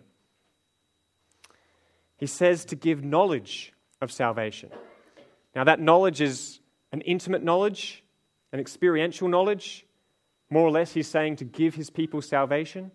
He 2.18 2.28
says 2.28 2.64
to 2.66 2.76
give 2.76 3.04
knowledge 3.04 3.74
of 4.02 4.12
salvation. 4.12 4.70
Now, 5.56 5.64
that 5.64 5.80
knowledge 5.80 6.22
is 6.22 6.60
an 6.92 7.02
intimate 7.02 7.44
knowledge, 7.44 8.04
an 8.54 8.60
experiential 8.60 9.28
knowledge. 9.28 9.86
More 10.50 10.66
or 10.66 10.72
less, 10.72 10.94
he's 10.94 11.08
saying 11.08 11.38
to 11.38 11.46
give 11.46 11.76
his 11.76 11.90
people 11.90 12.22
salvation. 12.22 12.92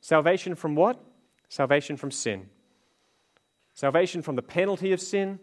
Salvation 0.00 0.54
from 0.54 0.74
what? 0.74 1.00
Salvation 1.48 1.96
from 1.96 2.10
sin. 2.10 2.48
Salvation 3.72 4.22
from 4.22 4.36
the 4.36 4.42
penalty 4.42 4.92
of 4.92 5.00
sin. 5.00 5.38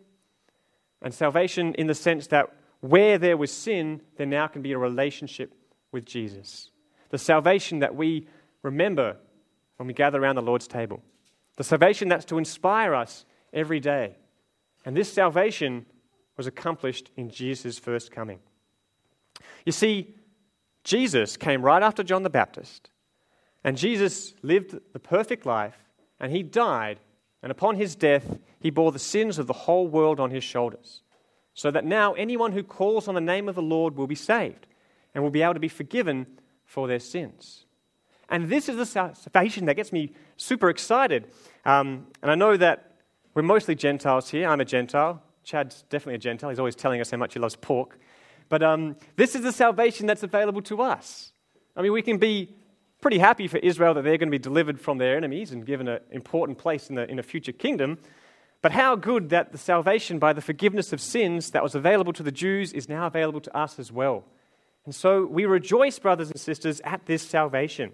And 1.02 1.14
salvation 1.14 1.74
in 1.76 1.88
the 1.88 1.96
sense 1.96 2.28
that 2.28 2.54
where 2.82 3.18
there 3.18 3.38
was 3.38 3.52
sin, 3.52 4.02
there 4.18 4.26
now 4.26 4.48
can 4.48 4.62
be 4.62 4.74
a 4.74 4.78
relationship 4.78 5.54
with 5.92 6.06
Jesus. 6.06 6.72
The 7.10 7.18
salvation 7.18 7.80
that 7.80 7.96
we 7.96 8.28
remember 8.64 9.18
when 9.78 9.88
we 9.88 9.94
gather 9.94 10.22
around 10.22 10.36
the 10.36 10.42
Lord's 10.42 10.68
table. 10.68 11.02
The 11.58 11.64
salvation 11.64 12.08
that's 12.10 12.26
to 12.26 12.38
inspire 12.38 12.94
us 12.96 13.26
every 13.54 13.80
day. 13.80 14.16
And 14.86 14.98
this 14.98 15.12
salvation 15.12 15.86
was 16.38 16.48
accomplished 16.48 17.12
in 17.16 17.30
Jesus' 17.30 17.78
first 17.78 18.12
coming. 18.12 18.40
You 19.66 19.72
see, 19.72 20.16
Jesus 20.84 21.38
came 21.38 21.62
right 21.62 21.84
after 21.84 22.04
John 22.04 22.24
the 22.24 22.30
Baptist, 22.30 22.90
and 23.64 23.78
Jesus 23.78 24.34
lived 24.42 24.80
the 24.94 25.00
perfect 25.00 25.46
life, 25.46 25.78
and 26.20 26.32
he 26.32 26.42
died, 26.42 27.00
and 27.44 27.52
upon 27.52 27.76
his 27.76 27.96
death, 27.96 28.40
he 28.60 28.72
bore 28.72 28.92
the 28.92 28.98
sins 28.98 29.38
of 29.38 29.46
the 29.46 29.54
whole 29.54 29.88
world 29.88 30.20
on 30.20 30.32
his 30.32 30.44
shoulders 30.44 31.04
so 31.54 31.72
that 31.72 31.86
now 31.86 32.14
anyone 32.14 32.52
who 32.52 32.64
calls 32.64 33.08
on 33.08 33.16
the 33.16 33.22
name 33.22 33.50
of 33.50 33.56
the 33.56 33.62
Lord 33.62 33.96
will 33.96 34.08
be 34.08 34.16
saved 34.16 34.68
and 35.14 35.24
will 35.24 35.32
be 35.32 35.42
able 35.42 35.54
to 35.54 35.60
be 35.60 35.68
forgiven 35.68 36.26
for 36.64 36.88
their 36.88 37.00
sins. 37.00 37.66
And 38.30 38.50
this 38.50 38.70
is 38.70 38.78
the 38.78 38.86
salvation 38.86 39.66
that 39.66 39.76
gets 39.76 39.92
me 39.92 40.14
super 40.38 40.70
excited. 40.70 41.28
Um, 41.66 42.08
and 42.22 42.32
I 42.32 42.36
know 42.36 42.56
that 42.56 42.96
we're 43.34 43.42
mostly 43.42 43.76
Gentiles 43.76 44.30
here. 44.30 44.48
I'm 44.48 44.62
a 44.62 44.66
Gentile. 44.66 45.22
Chad's 45.44 45.84
definitely 45.90 46.16
a 46.16 46.20
Gentile. 46.20 46.50
He's 46.50 46.60
always 46.60 46.76
telling 46.76 47.02
us 47.02 47.12
how 47.12 47.18
much 47.18 47.34
he 47.34 47.40
loves 47.40 47.56
pork. 47.56 48.00
But 48.48 48.64
um, 48.64 48.96
this 49.18 49.36
is 49.36 49.42
the 49.42 49.52
salvation 49.52 50.08
that's 50.08 50.24
available 50.24 50.62
to 50.64 50.82
us. 50.82 51.34
I 51.76 51.82
mean, 51.82 51.92
we 51.92 52.02
can 52.02 52.18
be 52.18 52.54
pretty 53.02 53.18
happy 53.18 53.48
for 53.48 53.58
Israel 53.58 53.94
that 53.96 54.04
they're 54.04 54.18
going 54.18 54.30
to 54.30 54.38
be 54.38 54.40
delivered 54.40 54.80
from 54.80 54.98
their 54.98 55.18
enemies 55.18 55.52
and 55.52 55.66
given 55.66 55.88
an 55.88 56.00
important 56.12 56.58
place 56.58 56.90
in 56.90 56.96
the, 56.96 57.10
in 57.10 57.20
a 57.20 57.24
future 57.24 57.52
kingdom. 57.52 57.98
But 58.62 58.74
how 58.74 58.96
good 58.96 59.30
that 59.30 59.52
the 59.52 59.58
salvation 59.58 60.20
by 60.20 60.34
the 60.34 60.42
forgiveness 60.42 60.94
of 60.94 61.02
sins 61.02 61.52
that 61.52 61.64
was 61.64 61.74
available 61.74 62.14
to 62.14 62.24
the 62.24 62.32
Jews 62.32 62.74
is 62.74 62.88
now 62.88 63.08
available 63.08 63.42
to 63.42 63.58
us 63.58 63.80
as 63.80 63.92
well. 63.92 64.24
And 64.86 64.94
so 64.94 65.26
we 65.26 65.46
rejoice, 65.46 65.98
brothers 66.00 66.30
and 66.30 66.40
sisters, 66.40 66.82
at 66.84 67.06
this 67.06 67.24
salvation, 67.24 67.92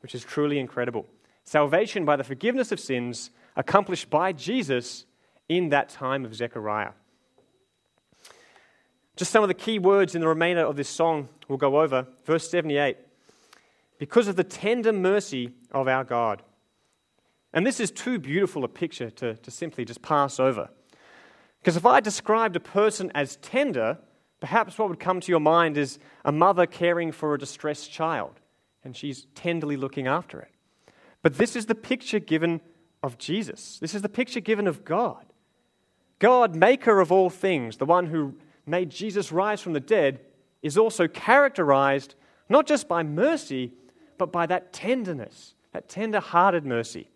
which 0.00 0.14
is 0.14 0.24
truly 0.24 0.58
incredible. 0.58 1.06
Salvation 1.44 2.04
by 2.04 2.16
the 2.16 2.24
forgiveness 2.24 2.72
of 2.72 2.80
sins 2.80 3.30
accomplished 3.56 4.10
by 4.10 4.32
Jesus 4.32 5.06
in 5.48 5.70
that 5.70 5.88
time 5.88 6.24
of 6.24 6.34
Zechariah. 6.34 6.92
Just 9.16 9.30
some 9.30 9.42
of 9.42 9.48
the 9.48 9.54
key 9.54 9.78
words 9.78 10.14
in 10.14 10.20
the 10.20 10.28
remainder 10.28 10.62
of 10.62 10.76
this 10.76 10.88
song 10.88 11.28
we'll 11.48 11.58
go 11.58 11.80
over. 11.80 12.06
Verse 12.24 12.48
78 12.50 12.96
Because 13.98 14.28
of 14.28 14.36
the 14.36 14.44
tender 14.44 14.92
mercy 14.92 15.52
of 15.72 15.88
our 15.88 16.04
God. 16.04 16.42
And 17.52 17.66
this 17.66 17.80
is 17.80 17.90
too 17.90 18.18
beautiful 18.18 18.64
a 18.64 18.68
picture 18.68 19.10
to, 19.10 19.34
to 19.34 19.50
simply 19.50 19.84
just 19.84 20.02
pass 20.02 20.38
over. 20.38 20.68
Because 21.60 21.76
if 21.76 21.86
I 21.86 22.00
described 22.00 22.54
a 22.56 22.60
person 22.60 23.10
as 23.14 23.36
tender, 23.36 23.98
perhaps 24.40 24.78
what 24.78 24.88
would 24.88 25.00
come 25.00 25.20
to 25.20 25.32
your 25.32 25.40
mind 25.40 25.76
is 25.76 25.98
a 26.24 26.32
mother 26.32 26.66
caring 26.66 27.12
for 27.12 27.34
a 27.34 27.38
distressed 27.38 27.90
child, 27.90 28.40
and 28.84 28.96
she's 28.96 29.26
tenderly 29.34 29.76
looking 29.76 30.06
after 30.06 30.40
it. 30.40 30.50
But 31.22 31.38
this 31.38 31.56
is 31.56 31.66
the 31.66 31.74
picture 31.74 32.20
given 32.20 32.60
of 33.02 33.18
Jesus. 33.18 33.78
This 33.80 33.94
is 33.94 34.02
the 34.02 34.08
picture 34.08 34.40
given 34.40 34.66
of 34.66 34.84
God. 34.84 35.24
God, 36.18 36.54
maker 36.54 37.00
of 37.00 37.10
all 37.10 37.30
things, 37.30 37.78
the 37.78 37.84
one 37.84 38.06
who 38.06 38.34
made 38.64 38.90
Jesus 38.90 39.32
rise 39.32 39.60
from 39.60 39.72
the 39.72 39.80
dead, 39.80 40.20
is 40.62 40.78
also 40.78 41.08
characterized 41.08 42.14
not 42.48 42.66
just 42.66 42.88
by 42.88 43.02
mercy, 43.02 43.72
but 44.18 44.32
by 44.32 44.46
that 44.46 44.72
tenderness, 44.72 45.54
that 45.72 45.88
tender 45.88 46.20
hearted 46.20 46.64
mercy. 46.64 47.10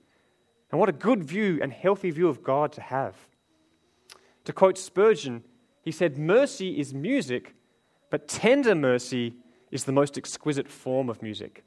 And 0.70 0.78
what 0.78 0.88
a 0.88 0.92
good 0.92 1.24
view 1.24 1.58
and 1.60 1.72
healthy 1.72 2.10
view 2.10 2.28
of 2.28 2.42
God 2.42 2.72
to 2.72 2.80
have. 2.80 3.16
To 4.44 4.52
quote 4.52 4.78
Spurgeon, 4.78 5.44
he 5.82 5.90
said, 5.90 6.18
Mercy 6.18 6.78
is 6.78 6.94
music, 6.94 7.54
but 8.10 8.28
tender 8.28 8.74
mercy 8.74 9.34
is 9.70 9.84
the 9.84 9.92
most 9.92 10.16
exquisite 10.16 10.68
form 10.68 11.08
of 11.08 11.22
music, 11.22 11.64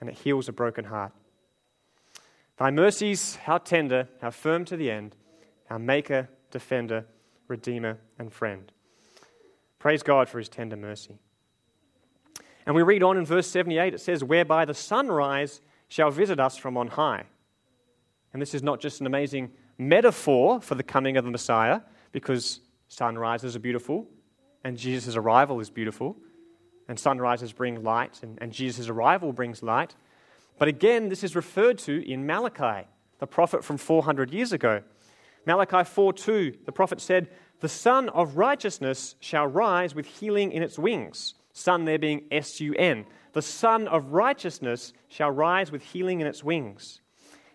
and 0.00 0.08
it 0.08 0.16
heals 0.16 0.48
a 0.48 0.52
broken 0.52 0.86
heart. 0.86 1.12
Thy 2.56 2.70
mercies, 2.70 3.36
how 3.36 3.58
tender, 3.58 4.08
how 4.20 4.30
firm 4.30 4.64
to 4.66 4.76
the 4.76 4.90
end, 4.90 5.16
our 5.70 5.78
Maker, 5.78 6.28
Defender, 6.50 7.06
Redeemer, 7.48 7.98
and 8.18 8.32
Friend. 8.32 8.70
Praise 9.78 10.02
God 10.02 10.28
for 10.28 10.38
his 10.38 10.48
tender 10.48 10.76
mercy. 10.76 11.18
And 12.64 12.74
we 12.74 12.82
read 12.82 13.02
on 13.02 13.18
in 13.18 13.26
verse 13.26 13.48
78, 13.48 13.94
it 13.94 14.00
says, 14.00 14.24
Whereby 14.24 14.64
the 14.64 14.74
sunrise 14.74 15.60
shall 15.88 16.10
visit 16.10 16.40
us 16.40 16.56
from 16.56 16.76
on 16.76 16.88
high. 16.88 17.24
And 18.34 18.42
this 18.42 18.52
is 18.52 18.62
not 18.62 18.80
just 18.80 19.00
an 19.00 19.06
amazing 19.06 19.52
metaphor 19.78 20.60
for 20.60 20.74
the 20.74 20.82
coming 20.82 21.16
of 21.16 21.24
the 21.24 21.30
Messiah, 21.30 21.80
because 22.12 22.60
sunrises 22.88 23.56
are 23.56 23.60
beautiful, 23.60 24.06
and 24.64 24.76
Jesus' 24.76 25.16
arrival 25.16 25.60
is 25.60 25.70
beautiful, 25.70 26.16
and 26.88 26.98
sunrises 26.98 27.52
bring 27.52 27.82
light, 27.82 28.20
and, 28.22 28.36
and 28.42 28.52
Jesus' 28.52 28.88
arrival 28.88 29.32
brings 29.32 29.62
light. 29.62 29.94
But 30.58 30.68
again, 30.68 31.08
this 31.08 31.24
is 31.24 31.34
referred 31.34 31.78
to 31.78 32.06
in 32.06 32.26
Malachi, 32.26 32.86
the 33.20 33.26
prophet 33.26 33.64
from 33.64 33.78
400 33.78 34.32
years 34.32 34.52
ago. 34.52 34.82
Malachi 35.46 35.76
4:2, 35.76 36.66
the 36.66 36.72
prophet 36.72 37.00
said, 37.00 37.28
the 37.60 37.68
Sun 37.68 38.08
of 38.10 38.36
Righteousness 38.36 39.14
shall 39.20 39.46
rise 39.46 39.94
with 39.94 40.06
healing 40.06 40.52
in 40.52 40.62
its 40.62 40.78
wings. 40.78 41.34
Sun 41.52 41.84
there 41.84 41.98
being 41.98 42.24
S 42.30 42.60
U 42.60 42.74
N. 42.74 43.06
The 43.32 43.42
Sun 43.42 43.88
of 43.88 44.12
Righteousness 44.12 44.92
shall 45.08 45.30
rise 45.30 45.70
with 45.70 45.82
healing 45.82 46.20
in 46.20 46.26
its 46.26 46.42
wings. 46.44 47.00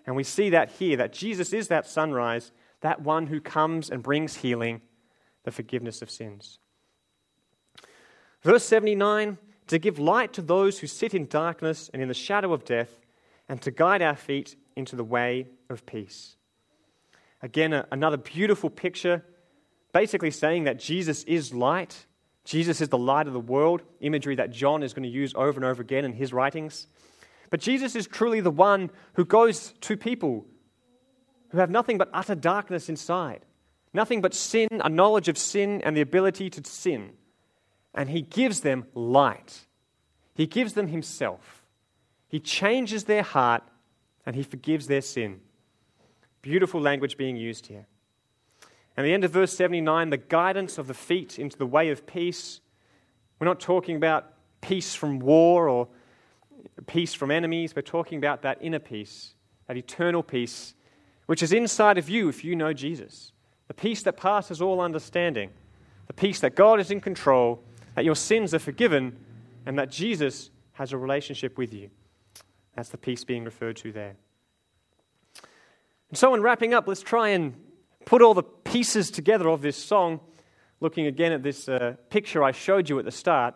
And 0.05 0.15
we 0.15 0.23
see 0.23 0.49
that 0.49 0.71
here, 0.71 0.97
that 0.97 1.13
Jesus 1.13 1.53
is 1.53 1.67
that 1.67 1.87
sunrise, 1.87 2.51
that 2.81 3.01
one 3.01 3.27
who 3.27 3.39
comes 3.39 3.89
and 3.89 4.01
brings 4.01 4.37
healing, 4.37 4.81
the 5.43 5.51
forgiveness 5.51 6.01
of 6.01 6.09
sins. 6.09 6.59
Verse 8.41 8.63
79 8.63 9.37
to 9.69 9.77
give 9.77 9.99
light 9.99 10.33
to 10.33 10.41
those 10.41 10.79
who 10.79 10.87
sit 10.87 11.13
in 11.13 11.27
darkness 11.27 11.91
and 11.93 12.01
in 12.01 12.07
the 12.07 12.13
shadow 12.13 12.53
of 12.53 12.65
death, 12.65 12.89
and 13.47 13.61
to 13.61 13.71
guide 13.71 14.01
our 14.01 14.15
feet 14.15 14.55
into 14.75 14.95
the 14.95 15.03
way 15.03 15.47
of 15.69 15.85
peace. 15.85 16.35
Again, 17.41 17.73
a, 17.73 17.87
another 17.91 18.17
beautiful 18.17 18.69
picture 18.69 19.23
basically 19.93 20.31
saying 20.31 20.63
that 20.63 20.79
Jesus 20.79 21.23
is 21.23 21.53
light. 21.53 22.05
Jesus 22.45 22.81
is 22.81 22.89
the 22.89 22.97
light 22.97 23.27
of 23.27 23.33
the 23.33 23.39
world, 23.39 23.83
imagery 24.01 24.35
that 24.35 24.51
John 24.51 24.81
is 24.81 24.93
going 24.93 25.03
to 25.03 25.09
use 25.09 25.33
over 25.35 25.57
and 25.57 25.65
over 25.65 25.81
again 25.81 26.03
in 26.03 26.13
his 26.13 26.33
writings. 26.33 26.87
But 27.49 27.61
Jesus 27.61 27.95
is 27.95 28.07
truly 28.07 28.41
the 28.41 28.51
one 28.51 28.91
who 29.13 29.25
goes 29.25 29.73
to 29.81 29.97
people 29.97 30.45
who 31.49 31.57
have 31.57 31.69
nothing 31.69 31.97
but 31.97 32.09
utter 32.13 32.35
darkness 32.35 32.89
inside, 32.89 33.45
nothing 33.93 34.21
but 34.21 34.33
sin, 34.33 34.67
a 34.71 34.89
knowledge 34.89 35.27
of 35.27 35.37
sin, 35.37 35.81
and 35.83 35.97
the 35.97 36.01
ability 36.01 36.49
to 36.51 36.63
sin. 36.63 37.13
And 37.93 38.09
he 38.09 38.21
gives 38.21 38.61
them 38.61 38.85
light. 38.93 39.65
He 40.35 40.45
gives 40.45 40.73
them 40.73 40.87
himself. 40.87 41.63
He 42.27 42.39
changes 42.39 43.05
their 43.05 43.23
heart 43.23 43.63
and 44.25 44.35
he 44.35 44.43
forgives 44.43 44.87
their 44.87 45.01
sin. 45.01 45.41
Beautiful 46.41 46.79
language 46.79 47.17
being 47.17 47.35
used 47.35 47.67
here. 47.67 47.87
And 48.95 49.05
the 49.05 49.13
end 49.13 49.23
of 49.23 49.31
verse 49.31 49.53
79, 49.53 50.11
the 50.11 50.17
guidance 50.17 50.77
of 50.77 50.87
the 50.87 50.93
feet 50.93 51.39
into 51.39 51.57
the 51.57 51.65
way 51.65 51.89
of 51.89 52.05
peace. 52.05 52.61
We're 53.39 53.47
not 53.47 53.59
talking 53.59 53.95
about 53.95 54.33
peace 54.61 54.93
from 54.93 55.19
war 55.19 55.67
or 55.67 55.87
peace 56.87 57.13
from 57.13 57.31
enemies. 57.31 57.75
We're 57.75 57.81
talking 57.81 58.17
about 58.17 58.41
that 58.43 58.57
inner 58.61 58.79
peace, 58.79 59.33
that 59.67 59.77
eternal 59.77 60.23
peace, 60.23 60.73
which 61.25 61.43
is 61.43 61.53
inside 61.53 61.97
of 61.97 62.09
you 62.09 62.29
if 62.29 62.43
you 62.43 62.55
know 62.55 62.73
Jesus. 62.73 63.31
The 63.67 63.73
peace 63.73 64.03
that 64.03 64.17
passes 64.17 64.61
all 64.61 64.81
understanding. 64.81 65.51
The 66.07 66.13
peace 66.13 66.39
that 66.39 66.55
God 66.55 66.79
is 66.79 66.89
in 66.91 67.01
control, 67.01 67.63
that 67.95 68.03
your 68.05 68.15
sins 68.15 68.53
are 68.53 68.59
forgiven, 68.59 69.17
and 69.65 69.77
that 69.77 69.91
Jesus 69.91 70.49
has 70.73 70.91
a 70.91 70.97
relationship 70.97 71.57
with 71.57 71.73
you. 71.73 71.89
That's 72.75 72.89
the 72.89 72.97
peace 72.97 73.23
being 73.23 73.43
referred 73.43 73.75
to 73.77 73.91
there. 73.91 74.15
And 76.09 76.17
so, 76.17 76.33
in 76.33 76.41
wrapping 76.41 76.73
up, 76.73 76.87
let's 76.87 77.03
try 77.03 77.29
and 77.29 77.53
put 78.05 78.21
all 78.21 78.33
the 78.33 78.43
pieces 78.43 79.11
together 79.11 79.49
of 79.49 79.61
this 79.61 79.77
song, 79.77 80.19
looking 80.79 81.05
again 81.05 81.31
at 81.31 81.43
this 81.43 81.69
uh, 81.69 81.95
picture 82.09 82.43
I 82.43 82.51
showed 82.51 82.89
you 82.89 82.97
at 82.97 83.05
the 83.05 83.11
start. 83.11 83.53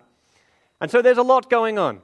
And 0.79 0.91
so 0.91 1.01
there's 1.01 1.17
a 1.17 1.23
lot 1.23 1.49
going 1.49 1.79
on. 1.79 2.01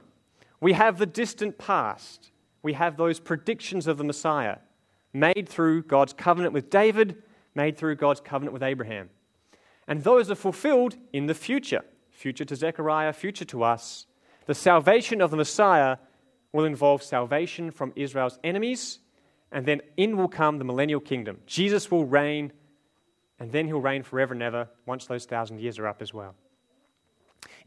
We 0.60 0.74
have 0.74 0.98
the 0.98 1.06
distant 1.06 1.58
past, 1.58 2.30
we 2.62 2.74
have 2.74 2.96
those 2.96 3.18
predictions 3.20 3.86
of 3.86 3.98
the 3.98 4.04
Messiah 4.04 4.58
made 5.12 5.48
through 5.48 5.82
God's 5.84 6.12
covenant 6.12 6.52
with 6.52 6.70
David, 6.70 7.22
made 7.54 7.76
through 7.76 7.96
God's 7.96 8.20
covenant 8.20 8.52
with 8.52 8.62
Abraham. 8.62 9.10
And 9.88 10.04
those 10.04 10.30
are 10.30 10.36
fulfilled 10.36 10.96
in 11.12 11.26
the 11.26 11.34
future 11.34 11.82
future 12.10 12.44
to 12.44 12.54
Zechariah, 12.54 13.14
future 13.14 13.46
to 13.46 13.62
us. 13.62 14.04
The 14.44 14.54
salvation 14.54 15.22
of 15.22 15.30
the 15.30 15.38
Messiah 15.38 15.96
will 16.52 16.66
involve 16.66 17.02
salvation 17.02 17.70
from 17.70 17.94
Israel's 17.96 18.38
enemies 18.44 18.98
and 19.52 19.66
then 19.66 19.80
in 19.96 20.16
will 20.16 20.28
come 20.28 20.58
the 20.58 20.64
millennial 20.64 21.00
kingdom. 21.00 21.38
Jesus 21.46 21.90
will 21.90 22.04
reign, 22.04 22.52
and 23.38 23.50
then 23.50 23.66
he'll 23.66 23.80
reign 23.80 24.02
forever 24.02 24.34
and 24.34 24.42
ever 24.42 24.68
once 24.86 25.06
those 25.06 25.24
thousand 25.24 25.60
years 25.60 25.78
are 25.78 25.86
up 25.86 26.02
as 26.02 26.14
well. 26.14 26.34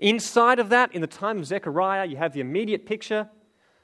Inside 0.03 0.59
of 0.59 0.67
that, 0.67 0.93
in 0.93 0.99
the 0.99 1.07
time 1.07 1.37
of 1.37 1.45
Zechariah, 1.45 2.05
you 2.05 2.17
have 2.17 2.33
the 2.33 2.41
immediate 2.41 2.85
picture. 2.85 3.29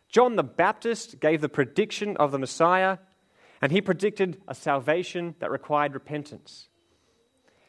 John 0.10 0.36
the 0.36 0.44
Baptist 0.44 1.22
gave 1.22 1.40
the 1.40 1.48
prediction 1.48 2.18
of 2.18 2.34
the 2.34 2.38
Messiah, 2.38 2.98
and 3.62 3.72
he 3.72 3.80
predicted 3.80 4.42
a 4.46 4.54
salvation 4.54 5.36
that 5.40 5.50
required 5.50 5.94
repentance. 5.94 6.68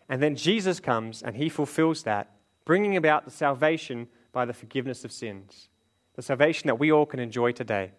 And 0.09 0.21
then 0.21 0.35
Jesus 0.35 0.81
comes 0.81 1.23
and 1.23 1.37
he 1.37 1.49
fulfills 1.49 2.03
that, 2.03 2.33
bringing 2.65 2.97
about 2.97 3.25
the 3.25 3.31
salvation 3.31 4.09
by 4.33 4.47
the 4.47 4.53
forgiveness 4.53 5.05
of 5.05 5.13
sins, 5.13 5.69
the 6.17 6.23
salvation 6.23 6.67
that 6.67 6.81
we 6.81 6.91
all 6.91 7.07
can 7.07 7.21
enjoy 7.21 7.53
today. 7.53 7.93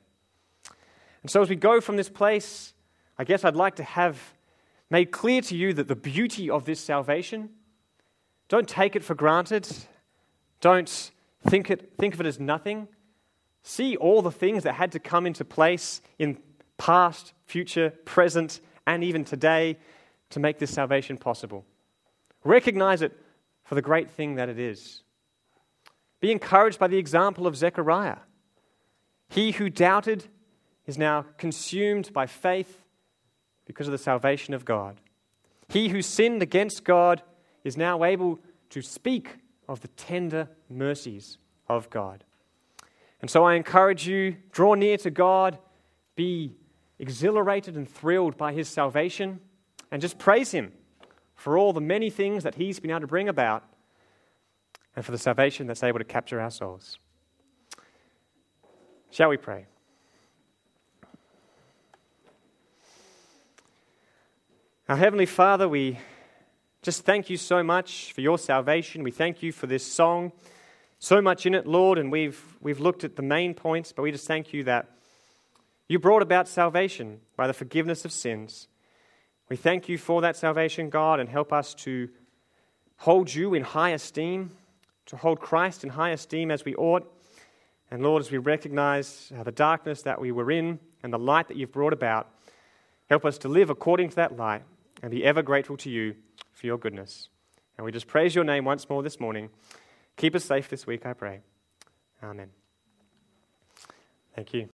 And 1.21 1.31
so, 1.31 1.41
as 1.41 1.47
we 1.47 1.55
go 1.55 1.79
from 1.79 1.95
this 1.95 2.09
place, 2.09 2.73
I 3.17 3.23
guess 3.23 3.45
I'd 3.45 3.55
like 3.55 3.77
to 3.77 3.85
have 3.85 4.19
made 4.89 5.11
clear 5.11 5.39
to 5.43 5.55
you 5.55 5.71
that 5.75 5.87
the 5.87 5.95
beauty 5.95 6.49
of 6.49 6.65
this 6.65 6.81
salvation, 6.81 7.51
don't 8.49 8.67
take 8.67 8.97
it 8.97 9.03
for 9.05 9.15
granted. 9.15 9.65
Don't 10.62 11.12
think, 11.47 11.70
it, 11.70 11.93
think 11.97 12.14
of 12.14 12.22
it 12.22 12.26
as 12.28 12.39
nothing. 12.39 12.88
See 13.64 13.97
all 13.97 14.22
the 14.22 14.32
things 14.32 14.64
that 14.64 14.74
had 14.74 14.91
to 14.93 14.99
come 14.99 15.26
into 15.26 15.43
place 15.43 16.01
in 16.18 16.38
past, 16.78 17.34
future, 17.45 17.91
present, 18.05 18.62
and 18.88 19.03
even 19.03 19.26
today 19.26 19.78
to 20.30 20.39
make 20.39 20.59
this 20.59 20.72
salvation 20.72 21.18
possible. 21.18 21.66
Recognize 22.43 23.01
it 23.01 23.20
for 23.64 23.76
the 23.76 23.82
great 23.82 24.09
thing 24.09 24.36
that 24.36 24.49
it 24.49 24.57
is. 24.57 25.03
Be 26.20 26.32
encouraged 26.32 26.80
by 26.80 26.88
the 26.88 26.97
example 26.97 27.47
of 27.47 27.55
Zechariah. 27.55 28.18
He 29.30 29.51
who 29.51 29.70
doubted 29.70 30.26
is 30.86 30.97
now 30.97 31.26
consumed 31.38 32.12
by 32.14 32.28
faith 32.28 32.84
because 33.66 33.88
of 33.88 33.91
the 33.91 33.97
salvation 33.97 34.53
of 34.53 34.66
God. 34.66 34.97
He 35.70 35.89
who 35.89 36.01
sinned 36.01 36.41
against 36.41 36.84
God 36.84 37.24
is 37.64 37.78
now 37.78 38.03
able 38.03 38.39
to 38.70 38.82
speak 38.82 39.38
of 39.72 39.80
the 39.80 39.88
tender 39.88 40.49
mercies 40.69 41.38
of 41.69 41.89
God. 41.89 42.26
And 43.22 43.30
so 43.30 43.45
I 43.45 43.55
encourage 43.55 44.05
you 44.05 44.36
draw 44.51 44.74
near 44.74 44.97
to 44.97 45.09
God, 45.09 45.57
be 46.17 46.51
exhilarated 46.99 47.78
and 47.78 47.89
thrilled 47.89 48.36
by 48.36 48.51
his 48.51 48.67
salvation, 48.67 49.39
and 49.89 50.01
just 50.01 50.19
praise 50.19 50.51
him 50.51 50.74
for 51.36 51.57
all 51.57 51.72
the 51.72 51.80
many 51.80 52.09
things 52.09 52.43
that 52.43 52.55
he's 52.55 52.82
been 52.82 52.91
able 52.91 52.99
to 52.99 53.07
bring 53.07 53.30
about 53.30 53.63
and 54.93 55.05
for 55.05 55.13
the 55.13 55.17
salvation 55.17 55.67
that's 55.67 55.84
able 55.84 55.99
to 55.99 56.05
capture 56.05 56.41
our 56.41 56.51
souls. 56.51 56.99
Shall 59.09 59.30
we 59.30 59.38
pray? 59.38 59.67
Our 64.89 64.97
Heavenly 64.97 65.26
Father, 65.26 65.69
we 65.69 65.97
just 66.84 67.05
thank 67.05 67.29
you 67.29 67.38
so 67.38 67.61
much 67.61 68.11
for 68.11 68.21
your 68.21 68.39
salvation. 68.39 69.03
We 69.03 69.11
thank 69.11 69.43
you 69.43 69.51
for 69.51 69.67
this 69.67 69.86
song. 69.86 70.32
So 70.97 71.21
much 71.21 71.45
in 71.45 71.53
it, 71.53 71.67
Lord, 71.67 71.99
and 71.99 72.11
we've, 72.11 72.41
we've 72.59 72.79
looked 72.79 73.03
at 73.03 73.15
the 73.15 73.21
main 73.21 73.53
points, 73.53 73.91
but 73.91 74.01
we 74.01 74.11
just 74.11 74.25
thank 74.25 74.51
you 74.51 74.63
that 74.63 74.89
you 75.88 75.99
brought 75.99 76.23
about 76.23 76.47
salvation 76.47 77.19
by 77.38 77.45
the 77.45 77.53
forgiveness 77.53 78.03
of 78.03 78.11
sins. 78.11 78.67
We 79.47 79.57
thank 79.57 79.89
you 79.89 79.99
for 79.99 80.21
that 80.21 80.36
salvation, 80.36 80.89
God, 80.89 81.19
and 81.19 81.29
help 81.29 81.53
us 81.53 81.75
to 81.75 82.09
hold 82.97 83.32
you 83.32 83.53
in 83.53 83.61
high 83.61 83.91
esteem, 83.91 84.49
to 85.05 85.17
hold 85.17 85.39
Christ 85.39 85.84
in 85.84 85.91
high 85.91 86.09
esteem 86.09 86.49
as 86.49 86.65
we 86.65 86.73
ought. 86.73 87.07
And 87.91 88.01
Lord, 88.01 88.21
as 88.21 88.32
we 88.32 88.39
recognize 88.39 89.32
the 89.43 89.51
darkness 89.51 90.01
that 90.01 90.19
we 90.19 90.32
were 90.32 90.49
in 90.49 90.79
and 91.03 91.13
the 91.13 91.19
light 91.19 91.47
that 91.49 91.57
you've 91.57 91.71
brought 91.71 91.93
about, 91.93 92.27
help 93.07 93.23
us 93.23 93.38
to 93.39 93.49
live 93.49 93.69
according 93.69 94.09
to 94.09 94.15
that 94.15 94.36
light 94.36 94.63
and 95.03 95.11
be 95.11 95.23
ever 95.23 95.43
grateful 95.43 95.77
to 95.77 95.89
you 95.91 96.15
for 96.62 96.68
your 96.68 96.78
goodness. 96.78 97.30
And 97.78 97.84
we 97.84 97.91
just 97.91 98.07
praise 98.07 98.36
your 98.36 98.43
name 98.43 98.64
once 98.64 98.88
more 98.88 99.01
this 99.01 99.20
morning. 99.20 99.49
Keep 100.16 100.36
us 100.36 100.45
safe 100.45 100.70
this 100.70 100.86
week, 100.86 101.05
I 101.05 101.14
pray. 101.14 101.39
Amen. 102.24 102.51
Thank 104.36 104.53
you. 104.53 104.70